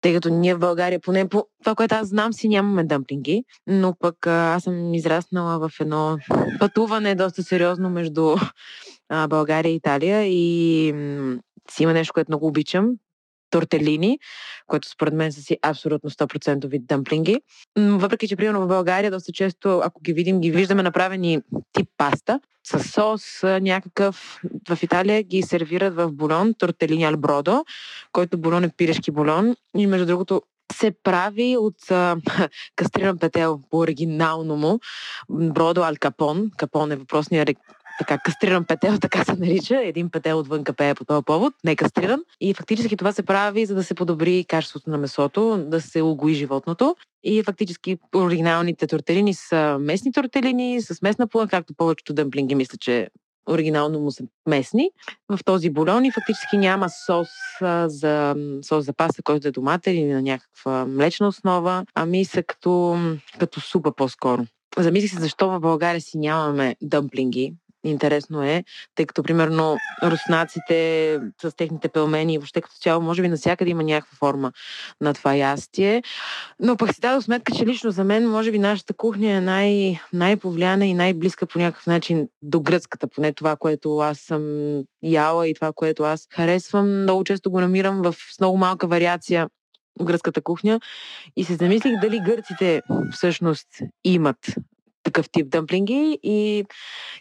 Тъй 0.00 0.14
като 0.14 0.28
ние 0.28 0.54
в 0.54 0.58
България, 0.58 1.00
поне 1.00 1.28
по 1.28 1.46
това, 1.64 1.74
което 1.74 1.94
аз 1.94 2.08
знам, 2.08 2.32
си 2.32 2.48
нямаме 2.48 2.84
дъмплинги, 2.84 3.44
но 3.66 3.94
пък 3.98 4.26
аз 4.26 4.62
съм 4.62 4.94
израснала 4.94 5.68
в 5.68 5.80
едно 5.80 6.18
пътуване 6.58 7.14
доста 7.14 7.42
сериозно 7.42 7.90
между 7.90 8.36
България 9.28 9.72
и 9.72 9.74
Италия 9.74 10.26
и 10.26 10.94
си 11.70 11.82
има 11.82 11.92
нещо, 11.92 12.14
което 12.14 12.30
много 12.30 12.46
обичам 12.46 12.90
тортелини, 13.56 14.18
което 14.66 14.88
според 14.88 15.14
мен 15.14 15.32
са 15.32 15.42
си 15.42 15.58
абсолютно 15.62 16.10
100% 16.10 16.66
вид 16.66 16.86
дъмплинги. 16.86 17.40
Въпреки, 17.78 18.28
че 18.28 18.36
примерно 18.36 18.60
в 18.60 18.68
България 18.68 19.10
доста 19.10 19.32
често, 19.32 19.80
ако 19.84 20.00
ги 20.02 20.12
видим, 20.12 20.40
ги 20.40 20.50
виждаме 20.50 20.82
направени 20.82 21.40
тип 21.72 21.88
паста, 21.96 22.40
с 22.64 22.84
сос 22.84 23.42
някакъв. 23.42 24.40
В 24.68 24.82
Италия 24.82 25.22
ги 25.22 25.42
сервират 25.42 25.94
в 25.94 26.12
булон, 26.12 26.54
тортелини 26.58 27.04
ал 27.04 27.16
бродо, 27.16 27.64
който 28.12 28.38
булон 28.38 28.64
е 28.64 28.68
пирешки 28.76 29.10
булон. 29.10 29.56
И 29.76 29.86
между 29.86 30.06
другото, 30.06 30.42
се 30.72 30.92
прави 31.02 31.56
от 31.56 31.90
а, 31.90 32.16
кастриран 32.76 33.18
петел 33.18 33.60
по 33.70 33.78
оригинално 33.78 34.56
му, 34.56 34.78
бродо 35.30 35.82
ал 35.82 35.94
капон. 36.00 36.50
Капон 36.56 36.92
е 36.92 36.96
въпросния 36.96 37.46
така 37.98 38.18
кастриран 38.18 38.64
петел, 38.64 38.98
така 39.00 39.24
се 39.24 39.32
нарича. 39.32 39.80
Един 39.82 40.10
петел 40.10 40.38
отвън 40.38 40.64
капее 40.64 40.94
по 40.94 41.04
този 41.04 41.24
повод, 41.24 41.54
не 41.64 41.76
кастриран. 41.76 42.20
И 42.40 42.54
фактически 42.54 42.96
това 42.96 43.12
се 43.12 43.22
прави, 43.22 43.66
за 43.66 43.74
да 43.74 43.84
се 43.84 43.94
подобри 43.94 44.44
качеството 44.48 44.90
на 44.90 44.98
месото, 44.98 45.64
да 45.68 45.80
се 45.80 46.02
угои 46.02 46.34
животното. 46.34 46.96
И 47.24 47.42
фактически 47.42 47.98
оригиналните 48.16 48.86
тортелини 48.86 49.34
са 49.34 49.78
местни 49.80 50.12
тортелини, 50.12 50.82
с 50.82 51.02
местна 51.02 51.26
плън, 51.26 51.48
както 51.48 51.74
повечето 51.74 52.14
дъмплинги 52.14 52.54
мисля, 52.54 52.78
че 52.78 53.08
оригинално 53.50 54.00
му 54.00 54.10
са 54.10 54.24
местни. 54.48 54.90
В 55.28 55.38
този 55.44 55.70
бульон 55.70 56.04
и 56.04 56.12
фактически 56.12 56.58
няма 56.58 56.86
сос 57.06 57.28
за, 57.86 58.34
сос 58.62 58.84
за 58.84 58.92
паста, 58.92 59.22
който 59.22 59.48
е 59.48 59.50
доматен 59.50 59.94
или 59.94 60.12
на 60.12 60.22
някаква 60.22 60.86
млечна 60.86 61.28
основа, 61.28 61.84
ами 61.94 62.24
са 62.24 62.42
като, 62.42 62.98
като 63.38 63.60
супа 63.60 63.92
по-скоро. 63.92 64.46
Замислих 64.78 65.10
се 65.10 65.20
защо 65.20 65.48
в 65.50 65.60
България 65.60 66.00
си 66.00 66.18
нямаме 66.18 66.76
дъмплинги, 66.82 67.54
Интересно 67.88 68.42
е, 68.42 68.64
тъй 68.94 69.06
като, 69.06 69.22
примерно, 69.22 69.76
руснаците 70.02 71.20
с 71.42 71.56
техните 71.56 71.88
пелмени 71.88 72.34
и 72.34 72.38
въобще 72.38 72.60
като 72.60 72.74
цяло, 72.74 73.02
може 73.02 73.22
би 73.22 73.28
навсякъде 73.28 73.70
има 73.70 73.82
някаква 73.82 74.16
форма 74.16 74.52
на 75.00 75.14
това 75.14 75.34
ястие. 75.34 76.02
Но 76.60 76.76
пък 76.76 76.94
си 76.94 77.00
дадох 77.00 77.24
сметка, 77.24 77.52
че 77.52 77.66
лично 77.66 77.90
за 77.90 78.04
мен, 78.04 78.28
може 78.28 78.52
би, 78.52 78.58
нашата 78.58 78.94
кухня 78.94 79.30
е 79.30 79.40
най- 79.40 80.00
най-повлияна 80.12 80.86
и 80.86 80.94
най-близка 80.94 81.46
по 81.46 81.58
някакъв 81.58 81.86
начин 81.86 82.28
до 82.42 82.60
гръцката, 82.60 83.06
поне 83.06 83.32
това, 83.32 83.56
което 83.56 83.98
аз 83.98 84.18
съм 84.18 84.42
яла 85.02 85.48
и 85.48 85.54
това, 85.54 85.72
което 85.74 86.02
аз 86.02 86.26
харесвам. 86.32 87.02
Много 87.02 87.24
често 87.24 87.50
го 87.50 87.60
намирам 87.60 88.02
в 88.02 88.14
много 88.40 88.56
малка 88.56 88.86
вариация 88.86 89.48
гръцката 90.04 90.40
кухня 90.40 90.80
и 91.36 91.44
се 91.44 91.54
замислих 91.54 92.00
дали 92.00 92.20
гърците 92.20 92.82
всъщност 93.12 93.68
имат 94.04 94.38
такъв 95.16 95.30
тип 95.30 95.48
дъмплинги 95.48 96.18
и 96.22 96.64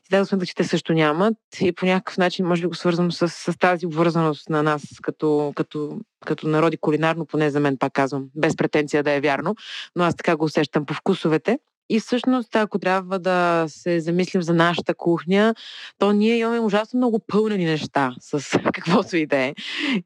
си 0.04 0.10
дадох 0.12 0.28
сметка, 0.28 0.46
че 0.46 0.56
те 0.56 0.64
също 0.64 0.94
нямат 0.94 1.38
и 1.62 1.72
по 1.72 1.86
някакъв 1.86 2.18
начин 2.18 2.46
може 2.46 2.62
би 2.62 2.68
го 2.68 2.76
свързвам 2.76 3.12
с, 3.12 3.30
с 3.30 3.58
тази 3.60 3.86
обвързаност 3.86 4.50
на 4.50 4.64
нас 4.64 4.84
като, 5.02 5.54
като, 5.56 6.00
като 6.26 6.48
народи 6.48 6.78
кулинарно, 6.78 7.26
поне 7.26 7.50
за 7.50 7.60
мен 7.60 7.78
пак 7.78 7.94
казвам, 7.94 8.26
без 8.36 8.56
претенция 8.56 9.04
да 9.04 9.12
е 9.12 9.22
вярно, 9.22 9.56
но 9.96 10.04
аз 10.04 10.16
така 10.16 10.36
го 10.36 10.46
усещам 10.46 10.86
по 10.86 10.94
вкусовете. 10.94 11.60
И 11.90 12.00
всъщност, 12.00 12.56
ако 12.56 12.80
трябва 12.80 13.20
да 13.20 13.66
се 13.68 14.00
замислим 14.00 14.42
за 14.42 14.54
нашата 14.54 14.96
кухня, 14.96 15.56
то 15.98 16.12
ние 16.12 16.38
имаме 16.38 16.60
ужасно 16.60 16.98
много 16.98 17.20
пълнени 17.28 17.66
неща 17.66 18.16
с 18.20 18.60
каквото 18.74 19.18
и 19.18 19.26
да 19.26 19.38
е. 19.38 19.54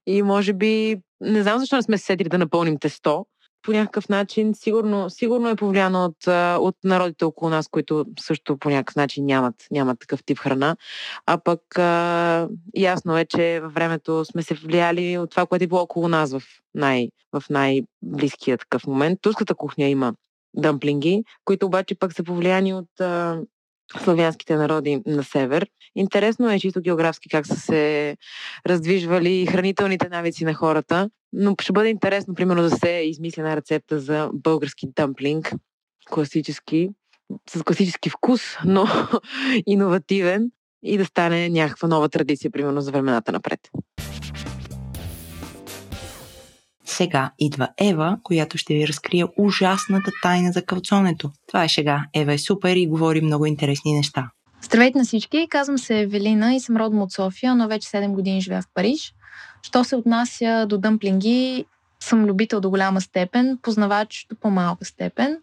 И 0.08 0.22
може 0.22 0.54
би, 0.54 0.98
не 1.22 1.44
знам 1.44 1.60
защо 1.60 1.76
не 1.76 1.82
сме 1.82 1.98
се 1.98 2.06
седили 2.06 2.30
да 2.30 2.38
напълним 2.38 2.78
тесто, 2.80 3.26
по 3.62 3.72
някакъв 3.72 4.10
начин 4.10 4.56
сигурно, 4.56 5.10
сигурно 5.10 5.50
е 5.50 5.56
повлияно 5.56 6.06
от, 6.06 6.28
от 6.62 6.76
народите 6.84 7.26
около 7.26 7.50
нас, 7.50 7.68
които 7.68 8.06
също 8.20 8.58
по 8.58 8.70
някакъв 8.70 8.96
начин 8.96 9.26
нямат, 9.26 9.56
нямат 9.72 10.00
такъв 10.00 10.24
тип 10.24 10.40
храна. 10.40 10.76
А 11.26 11.38
пък 11.38 11.78
а, 11.78 12.48
ясно 12.76 13.18
е, 13.18 13.26
че 13.26 13.60
във 13.64 13.74
времето 13.74 14.26
сме 14.26 14.44
се 14.44 14.54
влияли 14.54 15.18
от 15.18 15.32
това, 15.32 15.46
което 15.46 15.64
е 15.64 15.68
било 15.68 15.82
около 15.82 16.08
нас 16.08 16.32
в, 16.32 16.42
най, 16.76 17.10
в 17.34 17.44
най-близкия 17.50 18.58
такъв 18.58 18.88
момент. 18.88 19.20
Турската 19.22 19.56
кухня 19.56 19.88
има 19.88 20.14
дъмплинги, 20.54 21.24
които 21.46 21.66
обаче 21.66 21.96
пък 21.96 22.14
са 22.14 22.24
повлияни 22.24 22.74
от 22.74 23.00
а, 23.00 23.42
славянските 24.04 24.56
народи 24.56 25.02
на 25.06 25.24
север. 25.24 25.68
Интересно 25.96 26.52
е 26.52 26.60
чисто 26.60 26.82
географски 26.82 27.30
как 27.30 27.48
са 27.48 27.56
се 27.56 28.18
раздвижвали 28.68 29.46
хранителните 29.46 30.10
навици 30.10 30.46
на 30.46 30.54
хората, 30.54 31.10
но 31.34 31.56
ще 31.62 31.74
бъде 31.74 31.90
интересно, 31.90 32.36
примерно, 32.36 32.62
да 32.62 32.70
се 32.70 32.90
измисля 32.90 33.42
една 33.42 33.56
рецепта 33.56 34.00
за 34.00 34.30
български 34.34 34.88
дъмплинг, 34.96 35.54
класически, 36.10 36.90
с 37.50 37.64
класически 37.64 38.10
вкус, 38.10 38.42
но 38.66 38.86
иновативен 39.68 40.52
и 40.84 40.98
да 40.98 41.06
стане 41.06 41.50
някаква 41.50 41.88
нова 41.88 42.10
традиция, 42.10 42.52
примерно, 42.52 42.82
за 42.82 42.92
времената 42.92 43.32
напред. 43.32 43.60
Сега 46.86 47.32
идва 47.40 47.70
Ева, 47.78 48.18
която 48.24 48.58
ще 48.58 48.74
ви 48.74 48.88
разкрие 48.88 49.26
ужасната 49.38 50.12
тайна 50.24 50.52
за 50.52 50.66
калцонето. 50.66 51.32
Това 51.48 51.64
е 51.64 51.68
шега. 51.68 52.06
Ева 52.14 52.34
е 52.34 52.38
супер 52.38 52.76
и 52.76 52.88
говори 52.88 53.22
много 53.22 53.46
интересни 53.46 53.94
неща. 53.94 54.30
Здравейте 54.62 54.98
на 54.98 55.04
всички, 55.04 55.48
казвам 55.50 55.78
се 55.78 56.00
Евелина 56.00 56.56
и 56.56 56.60
съм 56.60 56.78
родом 56.78 57.02
от 57.02 57.12
София, 57.12 57.56
но 57.56 57.68
вече 57.68 57.88
7 57.88 58.12
години 58.12 58.42
живея 58.42 58.62
в 58.62 58.66
Париж. 58.74 59.14
Що 59.62 59.84
се 59.84 59.96
отнася 59.96 60.66
до 60.70 60.78
дъмплинги, 60.78 61.66
съм 62.00 62.26
любител 62.26 62.60
до 62.60 62.70
голяма 62.70 63.02
степен, 63.02 63.58
познавач 63.62 64.28
до 64.30 64.36
по-малка 64.36 64.86
степен. 64.86 65.38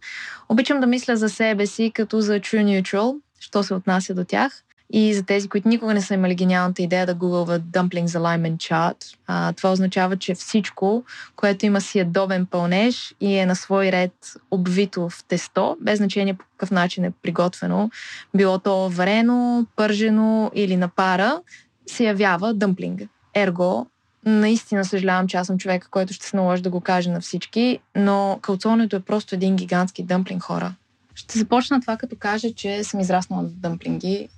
Обичам 0.48 0.80
да 0.80 0.86
мисля 0.86 1.16
за 1.16 1.28
себе 1.28 1.66
си 1.66 1.92
като 1.94 2.20
за 2.20 2.32
true 2.32 2.82
neutral, 2.82 3.16
що 3.40 3.62
се 3.62 3.74
отнася 3.74 4.14
до 4.14 4.24
тях. 4.24 4.62
И 4.92 5.14
за 5.14 5.22
тези, 5.22 5.48
които 5.48 5.68
никога 5.68 5.94
не 5.94 6.00
са 6.00 6.14
имали 6.14 6.34
гениалната 6.34 6.82
идея 6.82 7.06
да 7.06 7.14
гугълват 7.14 7.62
Dumplings 7.62 8.06
Alignment 8.06 8.56
Chart, 8.56 9.16
а, 9.26 9.52
това 9.52 9.72
означава, 9.72 10.16
че 10.16 10.34
всичко, 10.34 11.04
което 11.36 11.66
има 11.66 11.80
си 11.80 11.98
ядобен 11.98 12.46
пълнеж 12.46 13.14
и 13.20 13.36
е 13.36 13.46
на 13.46 13.56
свой 13.56 13.92
ред 13.92 14.12
обвито 14.50 15.08
в 15.08 15.24
тесто, 15.28 15.76
без 15.80 15.98
значение 15.98 16.34
по 16.34 16.44
какъв 16.44 16.70
начин 16.70 17.04
е 17.04 17.10
приготвено, 17.22 17.90
било 18.34 18.58
то 18.58 18.88
варено, 18.88 19.66
пържено 19.76 20.50
или 20.54 20.76
на 20.76 20.88
пара, 20.88 21.40
се 21.86 22.04
явява 22.04 22.54
дъмплинг. 22.54 23.02
Ерго, 23.34 23.86
наистина 24.26 24.84
съжалявам, 24.84 25.28
че 25.28 25.36
аз 25.36 25.46
съм 25.46 25.58
човека, 25.58 25.88
който 25.90 26.12
ще 26.12 26.26
се 26.26 26.36
наложи 26.36 26.62
да 26.62 26.70
го 26.70 26.80
каже 26.80 27.10
на 27.10 27.20
всички, 27.20 27.78
но 27.96 28.38
калцонето 28.42 28.96
е 28.96 29.00
просто 29.00 29.34
един 29.34 29.56
гигантски 29.56 30.02
дъмплинг 30.02 30.42
хора. 30.42 30.74
Ще 31.14 31.38
започна 31.38 31.80
това, 31.80 31.96
като 31.96 32.16
кажа, 32.18 32.54
че 32.54 32.84
съм 32.84 33.00
израснала 33.00 33.42
в 33.42 33.52
дъмплинги 33.52 34.28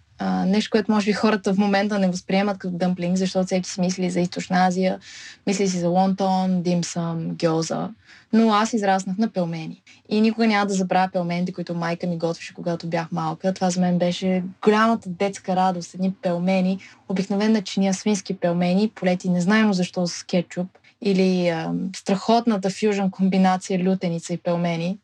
нещо, 0.46 0.70
което 0.70 0.92
може 0.92 1.06
би 1.06 1.12
хората 1.12 1.54
в 1.54 1.58
момента 1.58 1.98
не 1.98 2.10
възприемат 2.10 2.58
като 2.58 2.76
дъмплинг, 2.76 3.16
защото 3.16 3.46
всеки 3.46 3.70
си 3.70 3.80
мисли 3.80 4.10
за 4.10 4.20
Източна 4.20 4.66
Азия, 4.66 4.98
мисли 5.46 5.68
си 5.68 5.78
за 5.78 5.88
лонтон, 5.88 6.62
димсъм, 6.62 7.36
гьоза. 7.36 7.88
Но 8.32 8.52
аз 8.52 8.72
израснах 8.72 9.18
на 9.18 9.28
пелмени. 9.28 9.82
И 10.08 10.20
никога 10.20 10.46
няма 10.46 10.66
да 10.66 10.74
забравя 10.74 11.08
пелмените, 11.12 11.52
които 11.52 11.74
майка 11.74 12.06
ми 12.06 12.18
готвеше, 12.18 12.54
когато 12.54 12.86
бях 12.86 13.12
малка. 13.12 13.54
Това 13.54 13.70
за 13.70 13.80
мен 13.80 13.98
беше 13.98 14.44
голямата 14.64 15.08
детска 15.08 15.56
радост. 15.56 15.94
Едни 15.94 16.14
пелмени, 16.22 16.78
обикновена 17.08 17.62
чиния 17.62 17.94
свински 17.94 18.34
пелмени, 18.34 18.92
полети 18.94 19.28
незнайно 19.28 19.72
защо 19.72 20.06
с 20.06 20.22
кетчуп. 20.22 20.66
Или 21.02 21.48
а, 21.48 21.72
страхотната 21.96 22.70
фюжън 22.70 23.10
комбинация 23.10 23.84
лютеница 23.84 24.32
и 24.32 24.38
пелмени. 24.38 24.98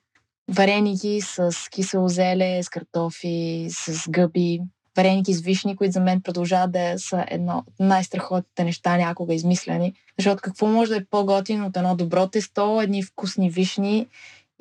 Варени 0.51 0.95
ги 0.95 1.21
с 1.21 1.53
кисело 1.71 2.09
зеле, 2.09 2.63
с 2.63 2.69
картофи, 2.69 3.67
с 3.71 4.11
гъби, 4.11 4.61
вареники 4.97 5.35
с 5.35 5.41
вишни, 5.41 5.77
които 5.77 5.93
за 5.93 6.01
мен 6.01 6.21
продължават 6.23 6.73
да 6.73 6.95
са 6.97 7.25
едно 7.29 7.65
от 7.67 7.75
най-страхотните 7.81 8.65
неща 8.65 8.97
някога 8.97 9.35
измислени. 9.35 9.95
Защото 10.19 10.43
какво 10.43 10.67
може 10.67 10.91
да 10.91 10.97
е 10.97 11.05
по-готино 11.05 11.67
от 11.67 11.77
едно 11.77 11.97
добро 11.97 12.27
тесто, 12.27 12.81
едни 12.83 13.03
вкусни 13.03 13.51
вишни 13.51 14.07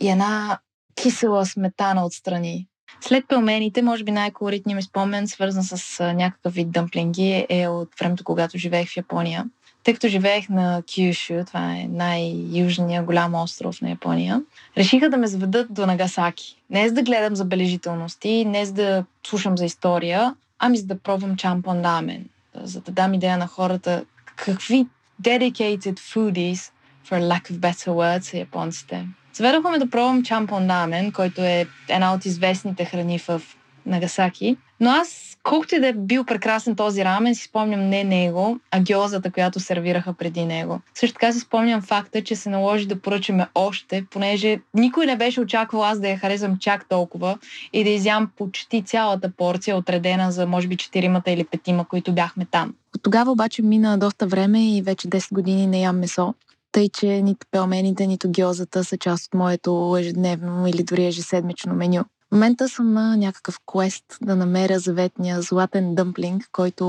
и 0.02 0.10
една 0.10 0.60
кисела 0.96 1.46
сметана 1.46 2.06
отстрани. 2.06 2.68
След 3.02 3.28
пелмените, 3.28 3.82
може 3.82 4.04
би 4.04 4.12
най-колоритният 4.12 4.76
ми 4.76 4.84
спомен, 4.84 5.28
свързан 5.28 5.64
с 5.64 6.14
някакъв 6.14 6.54
вид 6.54 6.72
дъмплинги, 6.72 7.46
е 7.50 7.68
от 7.68 7.90
времето, 8.00 8.24
когато 8.24 8.58
живеех 8.58 8.90
в 8.90 8.98
Япония. 8.98 9.46
Тъй 9.84 9.94
като 9.94 10.08
живеех 10.08 10.50
на 10.50 10.84
Кюшю, 10.96 11.44
това 11.48 11.76
е 11.76 11.88
най-южния 11.90 13.04
голям 13.04 13.36
остров 13.36 13.82
на 13.82 13.90
Япония, 13.90 14.42
решиха 14.78 15.10
да 15.10 15.18
ме 15.18 15.28
заведат 15.28 15.74
до 15.74 15.86
Нагасаки. 15.86 16.58
Не 16.70 16.88
за 16.88 16.94
да 16.94 17.04
гледам 17.04 17.36
забележителности, 17.36 18.46
не 18.46 18.66
за 18.66 18.74
да 18.74 19.06
слушам 19.28 19.58
за 19.58 19.66
история, 19.66 20.36
ами 20.60 20.78
за 20.78 20.86
да 20.86 21.00
пробвам 21.00 21.36
чампон 21.36 21.86
рамен. 21.86 22.26
За 22.56 22.82
да 22.82 22.92
дам 22.92 23.14
идея 23.14 23.38
на 23.38 23.48
хората 23.48 24.06
какви 24.36 24.88
dedicated 25.22 26.00
foodies, 26.00 26.72
for 27.08 27.20
lack 27.20 27.52
of 27.52 27.58
better 27.58 27.90
words, 27.90 28.22
са 28.22 28.38
японците. 28.38 29.08
Заведоха 29.34 29.70
ме 29.70 29.80
да 29.80 29.90
пробвам 29.90 30.24
чампон 30.24 30.70
рамен, 30.70 31.12
който 31.12 31.42
е 31.42 31.68
една 31.90 32.14
от 32.14 32.26
известните 32.26 32.86
храни 32.86 33.20
в 33.20 33.42
Нагасаки. 33.86 34.58
Но 34.80 34.90
аз, 34.90 35.33
колкото 35.44 35.76
и 35.76 35.80
да 35.80 35.88
е 35.88 35.94
бил 35.94 36.24
прекрасен 36.24 36.76
този 36.76 37.06
рамен, 37.06 37.36
си 37.36 37.44
спомням 37.44 37.90
не 37.90 38.04
него, 38.04 38.60
а 38.72 38.82
гьозата, 38.82 39.32
която 39.32 39.60
сервираха 39.60 40.14
преди 40.14 40.46
него. 40.46 40.80
Също 40.94 41.14
така 41.14 41.34
си 41.34 41.40
спомням 41.40 41.82
факта, 41.82 42.24
че 42.24 42.36
се 42.36 42.50
наложи 42.50 42.86
да 42.86 43.02
поръчаме 43.02 43.48
още, 43.56 44.06
понеже 44.12 44.60
никой 44.74 45.06
не 45.06 45.18
беше 45.18 45.42
очаквал 45.42 45.84
аз 45.84 46.00
да 46.00 46.10
я 46.10 46.18
харесвам 46.18 46.58
чак 46.60 46.90
толкова 46.90 47.38
и 47.74 47.84
да 47.84 47.90
изям 47.90 48.32
почти 48.38 48.84
цялата 48.84 49.32
порция, 49.38 49.78
отредена 49.78 50.32
за 50.32 50.48
може 50.48 50.68
би 50.68 50.78
четиримата 50.78 51.32
или 51.32 51.44
петима, 51.44 51.86
които 51.86 52.14
бяхме 52.14 52.46
там. 52.52 52.74
От 52.96 53.04
тогава 53.04 53.32
обаче 53.32 53.62
мина 53.62 53.98
доста 53.98 54.28
време 54.28 54.78
и 54.78 54.82
вече 54.82 55.08
10 55.08 55.34
години 55.34 55.68
не 55.68 55.82
ям 55.82 56.00
месо. 56.00 56.34
Тъй, 56.72 56.90
че 56.90 57.08
нито 57.08 57.48
пелмените, 57.52 58.08
нито 58.08 58.32
гьозата 58.32 58.84
са 58.84 58.98
част 58.98 59.26
от 59.26 59.34
моето 59.34 59.96
ежедневно 60.00 60.68
или 60.68 60.84
дори 60.84 61.06
ежеседмично 61.06 61.74
меню. 61.74 62.04
В 62.34 62.36
момента 62.36 62.70
съм 62.70 62.94
на 62.94 63.18
някакъв 63.18 63.60
квест 63.72 64.06
да 64.22 64.36
намеря 64.36 64.80
заветния 64.80 65.42
златен 65.42 65.96
дъмплинг, 65.96 66.50
който 66.52 66.86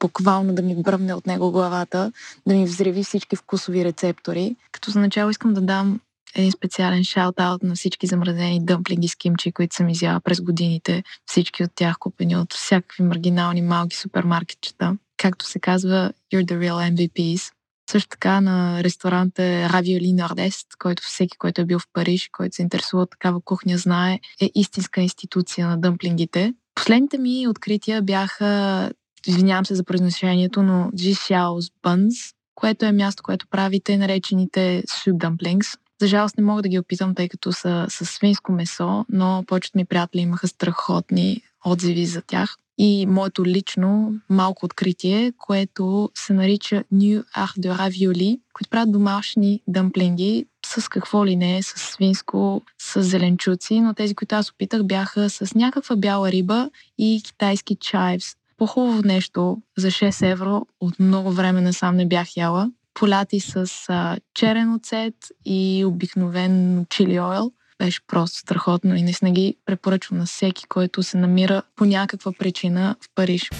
буквално 0.00 0.54
да 0.54 0.62
ми 0.62 0.82
бръмне 0.82 1.14
от 1.14 1.26
него 1.26 1.50
главата, 1.50 2.12
да 2.46 2.54
ми 2.54 2.64
взреви 2.64 3.04
всички 3.04 3.36
вкусови 3.36 3.84
рецептори. 3.84 4.56
Като 4.72 4.90
за 4.90 5.00
начало 5.00 5.30
искам 5.30 5.54
да 5.54 5.60
дам 5.60 6.00
един 6.34 6.52
специален 6.52 7.04
шаут-аут 7.04 7.62
на 7.62 7.74
всички 7.74 8.06
замразени 8.06 8.64
дъмплинги 8.64 9.08
с 9.08 9.16
кимчи, 9.16 9.52
които 9.52 9.76
съм 9.76 9.88
изяла 9.88 10.20
през 10.20 10.40
годините. 10.40 11.02
Всички 11.26 11.64
от 11.64 11.70
тях 11.74 11.98
купени 11.98 12.36
от 12.36 12.52
всякакви 12.52 13.02
маргинални 13.02 13.62
малки 13.62 13.96
супермаркетчета. 13.96 14.96
Както 15.16 15.46
се 15.46 15.58
казва, 15.58 16.12
you're 16.32 16.44
the 16.44 16.58
real 16.58 16.94
MVPs. 16.94 17.53
Също 17.94 18.08
така 18.08 18.40
на 18.40 18.84
ресторанта 18.84 19.68
Равиоли 19.68 20.12
Нордест, 20.12 20.66
който 20.78 21.02
всеки, 21.02 21.38
който 21.38 21.60
е 21.60 21.64
бил 21.64 21.78
в 21.78 21.88
Париж, 21.92 22.28
който 22.32 22.56
се 22.56 22.62
интересува 22.62 23.02
от 23.02 23.10
такава 23.10 23.40
кухня, 23.40 23.78
знае, 23.78 24.20
е 24.40 24.50
истинска 24.54 25.00
институция 25.00 25.68
на 25.68 25.78
дъмплингите. 25.78 26.54
Последните 26.74 27.18
ми 27.18 27.48
открития 27.48 28.02
бяха, 28.02 28.90
извинявам 29.26 29.66
се 29.66 29.74
за 29.74 29.84
произношението, 29.84 30.62
но 30.62 30.90
Xiao's 30.90 31.72
Buns, 31.82 32.34
което 32.54 32.84
е 32.84 32.92
място, 32.92 33.22
което 33.22 33.46
прави 33.50 33.80
те 33.80 33.96
наречените 33.96 34.82
soup 34.88 35.16
dumplings. 35.18 35.78
За 36.00 36.06
жалост 36.06 36.38
не 36.38 36.44
мога 36.44 36.62
да 36.62 36.68
ги 36.68 36.78
опитам, 36.78 37.14
тъй 37.14 37.28
като 37.28 37.52
са 37.52 37.86
с 37.88 38.06
свинско 38.06 38.52
месо, 38.52 39.04
но 39.08 39.44
повечето 39.46 39.78
ми 39.78 39.84
приятели 39.84 40.22
имаха 40.22 40.48
страхотни 40.48 41.42
отзиви 41.64 42.06
за 42.06 42.22
тях 42.22 42.56
и 42.78 43.06
моето 43.06 43.46
лично 43.46 44.14
малко 44.30 44.66
откритие, 44.66 45.32
което 45.38 46.10
се 46.14 46.32
нарича 46.32 46.84
New 46.94 47.24
Art 47.36 47.58
de 47.58 47.76
Ravioli, 47.76 48.40
които 48.52 48.70
правят 48.70 48.92
домашни 48.92 49.60
дъмплинги 49.68 50.46
с 50.66 50.88
какво 50.88 51.26
ли 51.26 51.36
не, 51.36 51.62
с 51.62 51.78
свинско, 51.78 52.62
с 52.78 53.02
зеленчуци, 53.02 53.80
но 53.80 53.94
тези, 53.94 54.14
които 54.14 54.34
аз 54.34 54.50
опитах, 54.50 54.82
бяха 54.82 55.30
с 55.30 55.54
някаква 55.54 55.96
бяла 55.96 56.32
риба 56.32 56.70
и 56.98 57.22
китайски 57.24 57.76
чайвс. 57.76 58.36
По-хубаво 58.56 59.02
нещо 59.04 59.62
за 59.78 59.88
6 59.88 60.30
евро 60.30 60.66
от 60.80 61.00
много 61.00 61.32
време 61.32 61.60
насам 61.60 61.96
не 61.96 62.08
бях 62.08 62.36
яла. 62.36 62.70
Поляти 62.94 63.40
с 63.40 63.70
а, 63.88 64.18
черен 64.34 64.74
оцет 64.74 65.14
и 65.44 65.84
обикновен 65.84 66.86
чили 66.90 67.20
ойл– 67.20 67.52
беше 67.84 68.00
просто 68.06 68.38
страхотно 68.38 68.96
и 68.96 69.02
наистина 69.02 69.30
ги 69.30 69.56
препоръчвам 69.66 70.18
на 70.18 70.26
всеки, 70.26 70.66
който 70.68 71.02
се 71.02 71.16
намира 71.16 71.62
по 71.76 71.84
някаква 71.84 72.32
причина 72.32 72.96
в 73.00 73.08
Париж. 73.14 73.50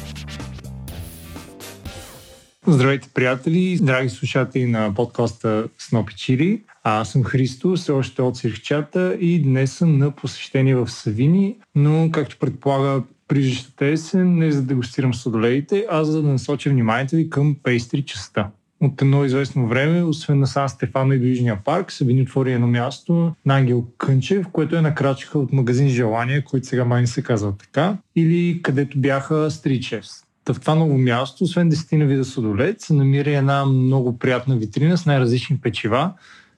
Здравейте, 2.67 3.09
приятели! 3.15 3.79
Драги 3.83 4.09
слушатели 4.09 4.67
на 4.67 4.95
подкаста 4.95 5.69
Снопи 5.79 6.15
Чили. 6.15 6.63
Аз 6.85 7.13
съм 7.13 7.25
Христо, 7.25 7.77
все 7.77 7.93
още 7.93 8.23
от 8.23 8.37
Сирхчата 8.37 9.17
и 9.21 9.43
днес 9.43 9.73
съм 9.73 9.99
на 9.99 10.11
посещение 10.11 10.75
в 10.75 10.89
Савини, 10.89 11.57
но 11.75 12.11
както 12.13 12.39
предполага 12.39 13.03
прижищата 13.29 13.87
есен, 13.87 14.39
не 14.39 14.53
за 14.53 14.61
да 14.61 14.67
дегустирам 14.67 15.15
сладоледите, 15.15 15.87
а 15.91 16.05
за 16.05 16.23
да 16.23 16.29
насоча 16.29 16.71
вниманието 16.71 17.17
ви 17.17 17.31
към 17.31 17.57
пейстри 17.63 18.03
частта 18.03 18.51
от 18.85 19.03
едно 19.03 19.25
известно 19.25 19.69
време, 19.69 20.03
освен 20.03 20.39
на 20.39 20.47
Сан 20.47 20.69
Стефано 20.69 21.13
и 21.13 21.19
до 21.19 21.27
Южния 21.27 21.59
парк, 21.65 21.93
са 21.93 22.05
били 22.05 22.23
отвори 22.23 22.53
едно 22.53 22.67
място 22.67 23.33
на 23.47 23.57
Ангел 23.57 23.85
Кънчев, 23.99 24.47
което 24.53 24.77
е 24.77 24.81
на 24.81 24.95
крачка 24.95 25.39
от 25.39 25.53
магазин 25.53 25.89
Желание, 25.89 26.45
който 26.45 26.67
сега 26.67 26.85
май 26.85 27.01
не 27.01 27.07
се 27.07 27.23
казва 27.23 27.57
така, 27.59 27.97
или 28.17 28.61
където 28.63 28.99
бяха 28.99 29.51
Chefs. 29.51 30.25
Та 30.45 30.55
в 30.55 30.61
това 30.61 30.75
ново 30.75 30.99
място, 30.99 31.45
освен 31.45 31.69
десетина 31.69 32.05
вида 32.05 32.25
сладолет, 32.25 32.81
се 32.81 32.95
намира 32.95 33.31
една 33.31 33.67
много 33.67 34.19
приятна 34.19 34.57
витрина 34.57 34.99
с 34.99 35.07
най-различни 35.07 35.59
печива, 35.59 36.13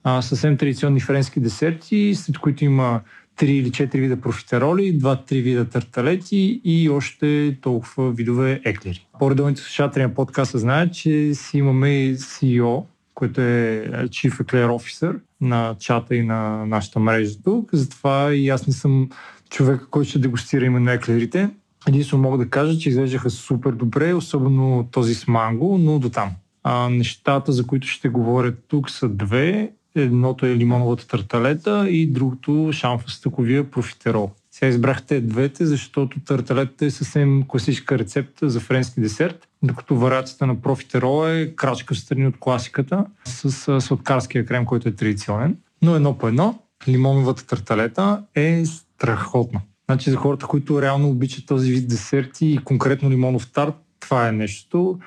а, 0.04 0.22
съвсем 0.22 0.56
традиционни 0.56 1.00
френски 1.00 1.40
десерти, 1.40 2.14
след 2.14 2.38
които 2.38 2.64
има 2.64 3.00
три 3.36 3.56
или 3.56 3.72
четири 3.72 4.00
вида 4.00 4.20
профитероли, 4.20 4.98
два-три 4.98 5.42
вида 5.42 5.64
тарталети 5.64 6.60
и 6.64 6.90
още 6.90 7.56
толкова 7.60 8.12
видове 8.12 8.60
еклери. 8.64 9.06
По-редовните 9.18 9.60
слушатели 9.60 10.02
на 10.02 10.14
подкаста 10.14 10.58
знаят, 10.58 10.94
че 10.94 11.34
си 11.34 11.58
имаме 11.58 12.14
CEO, 12.14 12.84
който 13.14 13.40
е 13.40 13.88
Chief 13.90 14.42
Eclair 14.42 14.66
Officer 14.66 15.20
на 15.40 15.76
чата 15.78 16.14
и 16.16 16.22
на 16.22 16.66
нашата 16.66 17.00
мрежа 17.00 17.42
тук. 17.44 17.70
Затова 17.72 18.34
и 18.34 18.48
аз 18.48 18.66
не 18.66 18.72
съм 18.72 19.08
човек, 19.50 19.86
който 19.90 20.10
ще 20.10 20.18
дегустира 20.18 20.64
именно 20.64 20.90
еклерите. 20.90 21.50
Единствено 21.88 22.22
мога 22.22 22.38
да 22.38 22.50
кажа, 22.50 22.78
че 22.78 22.88
изглеждаха 22.88 23.30
супер 23.30 23.72
добре, 23.72 24.14
особено 24.14 24.88
този 24.90 25.14
с 25.14 25.26
манго, 25.26 25.78
но 25.78 25.98
до 25.98 26.10
там. 26.10 26.30
А, 26.62 26.88
нещата, 26.88 27.52
за 27.52 27.66
които 27.66 27.86
ще 27.86 28.08
говоря 28.08 28.54
тук 28.68 28.90
са 28.90 29.08
две. 29.08 29.72
Едното 29.96 30.46
е 30.46 30.56
лимоновата 30.56 31.06
тарталета 31.06 31.88
и 31.90 32.06
другото 32.06 32.50
шамфа-стъковия 32.50 33.70
профитерол. 33.70 34.30
Сега 34.50 34.68
избрахте 34.68 35.20
двете, 35.20 35.66
защото 35.66 36.20
тарталета 36.20 36.86
е 36.86 36.90
съвсем 36.90 37.44
класическа 37.48 37.98
рецепта 37.98 38.50
за 38.50 38.60
френски 38.60 39.00
десерт, 39.00 39.48
докато 39.62 39.96
вариацията 39.96 40.46
на 40.46 40.60
профитерол 40.60 41.28
е 41.28 41.52
крачка 41.56 41.94
в 41.94 41.98
страни 41.98 42.26
от 42.26 42.34
класиката 42.38 43.06
с 43.24 43.80
сладкарския 43.80 44.46
крем, 44.46 44.64
който 44.64 44.88
е 44.88 44.92
традиционен. 44.92 45.56
Но 45.82 45.96
едно 45.96 46.18
по 46.18 46.28
едно, 46.28 46.58
лимоновата 46.88 47.46
тарталета 47.46 48.22
е 48.34 48.64
страхотна. 48.64 49.60
Значи 49.90 50.10
за 50.10 50.16
хората, 50.16 50.46
които 50.46 50.82
реално 50.82 51.08
обичат 51.08 51.46
този 51.46 51.70
вид 51.70 51.88
десерти 51.88 52.46
и 52.46 52.58
конкретно 52.58 53.10
лимонов 53.10 53.52
тарт, 53.52 53.74
това 54.00 54.28
е 54.28 54.32
нещо 54.32 54.98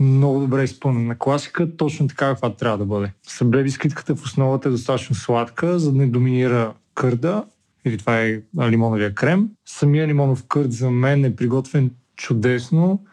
много 0.00 0.40
добре 0.40 0.64
изпълнена 0.64 1.18
класика, 1.18 1.76
точно 1.76 2.08
така 2.08 2.26
каква 2.26 2.54
трябва 2.54 2.78
да 2.78 2.84
бъде. 2.84 3.12
Събре 3.22 3.62
бисквитката 3.62 4.16
в 4.16 4.24
основата 4.24 4.68
е 4.68 4.72
достатъчно 4.72 5.16
сладка, 5.16 5.78
за 5.78 5.92
да 5.92 5.98
не 5.98 6.06
доминира 6.06 6.72
кърда, 6.94 7.44
или 7.84 7.98
това 7.98 8.20
е 8.20 8.40
лимоновия 8.70 9.14
крем. 9.14 9.48
Самия 9.64 10.06
лимонов 10.06 10.44
кърд 10.48 10.72
за 10.72 10.90
мен 10.90 11.24
е 11.24 11.36
приготвен 11.36 11.90
чудесно 12.16 13.04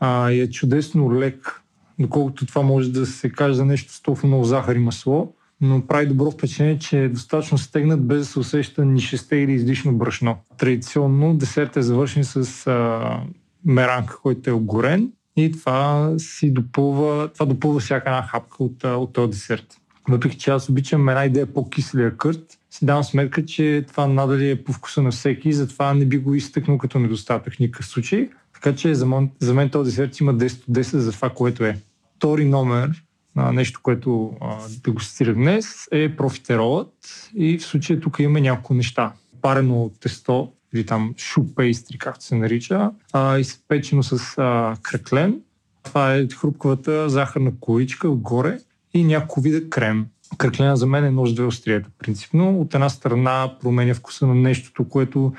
а, 0.00 0.30
е 0.30 0.50
чудесно 0.50 1.14
лек, 1.14 1.62
доколкото 1.98 2.46
това 2.46 2.62
може 2.62 2.92
да 2.92 3.06
се 3.06 3.30
каже 3.30 3.54
за 3.54 3.64
нещо 3.64 3.92
с 3.92 4.02
толкова 4.02 4.28
много 4.28 4.44
захар 4.44 4.76
и 4.76 4.78
масло, 4.78 5.34
но 5.60 5.86
прави 5.86 6.06
добро 6.06 6.30
впечатление, 6.30 6.78
че 6.78 7.04
е 7.04 7.08
достатъчно 7.08 7.58
стегнат 7.58 8.06
без 8.06 8.18
да 8.18 8.24
се 8.24 8.38
усеща 8.38 8.84
ни 8.84 9.00
шесте 9.00 9.36
или 9.36 9.52
излишно 9.52 9.92
брашно. 9.92 10.36
Традиционно 10.58 11.34
десерт 11.34 11.76
е 11.76 11.82
завършен 11.82 12.24
с 12.24 12.66
а, 12.66 13.20
меранг, 13.64 14.18
който 14.22 14.50
е 14.50 14.52
обгорен 14.52 15.12
и 15.36 15.52
това 15.52 16.12
си 16.18 16.50
допълва, 16.52 17.28
това 17.28 17.46
допълва 17.46 17.80
всяка 17.80 18.10
една 18.10 18.22
хапка 18.22 18.64
от, 18.64 18.84
от 18.84 19.12
този 19.12 19.30
десерт. 19.30 19.80
Въпреки, 20.08 20.38
че 20.38 20.50
аз 20.50 20.68
обичам 20.68 21.08
една 21.08 21.24
идея 21.24 21.46
по-киселия 21.46 22.16
кърт, 22.16 22.58
си 22.70 22.86
давам 22.86 23.04
сметка, 23.04 23.44
че 23.44 23.84
това 23.88 24.06
надали 24.06 24.50
е 24.50 24.64
по 24.64 24.72
вкуса 24.72 25.02
на 25.02 25.10
всеки 25.10 25.48
и 25.48 25.52
затова 25.52 25.94
не 25.94 26.04
би 26.04 26.18
го 26.18 26.34
изтъкнал 26.34 26.78
като 26.78 26.98
недостатък 26.98 27.54
в 27.54 27.58
никакъв 27.58 27.86
случай. 27.86 28.28
Така 28.54 28.74
че 28.74 28.94
за 28.94 29.06
мен, 29.06 29.30
за 29.38 29.54
мен 29.54 29.70
този 29.70 29.90
десерт 29.90 30.20
има 30.20 30.34
10 30.34 30.68
от 30.68 30.74
10 30.74 30.96
за 30.96 31.12
това, 31.12 31.30
което 31.30 31.64
е. 31.64 31.80
Втори 32.16 32.44
номер 32.44 33.02
на 33.36 33.52
нещо, 33.52 33.80
което 33.82 34.32
а, 34.40 34.58
цитирах 35.00 35.34
днес, 35.34 35.88
е 35.92 36.16
профитеролът 36.16 36.92
и 37.34 37.58
в 37.58 37.62
случая 37.62 38.00
тук 38.00 38.18
има 38.18 38.40
няколко 38.40 38.74
неща. 38.74 39.12
Парено 39.42 39.90
тесто 40.00 40.52
или 40.74 40.86
там 40.86 41.14
шу 41.16 41.54
пейстри, 41.54 41.98
както 41.98 42.24
се 42.24 42.34
нарича, 42.34 42.90
а, 43.12 43.38
изпечено 43.38 44.02
с 44.02 44.34
а, 44.38 44.76
краклен. 44.82 45.40
Това 45.82 46.14
е 46.14 46.28
хрупкавата 46.28 47.08
захарна 47.08 47.52
количка 47.60 48.08
отгоре 48.08 48.58
и 48.94 49.04
няколко 49.04 49.40
вида 49.40 49.70
крем. 49.70 50.06
Краклена 50.38 50.76
за 50.76 50.86
мен 50.86 51.04
е 51.04 51.10
нож 51.10 51.32
две 51.32 51.44
остриета. 51.44 51.88
Принципно 51.98 52.60
от 52.60 52.74
една 52.74 52.88
страна 52.88 53.54
променя 53.60 53.94
вкуса 53.94 54.26
на 54.26 54.34
нещото, 54.34 54.88
което 54.88 55.32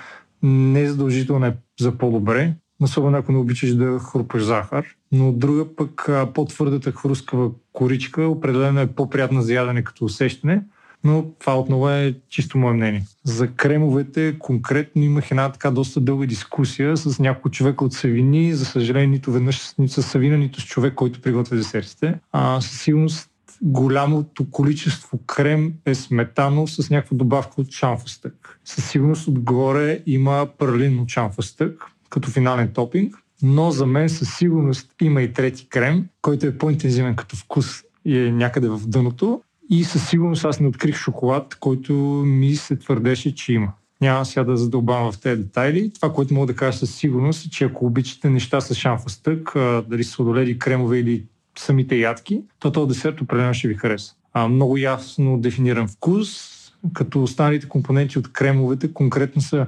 не 0.44 0.82
е 0.82 0.90
задължително 0.90 1.46
е 1.46 1.58
за 1.80 1.98
по-добре, 1.98 2.54
особено 2.82 3.18
ако 3.18 3.32
не 3.32 3.38
обичаш 3.38 3.76
да 3.76 4.00
хрупаш 4.00 4.44
захар, 4.44 4.86
но 5.12 5.30
от 5.30 5.40
друга 5.40 5.76
пък 5.76 6.10
по-твърдата 6.34 6.92
хрускава 6.92 7.52
коричка 7.74 8.28
определено 8.28 8.80
е 8.80 8.88
по-приятна 8.88 9.42
за 9.42 9.54
ядене 9.54 9.84
като 9.84 10.06
усещане, 10.06 10.62
но 11.04 11.26
това 11.40 11.60
отново 11.60 11.90
е 11.90 12.16
чисто 12.30 12.58
мое 12.58 12.74
мнение. 12.74 13.04
За 13.24 13.48
кремовете 13.48 14.36
конкретно 14.40 15.04
имах 15.04 15.32
една 15.32 15.52
така 15.52 15.72
доста 15.72 16.02
дълга 16.02 16.26
дискусия 16.26 16.98
с 16.98 17.20
някой 17.20 17.52
човек 17.52 17.82
от 17.82 17.94
Савини, 17.94 18.54
за 18.54 18.66
съжаление 18.66 19.08
нито 19.08 19.32
веднъж 19.32 19.74
нито 19.78 19.94
с 19.94 20.04
Савина, 20.04 20.38
нито 20.38 20.62
с 20.62 20.66
човек, 20.66 20.94
който 20.94 21.22
приготвя 21.22 21.56
десертите. 21.56 22.20
А, 22.32 22.62
със 22.62 22.82
сигурност 22.82 23.30
голямото 23.62 24.50
количество 24.52 25.20
крем 25.26 25.74
е 25.86 25.96
сметано 25.96 26.68
с 26.68 26.90
някаква 26.90 27.18
добавка 27.18 27.62
от 27.62 27.72
шамфастък. 27.72 28.60
Със 28.66 28.90
сигурност 28.90 29.28
отгоре 29.28 30.00
има 30.06 30.48
пралин 30.58 31.00
от 31.00 31.10
шамфастък, 31.10 31.84
като 32.10 32.30
финален 32.30 32.74
топинг, 32.74 33.16
но 33.42 33.72
за 33.72 33.86
мен 33.86 34.10
със 34.10 34.38
сигурност 34.38 34.92
има 35.02 35.22
и 35.22 35.34
трети 35.34 35.70
крем, 35.70 36.06
който 36.22 36.46
е 36.46 36.58
по-интензивен 36.58 37.16
като 37.16 37.36
вкус 37.36 37.84
и 38.06 38.20
е 38.20 38.32
някъде 38.32 38.70
в 38.70 38.82
дъното. 38.88 39.42
И 39.70 39.84
със 39.84 40.10
сигурност 40.10 40.46
аз 40.46 40.60
не 40.60 40.68
открих 40.68 40.96
шоколад, 40.96 41.56
който 41.56 41.94
ми 42.26 42.56
се 42.56 42.76
твърдеше, 42.76 43.36
че 43.36 43.54
има. 43.54 43.72
Няма 44.02 44.26
сега 44.26 44.44
да 44.44 44.58
задълбавам 44.58 45.12
в 45.12 45.20
тези 45.20 45.42
детайли. 45.42 45.92
Това, 45.94 46.14
което 46.14 46.34
мога 46.34 46.48
да 46.48 46.56
кажа 46.56 46.78
със 46.78 46.96
сигурност 46.96 47.46
е, 47.46 47.50
че 47.50 47.64
ако 47.64 47.86
обичате 47.86 48.30
неща 48.30 48.62
с 48.62 48.76
шамфастък, 48.76 49.52
дали 49.88 50.04
сладоледи, 50.04 50.60
кремове 50.60 51.00
или 51.00 51.26
самите 51.60 51.96
ядки, 51.96 52.42
то 52.60 52.72
този 52.72 52.88
десерт 52.88 53.22
определено 53.22 53.54
ще 53.54 53.68
ви 53.68 53.76
хареса. 53.76 54.14
А, 54.34 54.48
много 54.48 54.78
ясно 54.78 55.40
дефиниран 55.40 55.88
вкус, 55.88 56.54
като 56.94 57.24
останалите 57.24 57.70
компоненти 57.70 58.20
от 58.20 58.34
кремовете 58.34 58.94
конкретно 58.94 59.42
са 59.42 59.68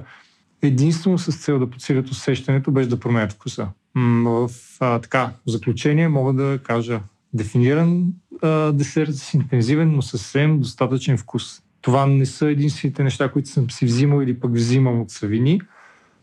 единствено 0.62 1.18
с 1.18 1.36
цел 1.36 1.58
да 1.58 1.70
подсилят 1.70 2.10
усещането, 2.10 2.70
без 2.70 2.88
да 2.88 3.00
променят 3.00 3.32
вкуса. 3.32 3.68
В 4.24 4.50
а, 4.80 4.98
така, 4.98 5.32
в 5.46 5.50
заключение 5.50 6.08
мога 6.08 6.32
да 6.32 6.58
кажа 6.62 7.00
дефиниран 7.32 8.06
а, 8.42 8.72
десерт 8.72 9.14
с 9.14 9.34
интензивен, 9.34 9.92
но 9.92 10.02
съвсем 10.02 10.60
достатъчен 10.60 11.18
вкус. 11.18 11.62
Това 11.80 12.06
не 12.06 12.26
са 12.26 12.46
единствените 12.46 13.02
неща, 13.02 13.28
които 13.28 13.48
съм 13.48 13.70
си 13.70 13.84
взимал 13.84 14.22
или 14.22 14.40
пък 14.40 14.52
взимам 14.54 15.00
от 15.00 15.10
Савини 15.10 15.60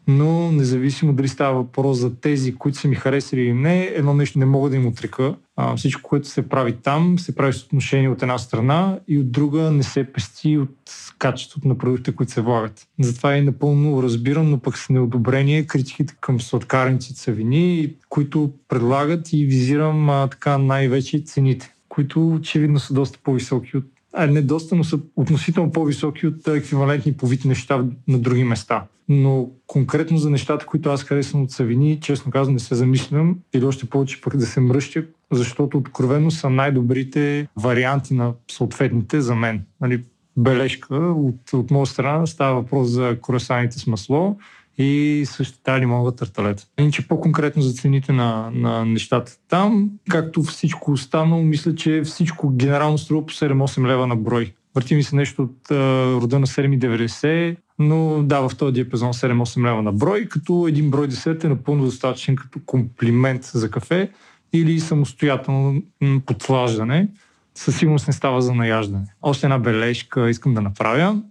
но 0.08 0.52
независимо 0.52 1.14
дали 1.14 1.28
става 1.28 1.56
въпрос 1.56 1.98
за 1.98 2.16
тези, 2.16 2.56
които 2.56 2.78
са 2.78 2.88
ми 2.88 2.96
харесали 2.96 3.42
или 3.42 3.54
не, 3.54 3.84
едно 3.84 4.14
нещо 4.14 4.40
не 4.40 4.46
мога 4.46 4.70
да 4.70 4.76
им 4.76 4.88
отрека. 4.88 5.36
А, 5.56 5.76
всичко, 5.76 6.10
което 6.10 6.28
се 6.28 6.50
прави 6.50 6.72
там, 6.72 7.20
се 7.20 7.36
прави 7.36 7.54
с 7.54 7.64
отношение 7.64 8.10
от 8.10 8.22
една 8.22 8.38
страна 8.38 9.00
и 9.08 9.20
от 9.20 9.32
друга 9.32 9.72
не 9.72 9.84
се 9.84 10.04
пести 10.04 10.58
от 10.58 10.76
качеството 11.20 11.68
на 11.68 11.78
продуктите, 11.78 12.16
които 12.16 12.32
се 12.32 12.42
влагат. 12.42 12.88
Затова 13.00 13.36
е 13.36 13.42
напълно 13.42 14.04
разбирам, 14.04 14.50
но 14.50 14.60
пък 14.60 14.78
с 14.78 14.90
неодобрение 14.90 15.68
критиките 15.68 16.16
към 16.22 16.42
сладкарниците 16.42 17.20
са 17.20 17.32
вини, 17.32 17.94
които 18.10 18.52
предлагат 18.68 19.34
и 19.34 19.46
визирам 19.46 20.10
а, 20.10 20.28
така 20.28 20.58
най-вече 20.58 21.20
цените, 21.20 21.74
които 21.98 22.34
очевидно 22.34 22.80
са 22.80 22.94
доста 22.94 23.20
по-високи 23.24 23.78
от 23.78 23.86
а 24.14 24.28
не 24.28 24.42
доста, 24.42 24.76
но 24.76 24.84
са 24.84 25.00
относително 25.16 25.72
по-високи 25.72 26.28
от 26.28 26.48
еквивалентни 26.48 27.14
по 27.14 27.28
вид 27.28 27.46
неща 27.46 27.86
на 28.08 28.20
други 28.20 28.44
места. 28.44 28.84
Но 29.10 29.50
конкретно 29.68 30.18
за 30.18 30.30
нещата, 30.30 30.66
които 30.66 30.90
аз 30.90 31.04
харесвам 31.04 31.44
от 31.44 31.52
Савини, 31.52 32.00
честно 32.00 32.32
казвам, 32.32 32.54
не 32.54 32.60
се 32.60 32.76
замислям 32.76 33.40
или 33.54 33.66
още 33.66 33.86
повече 33.86 34.22
пък 34.22 34.38
да 34.38 34.46
се 34.46 34.60
мръщя, 34.60 35.04
защото 35.32 35.78
откровено 35.78 36.32
са 36.32 36.50
най-добрите 36.50 37.48
варианти 37.56 38.14
на 38.14 38.34
съответните 38.52 39.22
за 39.22 39.36
мен. 39.36 39.62
Нали, 39.82 40.04
бележка 40.38 40.96
от, 40.96 41.54
от 41.54 41.72
моя 41.72 41.86
страна 41.86 42.26
става 42.26 42.62
въпрос 42.62 42.88
за 42.90 43.18
коресаните 43.22 43.80
с 43.80 43.88
масло, 43.88 44.38
и 44.78 45.24
също 45.26 45.58
така 45.58 45.80
лимонова 45.80 46.12
тарталета. 46.12 46.64
Иначе 46.80 47.08
по-конкретно 47.08 47.62
за 47.62 47.74
цените 47.74 48.12
на, 48.12 48.50
на 48.54 48.86
нещата 48.86 49.38
там, 49.50 49.90
както 50.10 50.44
всичко 50.44 50.92
останало, 50.92 51.44
мисля, 51.44 51.76
че 51.76 52.02
всичко 52.06 52.50
генерално 52.50 52.98
струва 52.98 53.26
по 53.26 53.34
7-8 53.34 53.88
лева 53.88 54.08
на 54.08 54.16
брой. 54.16 54.54
Върти 54.76 54.96
ми 54.96 55.04
се 55.04 55.16
нещо 55.16 55.44
от 55.44 55.72
а, 55.72 55.76
рода 56.22 56.40
на 56.40 56.48
7,90, 56.48 57.56
но 57.80 58.24
да, 58.24 58.50
в 58.50 58.56
този 58.58 58.74
диапазон 58.74 59.14
7-8 59.14 59.70
лева 59.70 59.82
на 59.82 59.92
брой, 59.92 60.26
като 60.26 60.68
един 60.68 60.92
брой 60.92 61.08
десет 61.08 61.44
е 61.44 61.50
напълно 61.50 61.86
достатъчен 61.86 62.36
като 62.36 62.60
комплимент 62.66 63.44
за 63.44 63.72
кафе 63.72 64.10
или 64.54 64.80
самостоятелно 64.80 65.82
подслаждане. 66.26 67.10
Със 67.56 67.78
сигурност 67.78 68.08
не 68.08 68.14
става 68.14 68.42
за 68.42 68.54
наяждане. 68.54 69.06
Още 69.22 69.46
една 69.46 69.60
бележка 69.60 70.30
искам 70.30 70.54
да 70.54 70.62
направя 70.62 71.22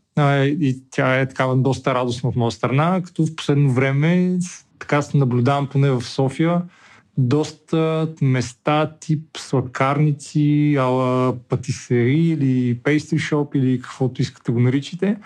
и 0.44 0.82
тя 0.90 1.20
е 1.20 1.28
такава 1.28 1.56
доста 1.56 1.94
радостна 1.94 2.28
от 2.28 2.36
моя 2.36 2.52
страна, 2.52 3.02
като 3.04 3.26
в 3.26 3.36
последно 3.36 3.70
време 3.70 4.38
така 4.78 5.02
се 5.02 5.16
наблюдавам 5.16 5.66
поне 5.66 5.90
в 5.90 6.02
София 6.02 6.62
доста 7.18 8.08
места 8.22 8.92
тип 9.00 9.36
сладкарници, 9.36 10.76
ала 10.78 11.36
патисери 11.48 12.28
или 12.28 12.78
пейстри 12.78 13.18
шоп 13.18 13.54
или 13.54 13.80
каквото 13.80 14.22
искате 14.22 14.52
го 14.52 14.60
наричате. 14.60 15.16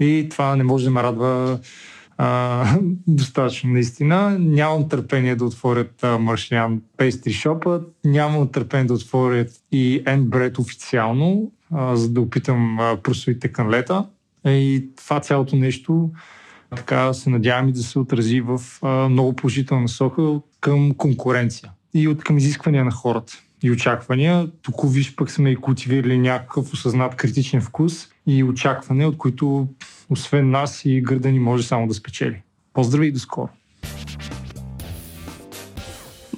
И 0.00 0.26
това 0.30 0.56
не 0.56 0.64
може 0.64 0.84
да 0.84 0.90
ме 0.90 1.02
радва 1.02 1.58
а, 2.18 2.64
достатъчно 3.06 3.70
наистина. 3.70 4.38
Нямам 4.38 4.88
търпение 4.88 5.36
да 5.36 5.44
отворят 5.44 6.04
Маршлян 6.18 6.82
Пейстри 6.96 7.32
шопа, 7.32 7.80
нямам 8.04 8.48
търпение 8.48 8.86
да 8.86 8.94
отворят 8.94 9.50
и 9.72 10.02
Endbread 10.04 10.58
официално, 10.58 11.52
а, 11.72 11.96
за 11.96 12.08
да 12.08 12.20
опитам 12.20 12.78
просовите 13.02 13.48
канлета. 13.48 14.04
И 14.44 14.88
това 14.96 15.20
цялото 15.20 15.56
нещо 15.56 16.10
така 16.76 17.12
се 17.12 17.30
надявам 17.30 17.68
и 17.68 17.72
да 17.72 17.82
се 17.82 17.98
отрази 17.98 18.40
в 18.40 18.60
много 19.10 19.36
положителна 19.36 19.82
насока 19.82 20.40
към 20.60 20.94
конкуренция 20.94 21.72
и 21.94 22.08
от 22.08 22.24
към 22.24 22.38
изисквания 22.38 22.84
на 22.84 22.90
хората 22.90 23.32
и 23.62 23.70
очаквания. 23.70 24.50
Тук 24.62 24.74
виж 24.84 25.14
пък 25.16 25.30
сме 25.30 25.50
и 25.50 25.56
култивирали 25.56 26.18
някакъв 26.18 26.72
осъзнат 26.72 27.14
критичен 27.14 27.60
вкус 27.60 28.08
и 28.26 28.44
очакване, 28.44 29.06
от 29.06 29.16
които 29.16 29.68
освен 30.10 30.50
нас 30.50 30.84
и 30.84 31.00
гърда 31.00 31.30
ни 31.30 31.38
може 31.38 31.62
само 31.62 31.86
да 31.86 31.94
спечели. 31.94 32.42
Поздрави 32.72 33.06
и 33.06 33.12
до 33.12 33.18
скоро! 33.18 33.48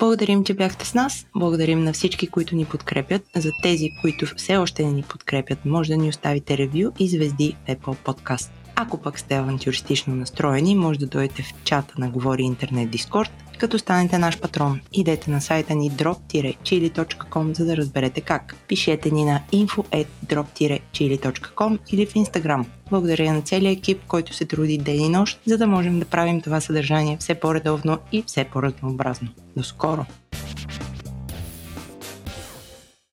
Благодарим, 0.01 0.45
че 0.45 0.55
бяхте 0.55 0.87
с 0.87 0.95
нас. 0.95 1.27
Благодарим 1.37 1.85
на 1.85 1.93
всички, 1.93 2.27
които 2.27 2.57
ни 2.57 2.65
подкрепят. 2.65 3.23
За 3.37 3.51
тези, 3.63 3.89
които 4.01 4.27
все 4.37 4.57
още 4.57 4.85
не 4.85 4.93
ни 4.93 5.03
подкрепят, 5.03 5.65
може 5.65 5.89
да 5.89 5.97
ни 5.97 6.09
оставите 6.09 6.59
ревю 6.59 6.91
и 6.99 7.09
звезди 7.09 7.57
в 7.69 7.71
Apple 7.71 7.97
Podcast. 8.05 8.60
Ако 8.83 8.99
пък 8.99 9.19
сте 9.19 9.35
авантюристично 9.35 10.17
настроени, 10.17 10.75
може 10.75 10.99
да 10.99 11.07
дойдете 11.07 11.43
в 11.43 11.55
чата 11.65 11.95
на 11.99 12.11
Говори 12.11 12.43
Интернет 12.43 12.91
Дискорд, 12.91 13.31
като 13.59 13.79
станете 13.79 14.19
наш 14.19 14.41
патрон. 14.41 14.81
Идете 14.93 15.31
на 15.31 15.41
сайта 15.41 15.75
ни 15.75 15.91
drop-chili.com, 15.91 17.57
за 17.57 17.65
да 17.65 17.77
разберете 17.77 18.21
как. 18.21 18.57
Пишете 18.69 19.11
ни 19.11 19.25
на 19.25 19.43
info.drop-chili.com 19.53 21.79
или 21.93 22.07
в 22.07 22.15
Instagram. 22.15 22.65
Благодаря 22.91 23.33
на 23.33 23.43
целия 23.43 23.73
екип, 23.73 24.01
който 24.09 24.35
се 24.35 24.45
труди 24.45 24.79
ден 24.79 25.01
и 25.01 25.09
нощ, 25.09 25.41
за 25.47 25.59
да 25.59 25.67
можем 25.67 25.99
да 25.99 26.05
правим 26.05 26.41
това 26.41 26.61
съдържание 26.61 27.17
все 27.17 27.35
по-редовно 27.35 27.99
и 28.13 28.23
все 28.23 28.45
по-разнообразно. 28.45 29.29
До 29.57 29.63
скоро! 29.63 30.07